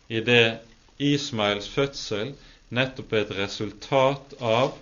i 0.08 0.20
det 0.20 0.58
Ismaels 0.98 1.68
fødsel 1.72 2.32
nettopp 2.78 3.12
er 3.12 3.24
et 3.26 3.36
resultat 3.38 4.34
av 4.40 4.74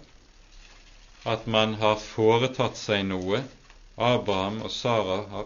at 1.34 1.46
man 1.46 1.76
har 1.82 2.00
foretatt 2.00 2.78
seg 2.80 3.04
noe 3.10 3.42
Abraham 4.00 4.62
og 4.64 4.72
Sara 4.72 5.44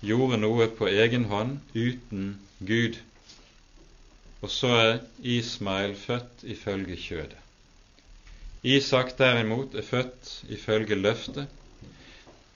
gjorde 0.00 0.38
noe 0.40 0.66
på 0.78 0.88
egen 0.88 1.28
hånd 1.30 1.58
uten 1.74 2.38
Gud. 2.70 2.96
Og 4.42 4.50
så 4.50 4.70
er 4.78 4.92
Ismael 5.36 5.94
født 5.98 6.46
ifølge 6.56 6.96
kjødet. 6.98 7.38
Isak 8.62 9.12
derimot 9.18 9.74
er 9.74 9.86
født 9.86 10.32
ifølge 10.56 10.98
løftet, 10.98 11.50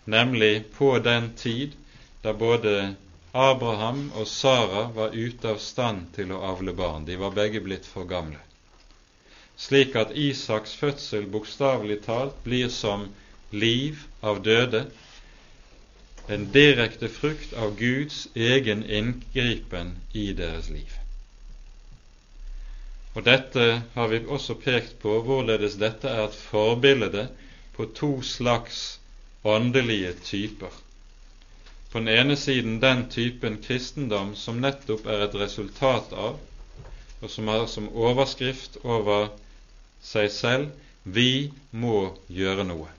nemlig 0.06 0.64
på 0.76 0.98
den 0.98 1.32
tid 1.36 1.74
da 2.22 2.32
både 2.32 2.94
Abraham 3.36 4.10
og 4.16 4.26
Sara 4.28 4.86
var 4.96 5.14
ute 5.14 5.50
av 5.52 5.58
stand 5.60 6.06
til 6.16 6.32
å 6.32 6.40
avle 6.54 6.72
barn. 6.72 7.04
De 7.04 7.18
var 7.20 7.34
begge 7.36 7.60
blitt 7.60 7.86
for 7.86 8.08
gamle. 8.08 8.40
Slik 9.60 9.96
at 9.96 10.14
Isaks 10.16 10.74
fødsel 10.80 11.26
bokstavelig 11.32 12.00
talt 12.06 12.38
blir 12.44 12.68
som 12.72 13.08
liv 13.50 14.02
av 14.20 14.42
døde, 14.44 14.86
en 16.28 16.48
direkte 16.52 17.08
frukt 17.12 17.52
av 17.54 17.76
Guds 17.78 18.26
egen 18.34 18.82
inngripen 18.84 19.94
i 20.12 20.32
deres 20.36 20.68
liv. 20.72 20.90
Og 23.16 23.24
Dette 23.24 23.66
har 23.94 24.08
vi 24.12 24.24
også 24.26 24.58
pekt 24.60 24.98
på, 25.00 25.20
hvorledes 25.24 25.78
dette 25.80 26.10
er 26.10 26.26
et 26.26 26.40
forbilde 26.50 27.28
på 27.76 27.86
to 27.96 28.10
slags 28.22 28.98
åndelige 29.46 30.12
typer. 30.12 30.72
På 31.92 31.98
den 31.98 32.08
ene 32.08 32.36
siden 32.36 32.80
den 32.80 33.04
typen 33.10 33.60
kristendom 33.62 34.34
som 34.36 34.58
nettopp 34.60 35.06
er 35.06 35.22
et 35.26 35.36
resultat 35.38 36.10
av, 36.12 36.40
og 37.20 37.30
som 37.30 37.48
har 37.48 37.66
som 37.70 37.86
overskrift 37.88 38.80
over 38.82 39.30
seg 40.02 40.32
selv 40.34 41.14
vi 41.18 41.52
må 41.70 42.16
gjøre 42.28 42.66
noe. 42.66 42.90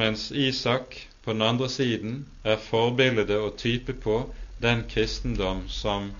Mens 0.00 0.30
Isak 0.32 0.96
på 1.24 1.34
den 1.34 1.42
andre 1.42 1.68
siden 1.68 2.24
er 2.44 2.62
forbildet 2.70 3.36
og 3.36 3.58
type 3.60 3.92
på 4.06 4.22
den 4.62 4.86
kristendom 4.88 5.66
som 5.68 6.12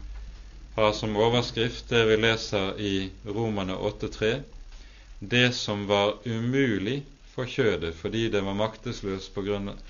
har 0.77 0.93
som 0.97 1.17
overskrift 1.17 1.89
det 1.91 2.05
vi 2.11 2.21
leser 2.21 2.77
i 2.79 2.95
Romane 3.27 3.75
8.3 3.75 4.35
det 5.21 5.55
som 5.55 5.87
var 5.89 6.15
umulig 6.25 7.03
for 7.35 7.49
kjødet 7.51 7.95
fordi 8.01 8.29
det 8.33 8.43
var 8.45 8.59
maktesløs 8.59 9.29
på 9.35 9.45
grunn 9.47 9.73
av 9.73 9.81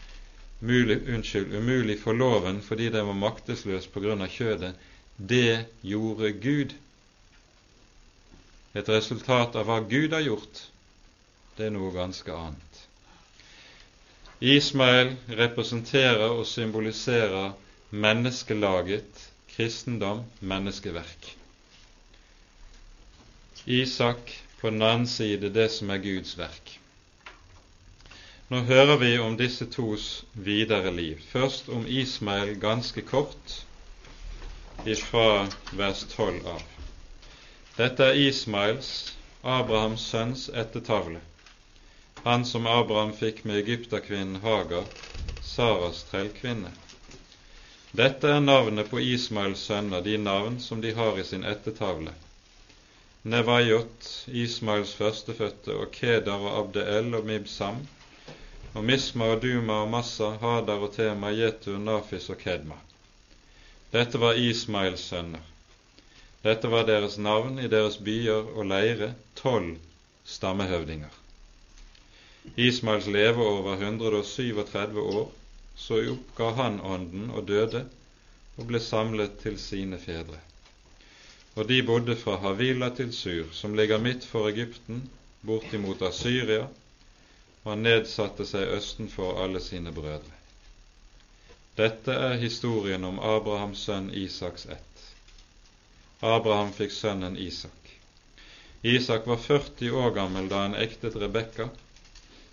mulig, 0.61 0.99
unnskyld, 1.09 1.55
umulig 1.57 1.99
for 2.03 2.17
loven 2.17 2.61
fordi 2.65 2.91
den 2.93 3.07
var 3.07 3.17
maktesløs 3.17 3.87
på 3.89 4.03
kjødet, 4.05 4.75
det 5.17 5.67
gjorde 5.83 6.33
Gud. 6.33 6.75
Et 8.75 8.89
resultat 8.89 9.57
av 9.57 9.67
hva 9.67 9.81
Gud 9.81 10.13
har 10.13 10.23
gjort, 10.23 10.61
det 11.57 11.67
er 11.67 11.75
noe 11.75 11.93
ganske 11.93 12.33
annet. 12.33 12.85
Ismael 14.41 15.17
representerer 15.37 16.31
og 16.31 16.47
symboliserer 16.49 17.53
menneskelaget 17.91 19.27
kristendom, 19.51 20.23
menneskeverk. 20.41 21.37
Isak 23.67 24.33
på 24.61 24.71
den 24.71 24.83
annen 24.83 25.09
side 25.09 25.51
det 25.53 25.69
som 25.75 25.91
er 25.93 26.01
Guds 26.01 26.39
verk. 26.39 26.80
Nå 28.51 28.61
hører 28.67 28.97
vi 28.99 29.09
om 29.23 29.37
disse 29.39 29.67
tos 29.71 30.25
videre 30.35 30.91
liv. 30.91 31.21
Først 31.31 31.69
om 31.71 31.85
Ismael 31.87 32.57
ganske 32.59 33.05
kort, 33.07 33.53
ifra 34.83 35.45
vers 35.79 36.01
12 36.11 36.49
av. 36.51 36.65
Dette 37.77 38.09
er 38.11 38.19
Ismaels, 38.19 38.89
Abrahams 39.43 40.09
sønns 40.11 40.49
ettertavle, 40.63 41.21
han 42.25 42.43
som 42.45 42.67
Abraham 42.67 43.13
fikk 43.21 43.45
med 43.47 43.61
egypterkvinnen 43.61 44.43
Hagar, 44.43 44.91
Saras 45.53 46.03
trellkvinne. 46.11 46.75
Dette 48.03 48.35
er 48.35 48.43
navnet 48.43 48.91
på 48.91 48.99
Ismaels 49.13 49.63
sønner, 49.71 50.03
de 50.03 50.19
navn 50.25 50.59
som 50.67 50.83
de 50.83 50.91
har 50.99 51.23
i 51.23 51.29
sin 51.31 51.47
ettertavle. 51.55 52.19
Nevajot, 53.23 54.11
Ismaels 54.27 54.99
førstefødte, 54.99 55.79
og 55.79 55.95
Kedar 55.95 56.51
og 56.51 56.59
Abdeel 56.65 57.15
og 57.15 57.31
Mibsam, 57.31 57.83
og 58.75 58.85
Misma 58.85 59.33
og 59.35 59.43
Duma 59.43 59.81
og 59.85 59.91
Massa, 59.91 60.31
Hadar 60.43 60.85
og 60.85 60.93
Tema, 60.95 61.33
Jetu, 61.35 61.73
Nafis 61.79 62.29
og 62.31 62.39
Kedma. 62.39 62.77
Dette 63.93 64.21
var 64.23 64.39
Ismaels 64.39 65.07
sønner. 65.11 65.47
Dette 66.45 66.71
var 66.73 66.87
deres 66.89 67.19
navn 67.19 67.59
i 67.59 67.69
deres 67.69 67.99
byer 67.99 68.53
og 68.55 68.69
leire, 68.71 69.15
tolv 69.37 69.77
stammehøvdinger. 70.25 71.17
Ismaels 72.57 73.07
leveår 73.07 73.65
var 73.67 73.83
137 73.83 75.01
år, 75.01 75.27
så 75.77 76.05
oppga 76.15 76.53
han 76.63 76.81
ånden 76.81 77.35
og 77.35 77.49
døde 77.49 77.85
og 78.57 78.71
ble 78.71 78.81
samlet 78.81 79.41
til 79.43 79.59
sine 79.59 79.99
fedre 79.99 80.41
og 81.61 81.69
de 81.69 81.83
bodde 81.83 82.17
fra 82.17 82.37
Havila 82.41 82.89
til 82.97 83.13
Sur, 83.13 83.47
som 83.53 83.75
ligger 83.75 83.99
midt 83.99 84.25
for 84.25 84.49
Egypten, 84.49 85.11
bortimot 85.43 86.03
Asyria, 86.03 86.67
og 87.65 87.79
nedsatte 87.79 88.47
seg 88.49 88.77
østen 88.77 89.11
for 89.13 89.43
alle 89.43 89.61
sine 89.61 89.93
brødre. 89.93 90.37
Dette 91.77 92.13
er 92.13 92.41
historien 92.41 93.05
om 93.05 93.21
Abrahams 93.21 93.85
sønn 93.89 94.11
Isaks 94.13 94.67
ett. 94.67 95.05
Abraham 96.21 96.73
fikk 96.77 96.93
sønnen 96.93 97.37
Isak. 97.41 97.93
Isak 98.83 99.27
var 99.27 99.37
40 99.37 99.93
år 99.93 100.11
gammel 100.17 100.49
da 100.49 100.65
han 100.65 100.75
ektet 100.75 101.17
Rebekka, 101.17 101.69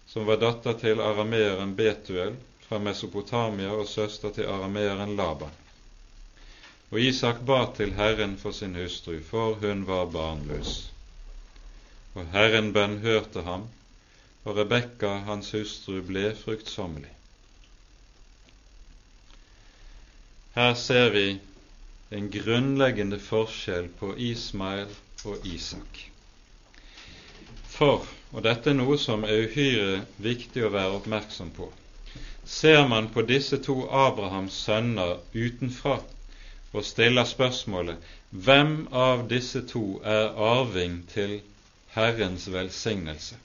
som 0.08 0.28
var 0.28 0.40
datter 0.44 0.76
til 0.80 1.02
arameeren 1.04 1.76
Betuel 1.76 2.36
fra 2.68 2.80
Mesopotamia 2.80 3.72
og 3.72 3.88
søster 3.88 4.32
til 4.36 4.48
arameeren 4.52 5.16
Laban. 5.16 5.56
Og 6.92 7.00
Isak 7.00 7.42
ba 7.48 7.66
til 7.76 7.94
Herren 7.96 8.38
for 8.40 8.56
sin 8.56 8.76
hustru, 8.76 9.20
for 9.24 9.56
hun 9.64 9.88
var 9.88 10.06
barnløs. 10.12 10.92
Og 12.16 12.28
Herren 12.32 12.72
bønnhørte 12.74 13.44
ham, 13.44 13.68
og 14.48 14.56
Rebekka, 14.56 15.10
hans 15.28 15.52
hustru, 15.52 16.00
ble 16.08 16.30
fruktsommelig. 16.40 17.12
Her 20.56 20.74
ser 20.80 21.10
vi 21.12 21.26
en 22.16 22.30
grunnleggende 22.32 23.20
forskjell 23.20 23.90
på 24.00 24.14
Ismael 24.30 24.88
og 25.28 25.44
Isak. 25.46 26.00
For, 27.76 28.08
og 28.32 28.46
dette 28.48 28.72
er 28.72 28.78
noe 28.80 28.96
som 28.98 29.28
er 29.28 29.44
uhyre 29.44 30.00
viktig 30.24 30.64
å 30.64 30.72
være 30.74 30.96
oppmerksom 31.02 31.52
på, 31.58 31.68
ser 32.48 32.88
man 32.88 33.12
på 33.12 33.26
disse 33.28 33.60
to 33.68 33.82
Abrahams 33.92 34.56
sønner 34.64 35.20
utenfra, 35.36 36.00
og 36.72 36.88
stiller 36.88 37.28
spørsmålet 37.28 38.08
hvem 38.32 38.88
av 38.96 39.28
disse 39.28 39.62
to 39.68 40.00
er 40.08 40.32
arving 40.48 41.02
til 41.12 41.42
Herrens 41.98 42.48
velsignelse, 42.54 43.36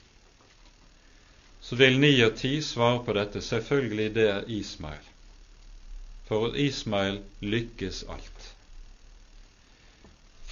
så 1.63 1.77
vil 1.79 1.99
ni 2.01 2.11
og 2.27 2.35
ti 2.37 2.57
svare 2.63 3.05
på 3.07 3.15
dette. 3.17 3.41
Selvfølgelig 3.41 4.15
det 4.15 4.29
er 4.31 4.49
Ismael. 4.51 5.11
For 6.27 6.57
Ismail 6.59 7.21
lykkes 7.41 8.03
alt. 8.11 8.49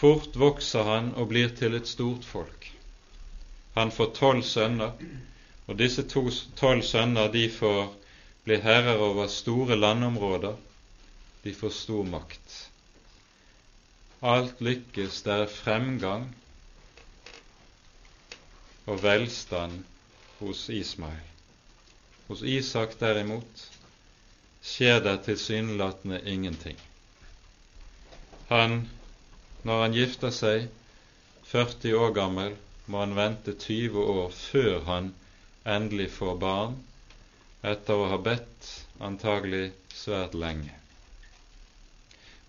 Fort 0.00 0.36
vokser 0.38 0.86
han 0.86 1.10
og 1.14 1.28
blir 1.32 1.50
til 1.56 1.74
et 1.76 1.88
stort 1.88 2.24
folk. 2.24 2.70
Han 3.74 3.90
får 3.92 4.14
tolv 4.16 4.42
sønner, 4.46 4.94
og 5.66 5.78
disse 5.78 6.06
to 6.08 6.24
tolv 6.56 6.82
sønner 6.86 7.28
de 7.32 7.44
får 7.52 7.92
bli 8.44 8.56
herrer 8.64 8.98
over 8.98 9.28
store 9.28 9.76
landområder 9.76 10.56
de 11.44 11.54
får 11.54 11.70
stor 11.70 12.04
makt. 12.04 12.56
Alt 14.20 14.60
lykkes, 14.60 15.22
det 15.24 15.32
er 15.32 15.52
fremgang 15.52 16.26
og 18.86 19.02
velstand 19.02 19.84
hos 20.40 20.70
Ismail. 20.70 21.26
Hos 22.28 22.42
Isak 22.42 22.98
derimot 23.00 23.64
skjer 24.62 25.00
det 25.04 25.16
tilsynelatende 25.26 26.20
ingenting. 26.24 26.76
Han, 28.48 28.88
når 29.62 29.82
han 29.82 29.96
gifter 29.96 30.34
seg, 30.34 30.68
40 31.52 31.96
år 31.98 32.12
gammel, 32.16 32.56
må 32.86 33.02
han 33.04 33.16
vente 33.18 33.54
20 33.54 34.04
år 34.14 34.30
før 34.34 34.80
han 34.88 35.12
endelig 35.76 36.10
får 36.16 36.36
barn, 36.42 36.76
etter 37.62 38.00
å 38.00 38.08
ha 38.10 38.18
bedt 38.24 38.68
antagelig 39.04 39.70
svært 39.94 40.34
lenge. 40.34 40.72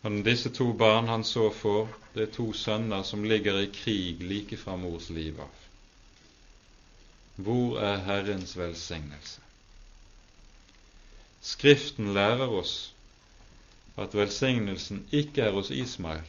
Og 0.01 0.21
disse 0.25 0.49
to 0.49 0.71
barn 0.73 1.11
han 1.11 1.23
så 1.27 1.49
får, 1.53 1.89
det 2.15 2.23
er 2.27 2.31
to 2.37 2.47
sønner 2.57 3.03
som 3.05 3.27
ligger 3.27 3.59
i 3.61 3.69
krig 3.75 4.23
like 4.25 4.57
fra 4.57 4.77
mors 4.79 5.11
liv 5.13 5.37
av. 5.43 5.61
Hvor 7.36 7.79
er 7.79 7.97
Herrens 8.05 8.57
velsignelse? 8.57 9.41
Skriften 11.41 12.13
lærer 12.13 12.47
oss 12.47 12.93
at 13.97 14.13
velsignelsen 14.15 15.05
ikke 15.11 15.41
er 15.41 15.51
hos 15.51 15.69
Ismael, 15.69 16.27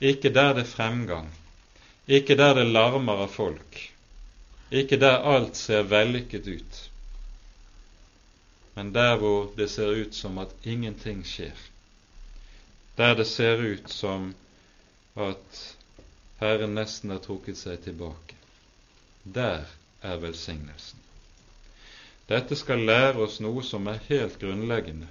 ikke 0.00 0.32
der 0.34 0.52
det 0.52 0.64
er 0.64 0.70
fremgang, 0.70 1.28
ikke 2.08 2.36
der 2.36 2.54
det 2.54 2.66
larmer 2.66 3.24
av 3.26 3.28
folk, 3.32 3.78
ikke 4.70 4.98
der 5.00 5.22
alt 5.34 5.56
ser 5.56 5.86
vellykket 5.88 6.48
ut, 6.48 6.80
men 8.74 8.94
der 8.94 9.16
hvor 9.16 9.52
det 9.56 9.70
ser 9.70 9.94
ut 10.00 10.14
som 10.14 10.38
at 10.38 10.54
ingenting 10.64 11.22
skjer. 11.26 11.54
Der 12.96 13.14
det 13.14 13.26
ser 13.26 13.62
ut 13.62 13.90
som 13.90 14.34
at 15.16 15.60
Herren 16.40 16.74
nesten 16.74 17.10
har 17.10 17.22
trukket 17.22 17.58
seg 17.58 17.82
tilbake. 17.84 18.34
Der 19.24 19.64
er 20.02 20.16
velsignelsen. 20.20 21.00
Dette 22.28 22.56
skal 22.56 22.84
lære 22.88 23.20
oss 23.24 23.40
noe 23.44 23.62
som 23.64 23.86
er 23.88 24.00
helt 24.08 24.38
grunnleggende. 24.40 25.08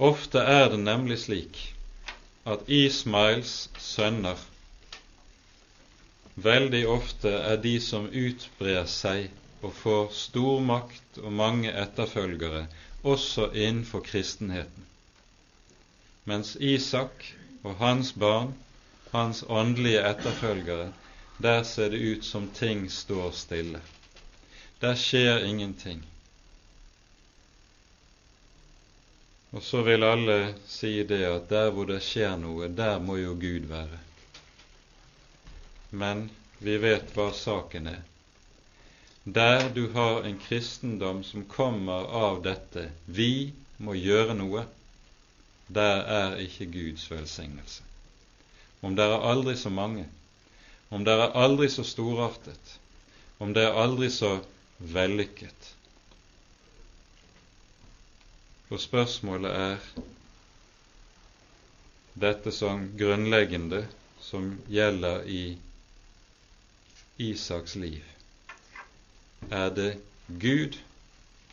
Ofte 0.00 0.40
er 0.40 0.70
det 0.72 0.80
nemlig 0.80 1.18
slik 1.24 1.58
at 2.48 2.68
Ismails 2.72 3.68
sønner 3.78 4.40
veldig 6.40 6.86
ofte 6.88 7.32
er 7.52 7.56
de 7.60 7.74
som 7.84 8.06
utbrer 8.08 8.86
seg 8.88 9.28
og 9.60 9.74
får 9.82 10.06
stor 10.16 10.62
makt 10.64 11.20
og 11.20 11.32
mange 11.36 11.72
etterfølgere 11.82 12.62
også 13.02 13.50
innenfor 13.52 14.04
kristenheten. 14.06 14.86
Mens 16.24 16.54
Isak 16.56 17.24
og 17.64 17.76
hans 17.80 18.12
barn, 18.12 18.54
hans 19.12 19.42
åndelige 19.48 20.00
etterfølgere, 20.08 20.90
der 21.42 21.62
ser 21.64 21.90
det 21.90 21.96
ut 21.96 22.24
som 22.24 22.48
ting 22.48 22.90
står 22.90 23.30
stille. 23.30 23.80
Der 24.80 24.94
skjer 24.94 25.44
ingenting. 25.44 26.02
Og 29.50 29.62
så 29.62 29.82
vil 29.82 30.04
alle 30.04 30.54
si 30.68 31.02
det 31.02 31.24
at 31.26 31.48
der 31.50 31.72
hvor 31.74 31.88
det 31.88 32.02
skjer 32.04 32.36
noe, 32.38 32.68
der 32.68 33.00
må 33.02 33.16
jo 33.18 33.32
Gud 33.40 33.66
være. 33.72 33.98
Men 35.90 36.28
vi 36.60 36.76
vet 36.78 37.10
hva 37.16 37.30
saken 37.34 37.88
er. 37.90 38.04
Der 39.24 39.68
du 39.74 39.88
har 39.96 40.22
en 40.28 40.38
kristendom 40.38 41.24
som 41.24 41.48
kommer 41.48 42.06
av 42.20 42.42
dette 42.44 42.90
vi 43.06 43.52
må 43.78 43.96
gjøre 43.96 44.36
noe, 44.36 44.64
der 45.68 46.04
er 46.20 46.38
ikke 46.44 46.68
Guds 46.70 47.10
velsignelse. 47.10 47.82
Om 48.80 48.96
det 48.96 49.04
er 49.04 49.28
aldri 49.32 49.56
så 49.56 49.70
mange, 49.70 50.06
om 50.90 51.04
det 51.06 51.12
er 51.14 51.36
aldri 51.38 51.68
så 51.70 51.84
storartet, 51.86 52.78
om 53.38 53.54
det 53.54 53.62
er 53.66 53.78
aldri 53.78 54.10
så 54.10 54.36
vellykket. 54.78 55.68
Og 58.70 58.82
spørsmålet 58.82 59.50
er 59.50 59.86
dette 62.20 62.52
som 62.54 62.88
grunnleggende 62.98 63.84
som 64.22 64.52
gjelder 64.70 65.24
i 65.30 65.42
Isaks 67.20 67.74
liv. 67.78 68.04
Er 69.50 69.70
det 69.74 69.90
Gud 70.26 70.78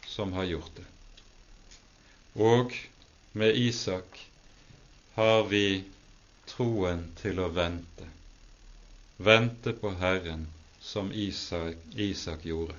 som 0.08 0.34
har 0.34 0.50
gjort 0.50 0.76
det? 0.76 0.86
Og 2.38 2.74
med 3.34 3.56
Isak 3.58 4.20
har 5.16 5.44
vi 5.50 5.84
troen 6.50 7.08
til 7.22 7.42
å 7.42 7.50
vente 7.54 8.17
vente 9.18 9.74
på 9.74 9.90
Herren, 9.90 10.48
som 10.80 11.12
Isak, 11.12 11.76
Isak 11.96 12.46
gjorde. 12.46 12.76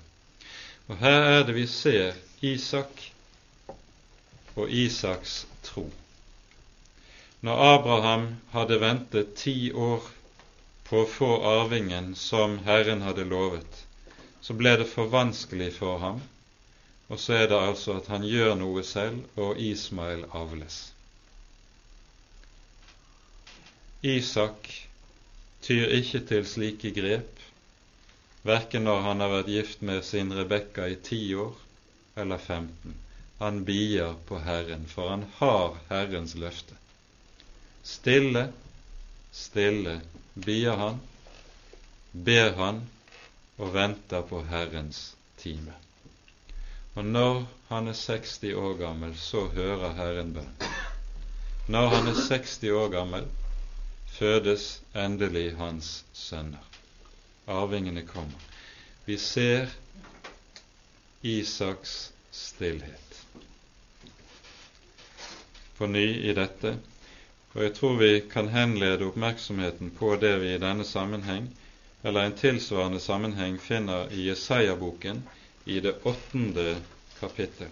Og 0.86 0.97
her 0.97 1.20
er 1.32 1.43
det 1.45 1.55
vi 1.57 1.66
ser 1.66 2.14
Isak 2.41 3.03
og 4.55 4.70
Isaks 4.70 5.47
tro. 5.62 5.91
Når 7.41 7.64
Abraham 7.74 8.28
hadde 8.51 8.80
ventet 8.80 9.34
ti 9.39 9.72
år 9.72 10.07
på 10.89 11.03
å 11.03 11.11
få 11.11 11.28
arvingen 11.47 12.14
som 12.16 12.59
Herren 12.66 13.05
hadde 13.07 13.26
lovet, 13.28 13.84
så 14.41 14.57
ble 14.57 14.76
det 14.80 14.89
for 14.91 15.11
vanskelig 15.12 15.74
for 15.76 16.01
ham, 16.03 16.22
og 17.09 17.20
så 17.20 17.36
er 17.43 17.47
det 17.51 17.61
altså 17.61 17.99
at 18.01 18.09
han 18.12 18.24
gjør 18.26 18.57
noe 18.59 18.82
selv, 18.86 19.22
og 19.36 19.61
Ismael 19.61 20.24
avles. 20.32 20.80
Isak 24.03 24.88
tyr 25.67 25.95
ikke 25.99 26.21
til 26.31 26.47
slike 26.47 26.93
grep, 26.97 27.41
verken 28.47 28.87
når 28.87 29.03
han 29.07 29.25
har 29.25 29.33
vært 29.33 29.53
gift 29.53 29.83
med 29.85 30.05
sin 30.07 30.33
Rebekka 30.35 30.87
i 30.89 30.99
ti 31.11 31.21
år 31.35 31.57
eller 32.19 32.39
15. 32.39 32.95
Han 33.39 33.65
bier 33.65 34.17
på 34.27 34.39
Herren, 34.43 34.87
for 34.91 35.11
han 35.13 35.25
har 35.39 35.77
Herrens 35.91 36.35
løfte. 36.35 36.75
Stille, 37.87 38.49
stille 39.33 40.01
bier 40.35 40.79
han, 40.81 40.99
ber 42.13 42.57
han 42.59 42.81
og 43.59 43.75
venter 43.75 44.25
på 44.27 44.43
Herrens 44.51 45.13
time. 45.39 45.75
Og 46.99 47.07
når 47.07 47.45
han 47.69 47.89
er 47.89 47.95
60 47.95 48.55
år 48.59 48.75
gammel, 48.81 49.15
så 49.19 49.47
hører 49.55 49.95
Herren 49.95 50.33
bønn. 50.35 50.51
Når 51.69 51.89
han 51.95 52.11
er 52.11 52.19
60 52.27 52.65
år 52.75 52.89
gammel, 52.95 53.29
fødes 54.19 54.81
endelig 54.97 55.53
hans 55.57 56.05
sønner. 56.12 56.64
Arvingene 57.47 58.03
kommer. 58.07 58.41
Vi 59.07 59.16
ser 59.19 59.69
Isaks 61.23 62.12
stillhet 62.31 63.25
på 65.79 65.87
ny 65.87 66.07
i 66.31 66.35
dette, 66.35 66.75
og 67.55 67.62
jeg 67.62 67.75
tror 67.75 67.97
vi 67.99 68.11
kan 68.31 68.49
henlede 68.51 69.07
oppmerksomheten 69.07 69.91
på 69.99 70.16
det 70.21 70.35
vi 70.43 70.55
i 70.55 70.61
denne 70.62 70.85
sammenheng, 70.85 71.47
eller 72.03 72.27
en 72.27 72.37
tilsvarende 72.39 73.01
sammenheng, 73.01 73.61
finner 73.62 74.11
i 74.14 74.29
Jesaja-boken 74.29 75.23
i 75.66 75.81
det 75.81 75.95
åttende 76.07 76.77
kapittel. 77.21 77.71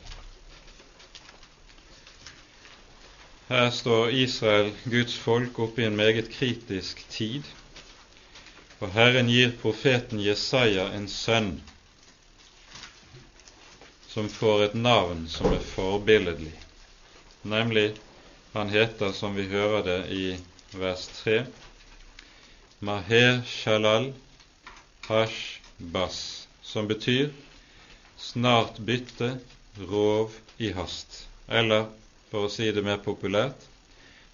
Her 3.48 3.70
står 3.70 4.08
Israel, 4.08 4.72
Guds 4.84 5.14
folk, 5.18 5.58
oppe 5.58 5.82
i 5.82 5.86
en 5.86 5.96
meget 5.96 6.30
kritisk 6.30 7.04
tid, 7.08 7.42
og 8.80 8.90
Herren 8.90 9.28
gir 9.30 9.52
profeten 9.60 10.18
Jesaja 10.18 10.88
en 10.96 11.06
sønn 11.08 11.52
som 14.10 14.26
får 14.32 14.64
et 14.64 14.74
navn 14.74 15.28
som 15.30 15.52
er 15.54 15.62
forbilledlig, 15.62 16.54
nemlig 17.44 17.90
han 18.52 18.72
heter, 18.72 19.12
som 19.12 19.36
vi 19.36 19.44
hører 19.50 19.84
det 19.86 19.98
i 20.16 20.24
vers 20.74 21.06
3, 21.20 21.44
Maher 22.80 23.42
Shalal 23.46 24.08
Hash 25.06 25.60
Bas, 25.78 26.48
som 26.62 26.88
betyr 26.88 27.30
snart 28.18 28.80
bytte, 28.80 29.36
rov 29.78 30.34
i 30.58 30.72
hast, 30.72 31.28
eller 31.46 31.86
for 32.30 32.46
å 32.46 32.52
si 32.52 32.70
det 32.74 32.82
mer 32.84 32.98
populært, 33.04 33.58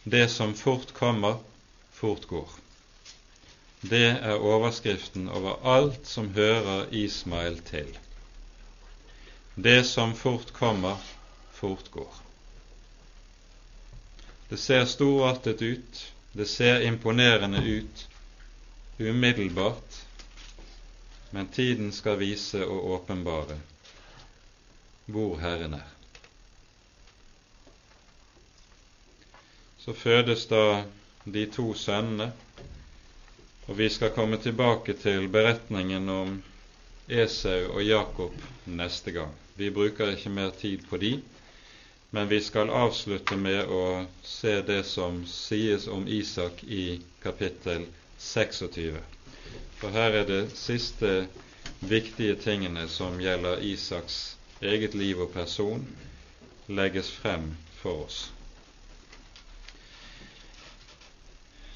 det 0.04 0.28
som 0.32 0.54
fort 0.58 0.92
kommer, 0.96 1.38
fort 1.94 2.26
går. 2.30 2.48
Det 3.82 4.06
er 4.14 4.38
overskriften 4.38 5.28
over 5.28 5.58
alt 5.66 6.06
som 6.06 6.30
hører 6.34 6.86
Ismael 6.94 7.58
til. 7.66 7.90
Det 9.54 9.82
som 9.86 10.14
fort 10.16 10.52
kommer, 10.54 10.98
fort 11.52 11.90
går. 11.90 12.20
Det 14.48 14.58
ser 14.60 14.84
storartet 14.84 15.62
ut, 15.62 16.00
det 16.32 16.46
ser 16.46 16.86
imponerende 16.86 17.62
ut 17.64 18.06
umiddelbart, 18.98 19.98
men 21.30 21.48
tiden 21.48 21.92
skal 21.92 22.18
vise 22.20 22.66
og 22.66 22.90
åpenbare 22.96 23.58
hvor 25.06 25.38
Herren 25.40 25.74
er. 25.74 26.01
Så 29.84 29.92
fødes 29.92 30.46
da 30.46 30.84
de 31.24 31.46
to 31.50 31.74
sønnene, 31.74 32.32
og 33.66 33.78
vi 33.78 33.88
skal 33.90 34.10
komme 34.14 34.38
tilbake 34.42 34.94
til 35.02 35.28
beretningen 35.28 36.08
om 36.08 36.36
Esau 37.08 37.72
og 37.74 37.84
Jakob 37.84 38.34
neste 38.66 39.10
gang. 39.10 39.32
Vi 39.56 39.70
bruker 39.70 40.10
ikke 40.14 40.30
mer 40.30 40.50
tid 40.60 40.78
på 40.90 40.96
de, 40.96 41.12
men 42.10 42.30
vi 42.30 42.40
skal 42.40 42.70
avslutte 42.70 43.36
med 43.36 43.70
å 43.70 43.84
se 44.22 44.60
det 44.66 44.84
som 44.86 45.22
sies 45.26 45.88
om 45.88 46.06
Isak 46.08 46.62
i 46.64 47.00
kapittel 47.22 47.86
26. 48.18 49.00
For 49.80 49.90
her 49.90 50.18
er 50.20 50.28
det 50.28 50.42
siste 50.58 51.26
viktige 51.80 52.36
tingene 52.44 52.86
som 52.88 53.18
gjelder 53.20 53.64
Isaks 53.66 54.20
eget 54.62 54.94
liv 54.94 55.20
og 55.26 55.32
person, 55.34 55.82
legges 56.68 57.10
frem 57.10 57.50
for 57.82 58.06
oss. 58.06 58.28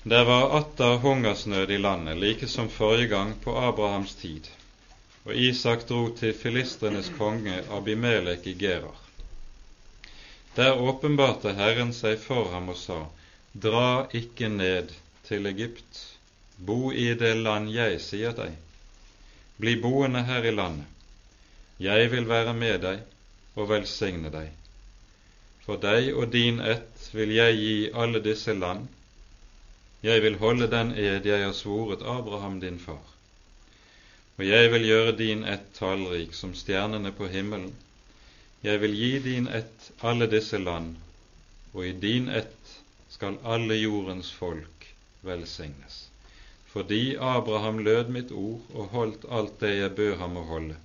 Det 0.08 0.24
var 0.24 0.58
atter 0.58 0.96
hungersnød 0.96 1.70
i 1.70 1.78
landet, 1.78 2.16
like 2.16 2.46
som 2.48 2.68
forrige 2.70 3.08
gang 3.08 3.32
på 3.42 3.56
Abrahams 3.58 4.14
tid, 4.14 4.46
og 5.24 5.34
Isak 5.34 5.82
dro 5.88 6.12
til 6.14 6.34
filistrenes 6.34 7.08
konge 7.18 7.56
Abimelek 7.74 8.46
i 8.46 8.52
Gerar. 8.54 8.94
Der 10.54 10.78
åpenbarte 10.78 11.56
Herren 11.58 11.90
seg 11.90 12.22
for 12.22 12.52
ham 12.54 12.70
og 12.70 12.78
sa, 12.78 13.00
Dra 13.66 14.06
ikke 14.14 14.46
ned 14.48 14.94
til 15.26 15.50
Egypt, 15.50 15.98
bo 16.56 16.92
i 16.92 17.08
det 17.18 17.34
land 17.42 17.74
jeg 17.74 17.98
sier 18.00 18.36
deg. 18.38 18.54
Bli 19.58 19.74
boende 19.82 20.22
her 20.30 20.46
i 20.46 20.54
landet. 20.54 20.86
Jeg 21.82 22.12
vil 22.14 22.28
være 22.30 22.54
med 22.54 22.78
deg 22.86 23.02
og 23.56 23.72
velsigne 23.74 24.30
deg. 24.30 24.54
For 25.66 25.82
deg 25.82 26.14
og 26.14 26.30
din 26.30 26.62
ett 26.62 27.10
vil 27.10 27.34
jeg 27.40 27.58
gi 27.58 27.80
alle 27.90 28.22
disse 28.22 28.54
land, 28.54 28.86
jeg 30.06 30.22
vil 30.22 30.38
holde 30.38 30.68
den 30.70 30.92
ed 30.94 31.26
jeg 31.26 31.42
har 31.42 31.54
svoret 31.56 32.02
Abraham 32.06 32.60
din 32.62 32.78
far. 32.78 33.02
Og 34.38 34.44
jeg 34.46 34.70
vil 34.72 34.84
gjøre 34.86 35.16
din 35.18 35.42
ett 35.48 35.72
tallrik 35.78 36.34
som 36.36 36.52
stjernene 36.54 37.10
på 37.16 37.26
himmelen. 37.32 37.72
Jeg 38.62 38.80
vil 38.82 38.94
gi 38.94 39.12
din 39.24 39.48
ett 39.48 39.90
alle 40.00 40.28
disse 40.30 40.58
land, 40.58 40.94
og 41.72 41.86
i 41.86 41.92
din 42.06 42.28
ett 42.28 42.74
skal 43.10 43.40
alle 43.42 43.74
jordens 43.80 44.30
folk 44.32 44.86
velsignes. 45.26 45.98
Fordi 46.70 47.16
Abraham 47.16 47.78
lød 47.78 48.12
mitt 48.12 48.30
ord 48.30 48.62
og 48.74 48.94
holdt 48.94 49.26
alt 49.30 49.58
det 49.60 49.72
jeg 49.74 49.96
bød 49.96 50.16
ham 50.22 50.36
å 50.36 50.46
holde, 50.52 50.76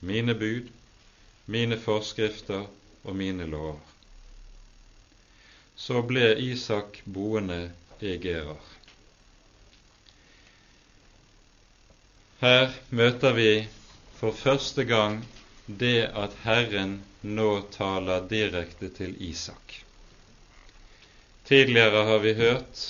mine 0.00 0.34
bud, 0.34 0.68
mine 1.46 1.78
forskrifter 1.78 2.66
og 3.04 3.16
mine 3.16 3.46
lover. 3.46 3.80
Så 5.76 6.02
ble 6.02 6.34
Isak 6.50 7.00
boende 7.04 7.70
i 8.00 8.16
Her 12.40 12.74
møter 12.90 13.32
vi 13.32 13.50
for 14.18 14.32
første 14.36 14.84
gang 14.84 15.22
det 15.66 16.08
at 16.12 16.34
Herren 16.44 16.98
nå 17.22 17.62
taler 17.74 18.26
direkte 18.30 18.90
til 18.92 19.16
Isak. 19.24 19.80
Tidligere 21.48 22.04
har 22.04 22.18
vi 22.18 22.34
hørt 22.34 22.82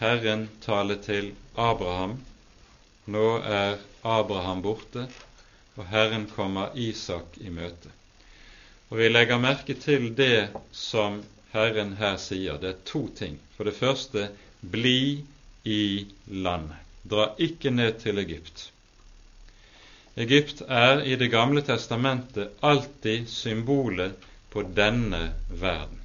Herren 0.00 0.48
tale 0.64 0.96
til 1.04 1.34
Abraham. 1.56 2.16
Nå 3.06 3.26
er 3.44 3.76
Abraham 4.02 4.62
borte, 4.62 5.08
og 5.76 5.86
Herren 5.90 6.24
kommer 6.30 6.72
Isak 6.74 7.36
i 7.36 7.50
møte. 7.52 7.92
Og 8.90 8.98
Vi 8.98 9.08
legger 9.08 9.38
merke 9.38 9.74
til 9.74 10.10
det 10.16 10.48
som 10.72 11.20
Herren 11.52 11.96
her 11.98 12.16
sier. 12.16 12.58
Det 12.62 12.68
er 12.68 12.82
to 12.86 13.06
ting. 13.18 13.38
For 13.56 13.68
det 13.68 13.76
første 13.78 14.28
bli 14.60 15.24
i 15.64 16.06
landet. 16.26 16.76
Dra 17.02 17.30
ikke 17.40 17.72
ned 17.72 17.98
til 18.02 18.20
Egypt. 18.20 18.68
Egypt 20.20 20.62
er 20.68 21.00
i 21.06 21.16
Det 21.16 21.30
gamle 21.32 21.62
testamentet 21.62 22.50
alltid 22.60 23.28
symbolet 23.28 24.28
på 24.50 24.62
denne 24.76 25.32
verden. 25.48 26.00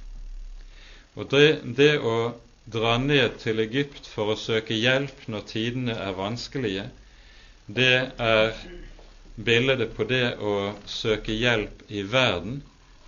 Og 1.16 1.28
det, 1.30 1.60
det 1.76 1.98
å 1.98 2.16
dra 2.66 2.96
ned 2.98 3.38
til 3.42 3.60
Egypt 3.62 4.08
for 4.10 4.32
å 4.32 4.38
søke 4.40 4.74
hjelp 4.74 5.26
når 5.32 5.46
tidene 5.50 5.94
er 6.06 6.16
vanskelige, 6.18 6.88
det 7.66 8.10
er 8.18 8.56
bildet 9.36 9.94
på 9.96 10.06
det 10.08 10.36
å 10.38 10.74
søke 10.88 11.34
hjelp 11.34 11.82
i 11.88 12.02
verden 12.02 12.62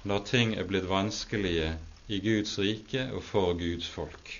når 0.08 0.24
ting 0.30 0.54
er 0.58 0.66
blitt 0.68 0.88
vanskelige 0.90 1.76
i 2.08 2.18
Guds 2.24 2.58
rike 2.58 3.04
og 3.12 3.22
for 3.22 3.52
Guds 3.60 3.88
folk. 3.92 4.30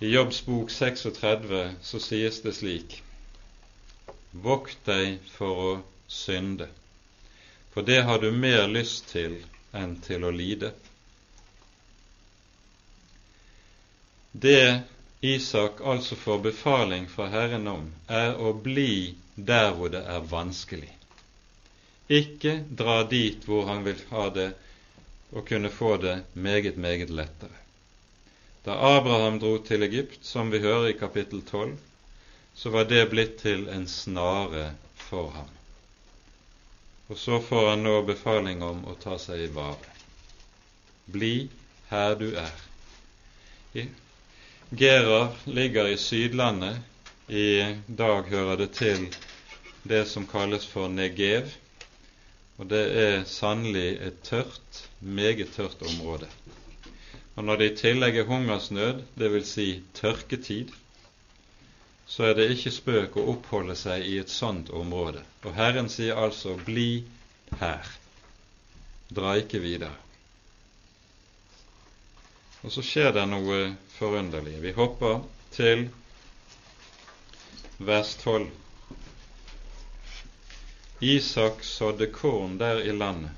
I 0.00 0.12
Jobbs 0.12 0.40
bok 0.46 0.70
36 0.70 1.62
så 1.82 2.00
sies 2.02 2.42
det 2.44 2.54
slik 2.54 3.00
Vokt 4.44 4.78
deg 4.86 5.16
for 5.32 5.62
å 5.64 5.70
synde, 6.06 6.68
for 7.72 7.82
det 7.82 8.02
har 8.06 8.20
du 8.22 8.28
mer 8.30 8.68
lyst 8.70 9.08
til 9.10 9.40
enn 9.74 9.96
til 10.04 10.26
å 10.28 10.30
lide. 10.30 10.70
Det 14.32 14.84
Isak 15.20 15.80
altså 15.80 16.14
får 16.16 16.38
befaling 16.44 17.08
fra 17.10 17.26
Herren 17.32 17.66
om, 17.66 17.90
er 18.06 18.36
å 18.38 18.52
bli 18.52 19.16
der 19.34 19.72
hvor 19.74 19.90
det 19.90 20.04
er 20.06 20.28
vanskelig. 20.30 20.92
Ikke 22.08 22.60
dra 22.70 23.02
dit 23.08 23.42
hvor 23.48 23.66
han 23.72 23.82
vil 23.88 23.98
ha 24.12 24.28
det 24.30 24.52
og 25.30 25.48
kunne 25.48 25.70
få 25.70 25.96
det 25.96 26.22
meget, 26.32 26.76
meget 26.76 27.10
lettere. 27.10 27.56
Da 28.64 28.70
Abraham 28.70 29.38
dro 29.40 29.58
til 29.64 29.82
Egypt, 29.82 30.18
som 30.22 30.52
vi 30.52 30.58
hører 30.58 30.88
i 30.88 30.98
kapittel 30.98 31.42
12, 31.42 31.76
så 32.54 32.70
var 32.70 32.84
det 32.84 33.10
blitt 33.10 33.36
til 33.42 33.68
en 33.68 33.86
snare 33.88 34.72
for 34.94 35.30
ham. 35.30 35.52
Og 37.08 37.18
så 37.18 37.40
får 37.40 37.70
han 37.70 37.84
nå 37.86 38.02
befaling 38.02 38.62
om 38.62 38.82
å 38.84 38.96
ta 39.00 39.16
seg 39.20 39.46
i 39.46 39.52
vare. 39.54 39.94
Bli 41.08 41.48
her 41.88 42.16
du 42.20 42.26
er. 42.36 42.52
Gerar 44.70 45.30
ligger 45.44 45.88
i 45.88 45.96
Sydlandet. 45.96 46.76
I 47.28 47.76
dag 47.86 48.28
hører 48.28 48.56
det 48.56 48.68
til 48.76 49.08
det 49.88 50.04
som 50.08 50.26
kalles 50.28 50.66
for 50.68 50.88
Negev, 50.88 51.48
og 52.58 52.66
det 52.70 52.82
er 53.00 53.24
sannelig 53.30 53.88
et 54.02 54.16
tørt, 54.26 54.82
meget 55.00 55.52
tørt 55.54 55.82
område. 55.86 56.26
Og 57.38 57.44
når 57.46 57.56
det 57.60 57.68
i 57.70 57.76
tillegg 57.78 58.16
er 58.18 58.26
hungersnød, 58.26 59.02
dvs. 59.20 59.52
Si 59.54 59.66
tørketid, 59.94 60.72
så 62.06 62.24
er 62.26 62.34
det 62.34 62.48
ikke 62.50 62.72
spøk 62.74 63.16
å 63.20 63.26
oppholde 63.34 63.76
seg 63.78 64.06
i 64.10 64.16
et 64.18 64.32
sånt 64.32 64.72
område. 64.74 65.22
Og 65.44 65.54
Herren 65.54 65.90
sier 65.92 66.18
altså 66.18 66.56
'bli 66.56 67.04
her', 67.60 67.92
dra 69.14 69.36
ikke 69.38 69.60
videre. 69.62 69.94
Og 72.64 72.72
så 72.74 72.82
skjer 72.82 73.12
det 73.14 73.26
noe 73.30 73.60
forunderlig. 73.98 74.56
Vi 74.62 74.72
hopper 74.74 75.20
til 75.54 75.86
vers 77.78 78.16
12. 78.24 78.50
Isak 81.00 81.64
sådde 81.64 82.06
korn 82.12 82.58
der 82.58 82.80
i 82.82 82.92
landet 82.92 83.30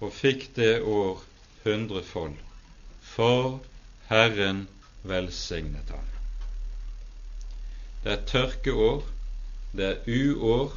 og 0.00 0.12
fikk 0.14 0.50
det 0.56 0.82
år 0.82 1.22
hundrefold 1.64 2.36
for 3.14 3.60
Herren 4.10 4.66
velsignet 5.02 5.90
ham. 5.90 6.06
Det 8.04 8.12
er 8.12 8.24
tørkeår, 8.28 9.02
det 9.72 9.86
er 9.88 10.06
uår, 10.06 10.76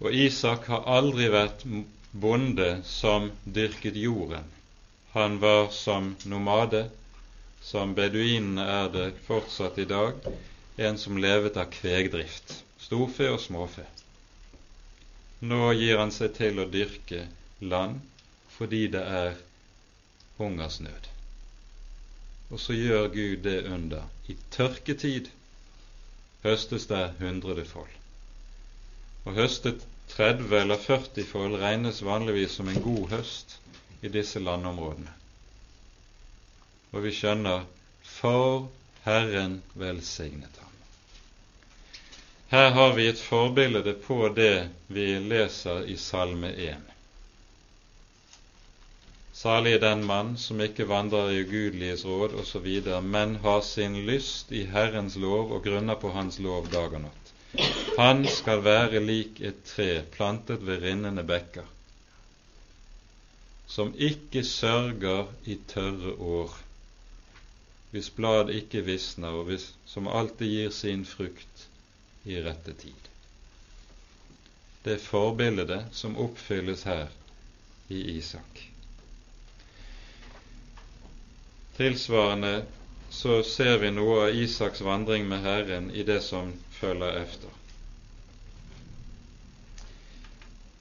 og 0.00 0.12
Isak 0.12 0.66
har 0.72 0.88
aldri 0.98 1.30
vært 1.32 1.62
bonde 2.12 2.68
som 2.84 3.30
dyrket 3.46 3.96
jorden. 3.96 4.44
Han 5.14 5.40
var 5.40 5.70
som 5.72 6.12
nomade, 6.28 6.88
som 7.62 7.94
beduinene 7.96 8.66
er 8.82 8.92
det 8.92 9.08
fortsatt 9.28 9.78
i 9.78 9.88
dag, 9.88 10.18
en 10.76 10.98
som 11.00 11.16
levet 11.22 11.56
av 11.56 11.70
kvegdrift, 11.72 12.58
storfe 12.86 13.30
og 13.32 13.40
småfe. 13.42 13.84
Nå 15.46 15.72
gir 15.76 15.98
han 16.00 16.14
seg 16.14 16.36
til 16.38 16.62
å 16.62 16.68
dyrke 16.70 17.26
land 17.60 18.00
fordi 18.56 18.86
det 18.94 19.02
er 19.02 19.34
hungersnød. 20.38 21.10
Og 22.50 22.60
så 22.62 22.76
gjør 22.76 23.08
Gud 23.12 23.42
det 23.44 23.58
under. 23.66 24.06
I 24.30 24.36
tørketid 24.54 25.28
høstes 26.44 26.86
det 26.90 27.02
hundredefold. 27.18 27.90
Å 29.26 29.34
høste 29.34 29.74
30 30.14 30.54
eller 30.60 30.78
40 30.78 31.26
fold 31.26 31.58
regnes 31.60 32.04
vanligvis 32.06 32.54
som 32.60 32.70
en 32.70 32.82
god 32.84 33.16
høst 33.16 33.56
i 34.06 34.12
disse 34.12 34.40
landområdene. 34.40 35.10
Og 36.94 37.02
vi 37.02 37.12
skjønner 37.12 37.66
for 38.06 38.68
Herren 39.04 39.58
velsignet 39.74 40.62
ham. 40.62 40.65
Her 42.48 42.70
har 42.70 42.92
vi 42.94 43.08
et 43.10 43.18
forbilde 43.18 43.92
på 43.92 44.28
det 44.28 44.68
vi 44.86 45.06
leser 45.18 45.88
i 45.90 45.96
Salme 45.98 46.52
1. 46.54 46.92
Salig 49.34 49.72
er 49.74 49.82
den 49.82 50.04
mann 50.06 50.30
som 50.38 50.62
ikke 50.62 50.86
vandrer 50.86 51.32
i 51.34 51.40
ugudeliges 51.42 52.04
råd 52.06 52.36
osv., 52.38 52.68
men 53.02 53.34
har 53.42 53.60
sin 53.66 53.98
lyst 54.06 54.54
i 54.54 54.62
Herrens 54.70 55.18
lov 55.18 55.56
og 55.58 55.66
grunner 55.66 55.98
på 55.98 56.14
Hans 56.14 56.38
lov 56.38 56.70
dag 56.70 56.94
og 56.94 57.08
natt. 57.08 57.34
Han 57.98 58.22
skal 58.30 58.62
være 58.62 59.02
lik 59.02 59.42
et 59.42 59.64
tre 59.66 59.90
plantet 60.14 60.62
ved 60.62 60.86
rinnende 60.86 61.26
bekker, 61.26 61.66
som 63.66 63.90
ikke 63.98 64.46
sørger 64.46 65.32
i 65.44 65.58
tørre 65.74 66.14
år, 66.14 66.58
hvis 67.90 68.14
blad 68.14 68.54
ikke 68.54 68.86
visner, 68.86 69.34
og 69.34 69.50
hvis, 69.50 69.72
som 69.84 70.06
alltid 70.06 70.60
gir 70.60 70.76
sin 70.84 71.02
frukt 71.04 71.72
i 72.26 72.40
rette 72.42 72.74
tid. 72.74 73.10
Det 74.82 74.98
forbildet 75.02 75.84
som 75.92 76.16
oppfylles 76.18 76.84
her 76.84 77.08
i 77.88 78.00
Isak. 78.16 78.70
Tilsvarende 81.76 82.64
så 83.10 83.42
ser 83.42 83.78
vi 83.78 83.90
noe 83.90 84.20
av 84.26 84.34
Isaks 84.34 84.80
vandring 84.80 85.28
med 85.28 85.42
Herren 85.46 85.90
i 85.90 86.02
det 86.02 86.20
som 86.20 86.52
følger 86.70 87.18
efter. 87.22 87.50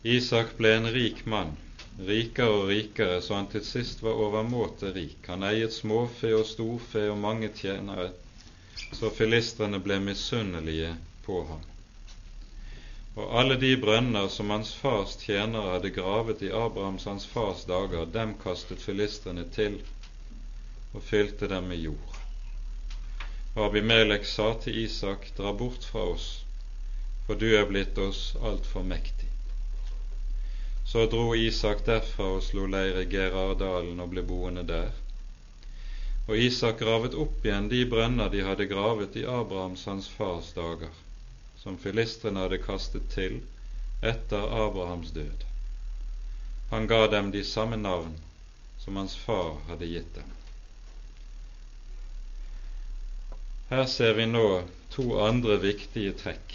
Isak 0.06 0.54
ble 0.58 0.76
en 0.78 0.90
rik 0.94 1.26
mann, 1.26 1.56
rikere 1.98 2.60
og 2.60 2.70
rikere, 2.70 3.22
så 3.22 3.40
han 3.40 3.50
til 3.50 3.66
sist 3.66 4.04
var 4.06 4.22
overmåte 4.28 4.92
rik. 4.94 5.18
Han 5.28 5.46
eiet 5.50 5.74
småfe 5.74 6.30
og 6.38 6.46
storfe 6.46 7.08
og 7.10 7.18
mange 7.18 7.50
tjenere, 7.58 8.12
så 8.94 9.10
filistrene 9.10 9.82
ble 9.82 9.98
misunnelige 10.06 10.94
på 11.26 11.44
ham. 11.50 11.64
Og 13.16 13.36
alle 13.40 13.56
de 13.56 13.72
brønner 13.80 14.28
som 14.28 14.50
hans 14.52 14.74
fars 14.76 15.16
tjenere 15.22 15.78
hadde 15.78 15.94
gravet 15.96 16.42
i 16.44 16.52
Abrahams 16.52 17.06
hans 17.08 17.28
fars 17.32 17.64
dager, 17.70 18.06
dem 18.06 18.34
kastet 18.42 18.84
filistrene 18.84 19.46
til 19.56 19.80
og 20.94 21.04
fylte 21.04 21.48
dem 21.52 21.72
med 21.72 21.80
jord. 21.84 22.20
Og 23.56 23.70
Abimelek 23.70 24.26
sa 24.28 24.50
til 24.60 24.82
Isak, 24.84 25.30
dra 25.38 25.54
bort 25.56 25.88
fra 25.88 26.04
oss, 26.12 26.28
for 27.28 27.40
du 27.40 27.48
er 27.56 27.68
blitt 27.70 27.98
oss 28.04 28.34
altfor 28.44 28.84
mektig. 28.84 29.32
Så 30.92 31.06
dro 31.12 31.30
Isak 31.36 31.86
derfra 31.88 32.28
og 32.36 32.44
slo 32.44 32.68
leir 32.70 33.00
i 33.00 33.08
Gerardalen 33.10 34.04
og 34.04 34.12
ble 34.12 34.26
boende 34.28 34.64
der. 34.68 34.92
Og 36.28 36.38
Isak 36.38 36.84
gravet 36.84 37.16
opp 37.16 37.48
igjen 37.48 37.72
de 37.72 37.82
brønner 37.90 38.30
de 38.34 38.44
hadde 38.44 38.68
gravet 38.70 39.16
i 39.16 39.26
Abrahams 39.40 39.88
hans 39.90 40.12
fars 40.20 40.52
dager, 40.58 40.92
som 41.66 41.78
filistrene 41.82 42.44
hadde 42.44 42.62
kastet 42.62 43.08
til 43.10 43.40
etter 44.06 44.44
Abrahams 44.54 45.10
død. 45.16 45.46
Han 46.70 46.86
ga 46.88 47.08
dem 47.10 47.32
de 47.34 47.42
samme 47.44 47.80
navn 47.82 48.12
som 48.84 49.00
hans 49.02 49.16
far 49.18 49.56
hadde 49.66 49.90
gitt 49.90 50.12
dem. 50.14 50.30
Her 53.72 53.90
ser 53.90 54.14
vi 54.14 54.30
nå 54.30 54.46
to 54.94 55.08
andre 55.26 55.58
viktige 55.66 56.14
trekk 56.22 56.54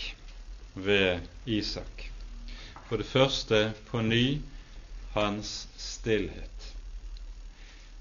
ved 0.79 1.27
Isak. 1.59 2.07
For 2.87 3.03
det 3.03 3.11
første 3.11 3.65
på 3.91 4.07
ny 4.07 4.39
hans 5.19 5.67
stillhet. 5.75 6.71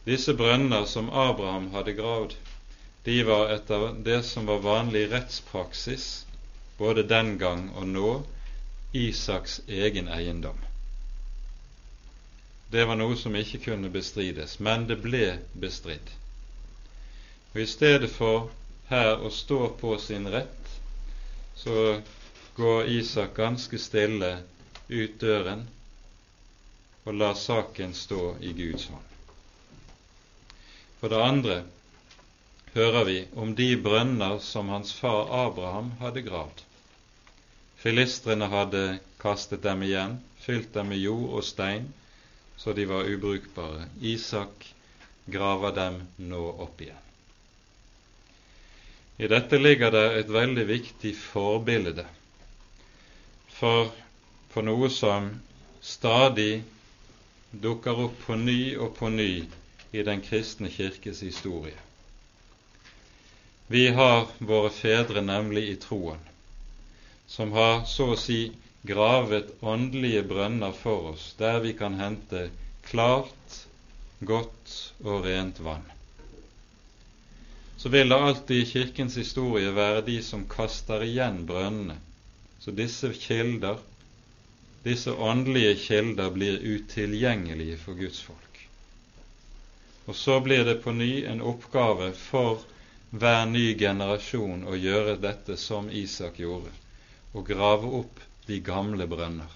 Disse 0.05 0.37
brønner 0.37 0.85
som 0.85 1.09
Abraham 1.09 1.71
hadde 1.73 1.97
gravd, 1.97 2.37
de 3.09 3.21
var 3.25 3.49
etter 3.57 3.97
det 4.05 4.21
som 4.29 4.45
var 4.45 4.61
vanlig 4.61 5.07
rettspraksis 5.09 6.11
både 6.79 7.03
den 7.03 7.37
gang 7.37 7.69
og 7.75 7.87
nå 7.87 8.11
Isaks 8.95 9.59
egen 9.67 10.07
eiendom. 10.09 10.57
Det 12.71 12.85
var 12.85 12.97
noe 12.97 13.17
som 13.17 13.35
ikke 13.35 13.59
kunne 13.65 13.89
bestrides, 13.93 14.59
men 14.59 14.87
det 14.89 14.99
ble 15.03 15.39
bestridd. 15.53 16.09
Og 17.53 17.61
I 17.61 17.67
stedet 17.69 18.09
for 18.13 18.51
her 18.89 19.21
å 19.25 19.31
stå 19.33 19.59
på 19.81 19.95
sin 20.01 20.29
rett, 20.29 20.71
så 21.57 21.99
går 22.55 22.89
Isak 22.95 23.35
ganske 23.37 23.77
stille 23.81 24.31
ut 24.89 25.19
døren 25.21 25.67
og 27.05 27.17
lar 27.17 27.35
saken 27.37 27.93
stå 27.97 28.35
i 28.45 28.53
Guds 28.53 28.87
hånd. 28.93 29.05
For 30.99 31.09
det 31.09 31.21
andre 31.25 31.59
hører 32.73 33.05
vi 33.07 33.19
om 33.35 33.53
de 33.55 33.69
brønner 33.81 34.39
som 34.45 34.69
hans 34.69 34.93
far 34.93 35.29
Abraham 35.45 35.93
hadde 36.01 36.25
gravd. 36.25 36.68
Filistrene 37.79 38.49
hadde 38.51 38.83
kastet 39.21 39.63
dem 39.63 39.83
igjen, 39.87 40.17
fylt 40.43 40.73
dem 40.73 40.89
med 40.91 40.99
jord 40.99 41.39
og 41.39 41.45
stein, 41.47 41.87
så 42.59 42.73
de 42.75 42.85
var 42.89 43.07
ubrukbare. 43.07 43.87
Isak 44.01 44.65
graver 45.31 45.71
dem 45.75 46.01
nå 46.17 46.41
opp 46.65 46.81
igjen. 46.81 47.05
I 49.19 49.27
dette 49.27 49.59
ligger 49.59 49.91
det 49.91 50.05
et 50.17 50.29
veldig 50.31 50.63
viktig 50.67 51.11
forbilde 51.19 52.05
for, 53.59 53.89
for 54.51 54.63
noe 54.63 54.87
som 54.91 55.27
stadig 55.83 56.61
dukker 57.51 57.99
opp 58.05 58.15
på 58.23 58.37
ny 58.39 58.77
og 58.79 58.95
på 58.99 59.11
ny 59.11 59.31
i 59.91 60.03
Den 60.05 60.21
kristne 60.21 60.69
kirkes 60.69 61.19
historie. 61.25 61.75
Vi 63.67 63.87
har 63.89 64.29
våre 64.39 64.69
fedre 64.73 65.21
nemlig 65.25 65.65
i 65.69 65.75
troen, 65.81 66.21
som 67.29 67.53
har 67.53 67.85
så 67.89 68.11
å 68.15 68.17
si 68.19 68.41
gravet 68.89 69.53
åndelige 69.61 70.25
brønner 70.33 70.73
for 70.81 71.13
oss, 71.13 71.31
der 71.37 71.61
vi 71.63 71.75
kan 71.77 71.99
hente 72.01 72.49
klart, 72.89 73.61
godt 74.19 74.75
og 75.05 75.23
rent 75.29 75.61
vann 75.63 75.87
så 77.79 77.89
vil 77.89 78.09
det 78.09 78.15
alltid 78.15 78.57
i 78.57 78.65
Kirkens 78.65 79.15
historie 79.15 79.71
være 79.71 80.01
de 80.03 80.17
som 80.23 80.41
kaster 80.51 81.03
igjen 81.05 81.45
brønnene. 81.47 81.95
Så 82.59 82.73
disse 82.75 83.13
kilder, 83.15 83.77
disse 84.83 85.13
åndelige 85.13 85.77
kilder, 85.85 86.33
blir 86.35 86.59
utilgjengelige 86.59 87.77
for 87.79 87.95
Guds 87.95 88.19
folk. 88.19 88.59
Og 90.11 90.15
så 90.15 90.41
blir 90.43 90.65
det 90.67 90.81
på 90.83 90.91
ny 90.91 91.23
en 91.31 91.39
oppgave 91.39 92.11
for 92.19 92.65
hver 93.15 93.47
ny 93.47 93.71
generasjon 93.79 94.67
å 94.67 94.75
gjøre 94.75 95.15
dette 95.23 95.55
som 95.55 95.87
Isak 95.87 96.43
gjorde, 96.43 96.75
å 97.33 97.43
grave 97.45 97.89
opp 97.99 98.19
de 98.47 98.59
gamle 98.65 99.05
brønner. 99.09 99.51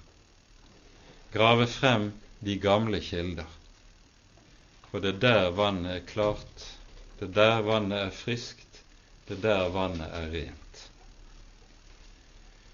Grave 1.33 1.67
frem 1.67 2.11
de 2.39 2.57
gamle 2.61 2.99
kilder. 3.01 3.49
For 4.91 5.01
det 5.01 5.15
er 5.15 5.21
der 5.23 5.51
vannet 5.57 5.95
er 5.97 6.07
klart 6.07 6.67
det 7.19 7.29
er 7.29 7.33
der 7.37 7.61
vannet 7.65 7.99
er 8.09 8.13
friskt, 8.13 8.81
det 9.27 9.37
er 9.37 9.43
der 9.45 9.69
vannet 9.73 10.11
er 10.11 10.29
rent. 10.33 10.81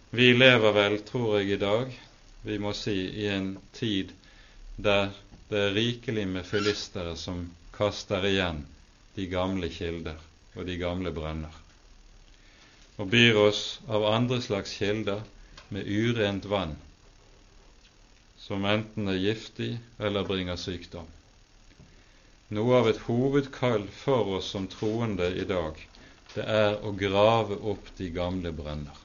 Vi 0.10 0.32
lever 0.34 0.74
vel, 0.74 0.96
tror 1.06 1.38
jeg, 1.38 1.52
i 1.54 1.60
dag, 1.62 1.92
vi 2.42 2.58
må 2.58 2.72
si, 2.74 2.96
i 3.24 3.28
en 3.30 3.52
tid 3.78 4.16
der 4.76 5.12
det 5.50 5.62
er 5.68 5.76
rikelig 5.76 6.28
med 6.30 6.46
filistere 6.46 7.16
som 7.18 7.44
kaster 7.74 8.26
igjen 8.26 8.64
de 9.16 9.26
gamle 9.30 9.70
kilder 9.74 10.18
og 10.56 10.66
de 10.66 10.76
gamle 10.82 11.14
brønner, 11.14 11.54
og 13.00 13.08
byr 13.14 13.38
oss 13.40 13.64
av 13.88 14.04
andre 14.06 14.42
slags 14.44 14.74
kilder 14.76 15.22
med 15.72 15.88
urent 15.88 16.46
vann, 16.52 16.76
som 18.38 18.66
enten 18.68 19.08
er 19.08 19.22
giftig 19.22 19.72
eller 20.00 20.28
bringer 20.28 20.60
sykdom. 20.60 21.08
Noe 22.50 22.80
av 22.82 22.90
et 22.90 23.02
hovedkall 23.06 23.86
for 23.94 24.36
oss 24.40 24.50
som 24.52 24.68
troende 24.68 25.30
i 25.38 25.46
dag, 25.48 25.78
det 26.34 26.44
er 26.44 26.80
å 26.86 26.92
grave 26.98 27.60
opp 27.72 27.92
de 27.98 28.10
gamle 28.14 28.52
brønner. 28.58 28.98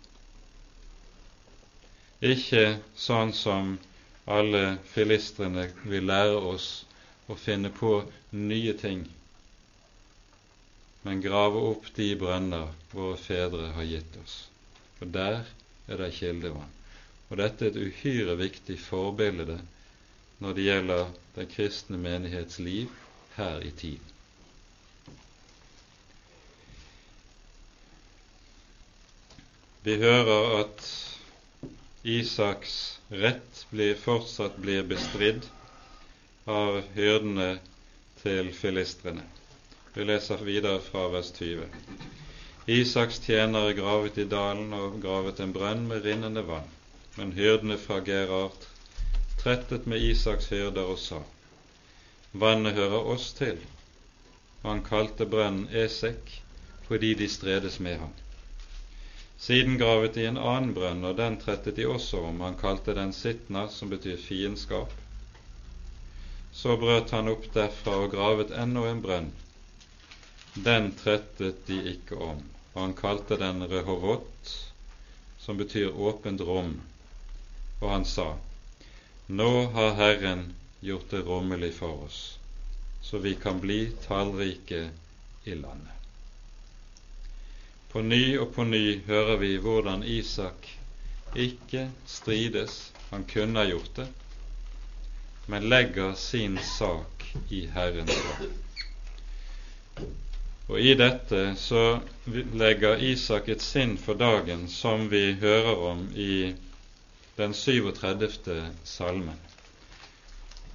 Ikke 2.24 2.78
sånn 2.96 3.34
som 3.36 3.76
alle 4.24 4.78
filistrene 4.94 5.68
vil 5.84 6.08
lære 6.08 6.40
oss 6.54 6.68
å 7.28 7.36
finne 7.36 7.70
på 7.72 7.98
nye 8.32 8.72
ting, 8.80 9.04
men 11.04 11.20
grave 11.20 11.60
opp 11.70 11.90
de 11.96 12.08
brønner 12.16 12.70
våre 12.94 13.18
fedre 13.20 13.68
har 13.76 13.84
gitt 13.88 14.16
oss. 14.22 14.36
Og 15.00 15.10
der 15.12 15.42
er 15.88 16.00
det 16.00 16.14
kildevann. 16.16 16.72
Og 17.28 17.36
dette 17.40 17.66
er 17.66 17.74
et 17.74 17.80
uhyre 17.90 18.36
viktig 18.40 18.78
forbilde 18.80 19.58
når 20.40 20.56
det 20.56 20.66
gjelder 20.68 21.12
den 21.36 21.50
kristne 21.52 22.00
menighets 22.00 22.58
liv 22.62 22.92
her 23.36 23.60
i 23.60 23.72
tiden. 23.76 24.10
Vi 29.84 29.98
hører 30.00 30.60
at 30.62 30.84
Isaks 32.04 32.74
rett 33.12 33.66
blir, 33.70 33.92
fortsatt 34.00 34.56
blir 34.56 34.86
bestridd 34.88 35.44
av 36.48 36.78
hyrdene 36.96 37.58
til 38.22 38.48
filistrene. 38.56 39.24
Vi 39.94 40.04
leser 40.04 40.40
videre 40.42 40.80
fra 40.82 41.08
vers 41.08 41.28
20. 41.32 41.68
Isaks 42.66 43.20
tjenere 43.22 43.76
gravet 43.78 44.16
i 44.18 44.24
dalen 44.26 44.72
og 44.74 44.96
gravet 45.04 45.38
en 45.44 45.52
brønn 45.54 45.84
med 45.86 46.02
rinnende 46.02 46.42
vann. 46.48 46.66
Men 47.14 47.30
hyrdene 47.36 47.76
fra 47.78 48.00
Gerard 48.02 48.66
trettet 49.42 49.86
med 49.86 50.02
Isaks 50.02 50.48
hyrder 50.50 50.90
og 50.94 50.98
sa:" 50.98 51.20
Vannet 52.32 52.74
hører 52.74 53.06
oss 53.12 53.28
til. 53.38 53.60
Og 54.64 54.70
han 54.72 54.82
kalte 54.88 55.28
brønnen 55.36 55.68
Esek 55.84 56.40
fordi 56.88 57.12
de 57.14 57.28
stredes 57.28 57.78
med 57.78 57.98
ham. 58.02 58.10
Siden 59.38 59.78
gravet 59.78 60.18
de 60.18 60.26
en 60.26 60.42
annen 60.42 60.74
brønn, 60.74 61.04
og 61.04 61.16
den 61.22 61.38
trettet 61.38 61.76
de 61.76 61.86
også 61.86 62.24
om. 62.32 62.40
Han 62.40 62.58
kalte 62.58 62.98
den 62.98 63.12
Sitna, 63.12 63.68
som 63.68 63.94
betyr 63.94 64.18
fiendskap. 64.18 64.90
Så 66.52 66.76
brøt 66.82 67.14
han 67.14 67.28
opp 67.28 67.46
derfra 67.54 67.96
og 68.02 68.10
gravet 68.18 68.50
ennå 68.50 68.88
en 68.90 69.02
brønn. 69.06 69.32
Den 70.54 70.92
trettet 70.94 71.66
de 71.66 71.80
ikke 71.90 72.14
om, 72.14 72.42
og 72.72 72.80
han 72.80 72.92
kalte 72.94 73.36
den 73.40 73.66
Rehovot, 73.66 74.50
som 75.38 75.58
betyr 75.58 75.90
åpent 75.90 76.40
rom. 76.40 76.76
Og 77.80 77.90
han 77.90 78.04
sa, 78.06 78.36
Nå 79.26 79.66
har 79.74 79.96
Herren 79.98 80.52
gjort 80.80 81.10
det 81.10 81.24
rommelig 81.26 81.72
for 81.74 82.06
oss, 82.06 82.38
så 83.02 83.18
vi 83.18 83.34
kan 83.34 83.58
bli 83.60 83.90
tallrike 84.06 84.90
i 85.44 85.54
landet. 85.54 85.90
På 87.90 88.02
ny 88.02 88.38
og 88.38 88.54
på 88.54 88.64
ny 88.64 89.02
hører 89.06 89.36
vi 89.42 89.56
hvordan 89.58 90.02
Isak 90.02 90.70
ikke 91.34 91.88
strides, 92.06 92.92
han 93.10 93.26
kunne 93.30 93.58
ha 93.58 93.68
gjort 93.68 93.96
det, 93.96 94.08
men 95.46 95.68
legger 95.68 96.14
sin 96.14 96.58
sak 96.78 97.26
i 97.50 97.66
Herrens 97.74 98.14
hånd. 98.14 98.54
Og 100.68 100.80
i 100.80 100.94
dette 100.96 101.40
så 101.60 102.00
legger 102.56 103.02
Isak 103.04 103.48
et 103.52 103.62
sinn 103.62 103.98
for 104.00 104.16
dagen 104.16 104.64
som 104.72 105.08
vi 105.12 105.34
hører 105.40 105.82
om 105.90 106.06
i 106.16 106.54
den 107.36 107.54
37. 107.54 108.62
salmen. 108.84 109.40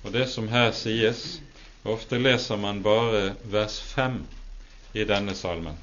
Og 0.03 0.11
det 0.14 0.28
som 0.30 0.48
her 0.53 0.72
sies, 0.78 1.40
ofte 1.84 2.20
leser 2.22 2.60
man 2.61 2.84
bare 2.86 3.34
vers 3.49 3.80
5 3.95 4.22
i 4.94 5.07
denne 5.10 5.36
salmen. 5.36 5.78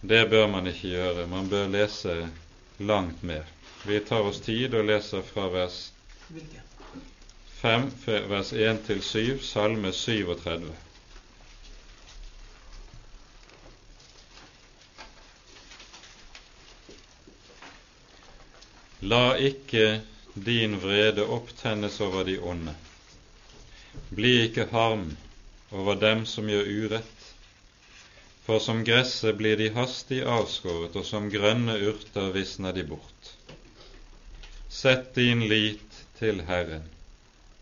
Det 0.00 0.24
bør 0.30 0.46
man 0.50 0.66
ikke 0.66 0.92
gjøre. 0.96 1.26
Man 1.26 1.48
bør 1.50 1.70
lese 1.70 2.28
langt 2.78 3.22
mer. 3.22 3.46
Vi 3.86 4.00
tar 4.00 4.26
oss 4.26 4.40
tid 4.40 4.74
og 4.74 4.86
leser 4.90 5.22
fra 5.22 5.46
vers 5.54 5.78
5, 7.62 7.88
vers 8.30 8.52
1 8.52 8.84
til 8.86 9.02
7, 9.02 9.40
Salme 9.42 9.92
37. 9.92 10.87
La 19.00 19.36
ikke 19.38 20.00
din 20.34 20.80
vrede 20.82 21.22
opptennes 21.22 22.00
over 22.00 22.24
de 22.24 22.38
onde. 22.42 22.74
Bli 24.10 24.32
ikke 24.48 24.64
harm 24.72 25.12
over 25.70 25.94
dem 25.94 26.24
som 26.26 26.48
gjør 26.50 26.66
urett. 26.66 27.26
For 28.46 28.58
som 28.58 28.82
gresset 28.82 29.36
blir 29.38 29.54
de 29.60 29.68
hastig 29.76 30.18
avskåret, 30.26 30.96
og 30.96 31.06
som 31.06 31.28
grønne 31.30 31.76
urter 31.90 32.32
visner 32.34 32.74
de 32.74 32.82
bort. 32.88 33.30
Sett 34.68 35.14
din 35.14 35.44
lit 35.46 36.00
til 36.18 36.42
Herren, 36.48 36.88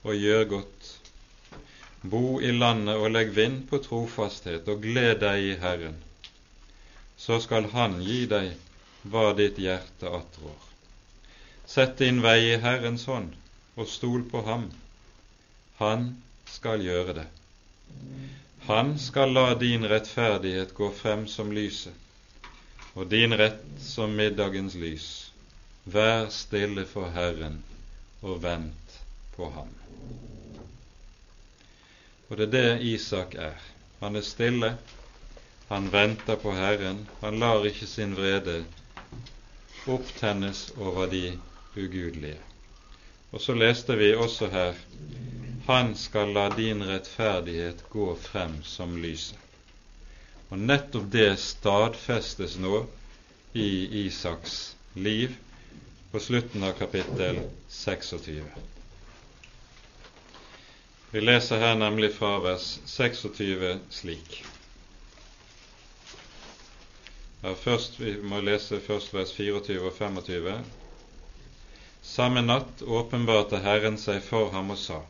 og 0.04 0.16
gjør 0.16 0.44
godt. 0.54 0.92
Bo 2.00 2.38
i 2.40 2.52
landet 2.54 2.96
og 2.96 3.10
legg 3.12 3.34
vind 3.36 3.66
på 3.68 3.82
trofasthet, 3.84 4.68
og 4.72 4.80
gled 4.86 5.20
deg 5.20 5.50
i 5.50 5.58
Herren. 5.60 6.00
Så 7.18 7.42
skal 7.44 7.68
Han 7.74 8.00
gi 8.00 8.22
deg 8.30 8.54
hva 9.04 9.34
ditt 9.36 9.60
hjerte 9.60 10.08
attrår. 10.20 10.75
Sett 11.66 11.98
din 11.98 12.22
vei 12.22 12.52
i 12.52 12.58
Herrens 12.62 13.04
hånd, 13.10 13.32
og 13.74 13.88
stol 13.90 14.22
på 14.30 14.40
ham. 14.46 14.68
Han 15.80 16.04
skal 16.46 16.84
gjøre 16.86 17.14
det. 17.18 17.26
Han 18.68 18.92
skal 18.98 19.34
la 19.34 19.54
din 19.58 19.86
rettferdighet 19.90 20.74
gå 20.74 20.90
frem 20.94 21.26
som 21.30 21.50
lyset, 21.52 21.94
og 22.94 23.10
din 23.10 23.34
rett 23.34 23.64
som 23.82 24.14
middagens 24.14 24.76
lys. 24.78 25.08
Vær 25.84 26.30
stille 26.34 26.86
for 26.90 27.10
Herren 27.14 27.58
og 28.22 28.40
vent 28.42 28.94
på 29.36 29.50
ham. 29.54 29.74
Og 32.28 32.38
det 32.38 32.46
er 32.46 32.54
det 32.54 32.86
Isak 32.94 33.34
er. 33.34 33.58
Han 34.00 34.16
er 34.16 34.26
stille, 34.26 34.72
han 35.68 35.90
venter 35.92 36.38
på 36.38 36.54
Herren, 36.54 37.04
han 37.20 37.38
lar 37.42 37.66
ikke 37.66 37.86
sin 37.90 38.14
vrede 38.14 38.60
opptennes 39.86 40.68
over 40.78 41.06
de 41.10 41.36
ugudelige. 41.76 42.38
Og 43.32 43.40
så 43.40 43.54
leste 43.54 43.96
vi 44.00 44.12
også 44.14 44.48
her 44.52 44.74
Han 45.66 45.94
skal 45.98 46.28
la 46.36 46.44
din 46.56 46.84
rettferdighet 46.88 47.80
gå 47.90 48.06
frem 48.22 48.52
som 48.62 48.92
lyset. 49.02 49.38
Og 50.50 50.58
nettopp 50.62 51.08
det 51.12 51.32
stadfestes 51.42 52.54
nå 52.62 52.84
i 53.58 53.66
Isaks 54.04 54.76
liv 54.94 55.34
på 56.12 56.20
slutten 56.22 56.62
av 56.68 56.76
kapittel 56.78 57.40
26. 57.68 58.44
Vi 61.10 61.20
leser 61.24 61.58
her 61.64 61.74
nemlig 61.82 62.12
fra 62.14 62.30
vers 62.46 62.68
26 62.86 63.74
slik. 63.90 64.38
Ja, 67.42 67.52
først, 67.54 68.00
Vi 68.00 68.14
må 68.22 68.40
lese 68.40 68.80
først 68.80 69.14
vers 69.14 69.32
24 69.36 69.80
og 69.90 69.92
25, 69.98 70.54
samme 72.06 72.42
natt 72.46 72.82
åpenbarte 72.82 73.58
Herren 73.64 73.98
seg 73.98 74.22
for 74.22 74.52
ham 74.54 74.70
og 74.74 74.78
sa:" 74.78 75.02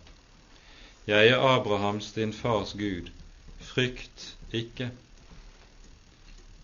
Jeg 1.06 1.28
er 1.35 1.44
Abrahams, 1.48 2.12
din 2.12 2.32
fars 2.32 2.73
Gud, 2.73 3.12
frykt 3.60 4.35
ikke. 4.52 4.90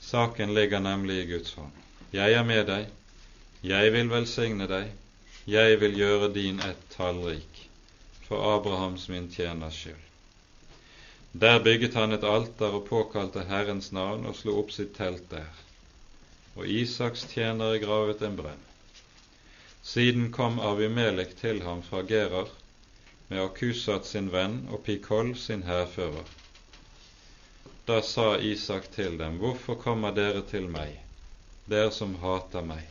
Saken 0.00 0.54
ligger 0.54 0.80
nemlig 0.80 1.20
i 1.22 1.28
Guds 1.32 1.52
hånd. 1.54 1.70
Jeg 2.12 2.32
er 2.32 2.42
med 2.42 2.66
deg, 2.66 2.88
jeg 3.62 3.92
vil 3.94 4.10
velsigne 4.10 4.66
deg, 4.66 4.90
jeg 5.46 5.78
vil 5.80 5.94
gjøre 6.00 6.32
din 6.34 6.58
ett 6.60 6.82
tallrik, 6.96 7.60
for 8.26 8.56
Abrahams 8.56 9.06
min 9.08 9.30
tjeners 9.30 9.78
skyld. 9.78 10.08
Der 11.32 11.62
bygget 11.62 11.94
han 11.94 12.12
et 12.12 12.24
alter 12.24 12.74
og 12.80 12.88
påkalte 12.90 13.46
Herrens 13.48 13.92
navn 13.92 14.26
og 14.26 14.36
slo 14.36 14.58
opp 14.60 14.74
sitt 14.74 14.96
telt 14.98 15.30
der. 15.30 15.48
Og 16.56 16.66
Isaks 16.68 17.24
tjenere 17.30 17.78
gravet 17.80 18.26
en 18.26 18.36
brønn. 18.36 18.66
Siden 19.82 20.32
kom 20.32 20.60
Avimelek 20.60 21.34
til 21.36 21.62
ham 21.66 21.82
fra 21.82 22.04
Gerar 22.06 22.48
med 23.28 23.40
Akusat 23.42 24.06
sin 24.06 24.28
venn 24.30 24.60
og 24.70 24.84
Pikol 24.86 25.32
sin 25.36 25.64
hærfører. 25.66 26.28
Da 27.88 27.96
sa 28.06 28.36
Isak 28.38 28.86
til 28.94 29.18
dem, 29.18 29.40
Hvorfor 29.42 29.74
kommer 29.74 30.14
dere 30.14 30.44
til 30.46 30.68
meg, 30.70 31.00
dere 31.66 31.90
som 31.90 32.14
hater 32.22 32.62
meg, 32.62 32.86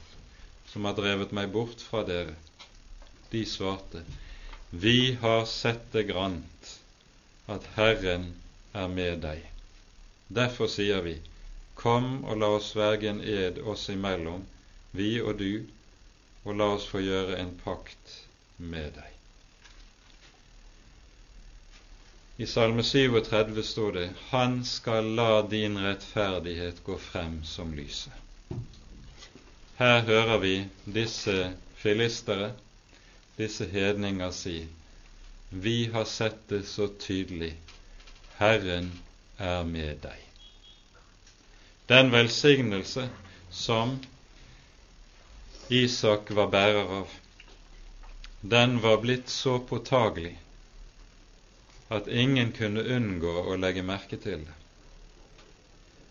som 0.68 0.86
har 0.90 1.00
drevet 1.00 1.32
meg 1.32 1.54
bort 1.56 1.80
fra 1.80 2.04
dere? 2.04 2.36
De 3.32 3.46
svarte, 3.48 4.04
Vi 4.72 5.14
har 5.22 5.46
sett 5.46 5.88
det 5.96 6.10
grant 6.12 6.72
at 7.48 7.72
Herren 7.80 8.34
er 8.74 8.88
med 8.92 9.24
deg. 9.24 9.46
Derfor 10.28 10.68
sier 10.68 11.02
vi, 11.08 11.20
Kom 11.76 12.26
og 12.26 12.44
la 12.44 12.52
oss 12.58 12.74
sverge 12.76 13.08
en 13.10 13.24
ed 13.24 13.64
oss 13.64 13.88
imellom, 13.90 14.44
vi 14.92 15.22
og 15.22 15.40
du, 15.40 15.64
og 16.44 16.56
la 16.58 16.72
oss 16.76 16.88
få 16.90 17.02
gjøre 17.04 17.38
en 17.40 17.52
pakt 17.64 18.16
med 18.58 18.94
deg. 18.98 19.10
I 22.42 22.48
Salme 22.50 22.84
37 22.84 23.64
står 23.64 23.92
det:" 23.92 24.08
Han 24.30 24.64
skal 24.66 25.12
la 25.16 25.42
din 25.42 25.78
rettferdighet 25.78 26.84
gå 26.84 26.98
frem 26.98 27.44
som 27.44 27.74
lyset. 27.74 28.14
Her 29.78 30.02
hører 30.02 30.38
vi 30.38 30.56
disse 30.86 31.54
filistere, 31.76 32.52
disse 33.38 33.66
hedninger, 33.66 34.32
si:" 34.32 34.68
Vi 35.50 35.86
har 35.94 36.06
sett 36.06 36.50
det 36.50 36.68
så 36.68 36.88
tydelig. 36.88 37.56
Herren 38.38 38.92
er 39.38 39.64
med 39.64 39.96
deg. 40.02 40.20
Den 41.90 42.12
velsignelse 42.12 43.10
som 43.52 44.00
Isak 45.72 46.31
var 46.35 46.48
bærer 46.52 46.89
av, 46.99 47.11
den 48.41 48.81
var 48.84 48.98
blitt 48.99 49.30
så 49.30 49.53
påtagelig 49.60 50.34
at 51.88 52.10
ingen 52.11 52.52
kunne 52.57 52.84
unngå 52.95 53.35
å 53.48 53.56
legge 53.56 53.84
merke 53.88 54.19
til 54.19 54.43
det. 54.49 54.57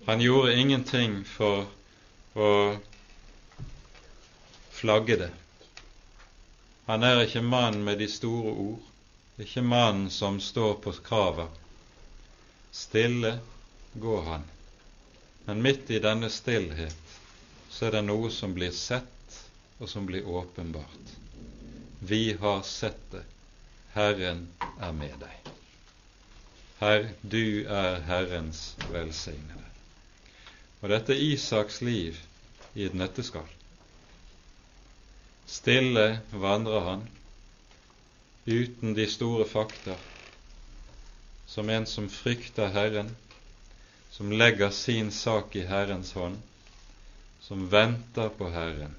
Han 0.06 0.24
gjorde 0.24 0.54
ingenting 0.56 1.18
for 1.28 1.68
å 2.40 2.48
flagge 4.80 5.18
det. 5.26 5.30
Han 6.88 7.04
er 7.04 7.26
ikke 7.26 7.44
mannen 7.44 7.84
med 7.84 8.00
de 8.00 8.08
store 8.08 8.56
ord, 8.64 8.90
ikke 9.44 9.60
mannen 9.60 10.08
som 10.10 10.40
står 10.40 10.80
på 10.86 10.96
kravet. 11.04 11.52
Stille 12.72 13.36
går 13.92 14.26
han, 14.32 14.50
men 15.44 15.64
midt 15.68 15.92
i 15.92 16.00
denne 16.00 16.32
stillhet 16.32 17.16
så 17.68 17.90
er 17.90 17.98
det 18.00 18.06
noe 18.08 18.32
som 18.32 18.56
blir 18.56 18.72
sett 18.72 19.19
og 19.81 19.89
som 19.89 20.07
blir 20.07 20.28
åpenbart. 20.28 21.15
Vi 21.98 22.36
har 22.40 22.62
sett 22.62 23.01
det. 23.11 23.24
Herren 23.93 24.48
er 24.81 24.93
med 24.93 25.16
deg. 25.20 25.51
Herr, 26.81 27.09
du 27.20 27.66
er 27.69 27.98
Herrens 28.07 28.77
velsignede. 28.93 29.66
Og 30.81 30.93
dette 30.93 31.12
er 31.12 31.24
Isaks 31.32 31.81
liv 31.85 32.16
i 32.74 32.86
et 32.86 32.94
nøtteskall. 32.97 33.48
Stille 35.51 36.20
vandrer 36.31 36.86
han, 36.86 37.02
uten 38.47 38.94
de 38.94 39.07
store 39.11 39.44
fakta, 39.48 39.97
som 41.51 41.69
en 41.69 41.86
som 41.90 42.07
frykter 42.09 42.70
Herren, 42.73 43.11
som 44.15 44.32
legger 44.32 44.70
sin 44.70 45.11
sak 45.12 45.57
i 45.57 45.66
Herrens 45.66 46.15
hånd, 46.15 46.39
som 47.43 47.66
venter 47.73 48.31
på 48.39 48.48
Herren, 48.55 48.94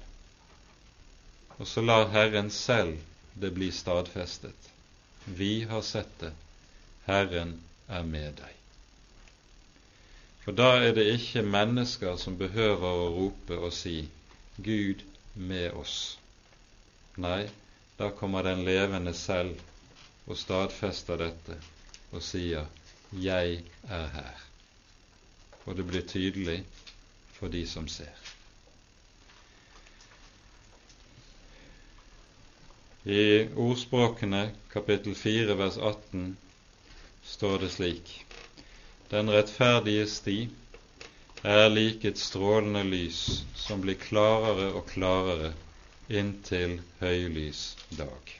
og 1.62 1.68
så 1.68 1.80
lar 1.80 2.08
Herren 2.10 2.50
selv 2.50 2.96
det 3.38 3.52
bli 3.54 3.68
stadfestet. 3.70 4.70
Vi 5.24 5.62
har 5.70 5.82
sett 5.86 6.10
det. 6.18 6.32
Herren 7.06 7.52
er 7.86 8.02
med 8.02 8.32
deg. 8.40 8.56
For 10.42 10.58
da 10.58 10.72
er 10.82 10.96
det 10.96 11.04
ikke 11.12 11.44
mennesker 11.46 12.18
som 12.18 12.34
behøver 12.40 12.88
å 13.04 13.12
rope 13.14 13.60
og 13.62 13.70
si 13.76 14.08
'Gud 14.58 15.04
med 15.34 15.78
oss'. 15.78 16.16
Nei, 17.22 17.46
da 17.98 18.10
kommer 18.10 18.42
den 18.42 18.64
levende 18.66 19.14
selv 19.14 19.62
og 20.26 20.38
stadfester 20.42 21.22
dette 21.22 21.60
og 22.10 22.26
sier 22.26 22.66
'Jeg 23.12 23.62
er 23.88 24.08
her'. 24.18 24.44
Og 25.66 25.76
det 25.76 25.86
blir 25.86 26.02
tydelig 26.02 26.64
for 27.38 27.48
de 27.48 27.66
som 27.66 27.88
ser. 27.88 28.21
I 33.04 33.48
Ordspråkene 33.56 34.50
kapittel 34.72 35.14
4 35.14 35.54
vers 35.54 35.76
18 35.76 36.36
står 37.22 37.58
det 37.58 37.68
slik:" 37.68 38.24
Den 39.10 39.30
rettferdige 39.30 40.04
sti 40.06 40.36
er 41.42 41.66
lik 41.68 42.04
et 42.04 42.18
strålende 42.18 42.84
lys 42.86 43.42
som 43.58 43.82
blir 43.82 43.98
klarere 43.98 44.68
og 44.78 44.86
klarere 44.92 45.50
inntil 46.08 46.76
høylys 47.00 47.64
dag. 47.90 48.36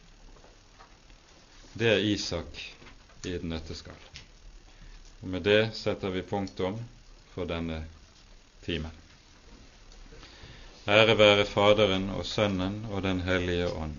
Det 1.74 1.90
er 1.96 2.06
Isak 2.12 2.62
i 3.26 3.34
et 3.34 3.42
nøtteskall. 3.42 3.98
Og 5.22 5.28
Med 5.28 5.42
det 5.42 5.74
setter 5.74 6.14
vi 6.14 6.22
punktum 6.22 6.78
for 7.34 7.50
denne 7.50 7.82
timen. 8.62 8.94
Ære 10.86 11.18
være 11.18 11.50
Faderen 11.50 12.10
og 12.10 12.24
Sønnen 12.26 12.84
og 12.90 13.02
Den 13.02 13.20
hellige 13.26 13.68
ånd, 13.74 13.98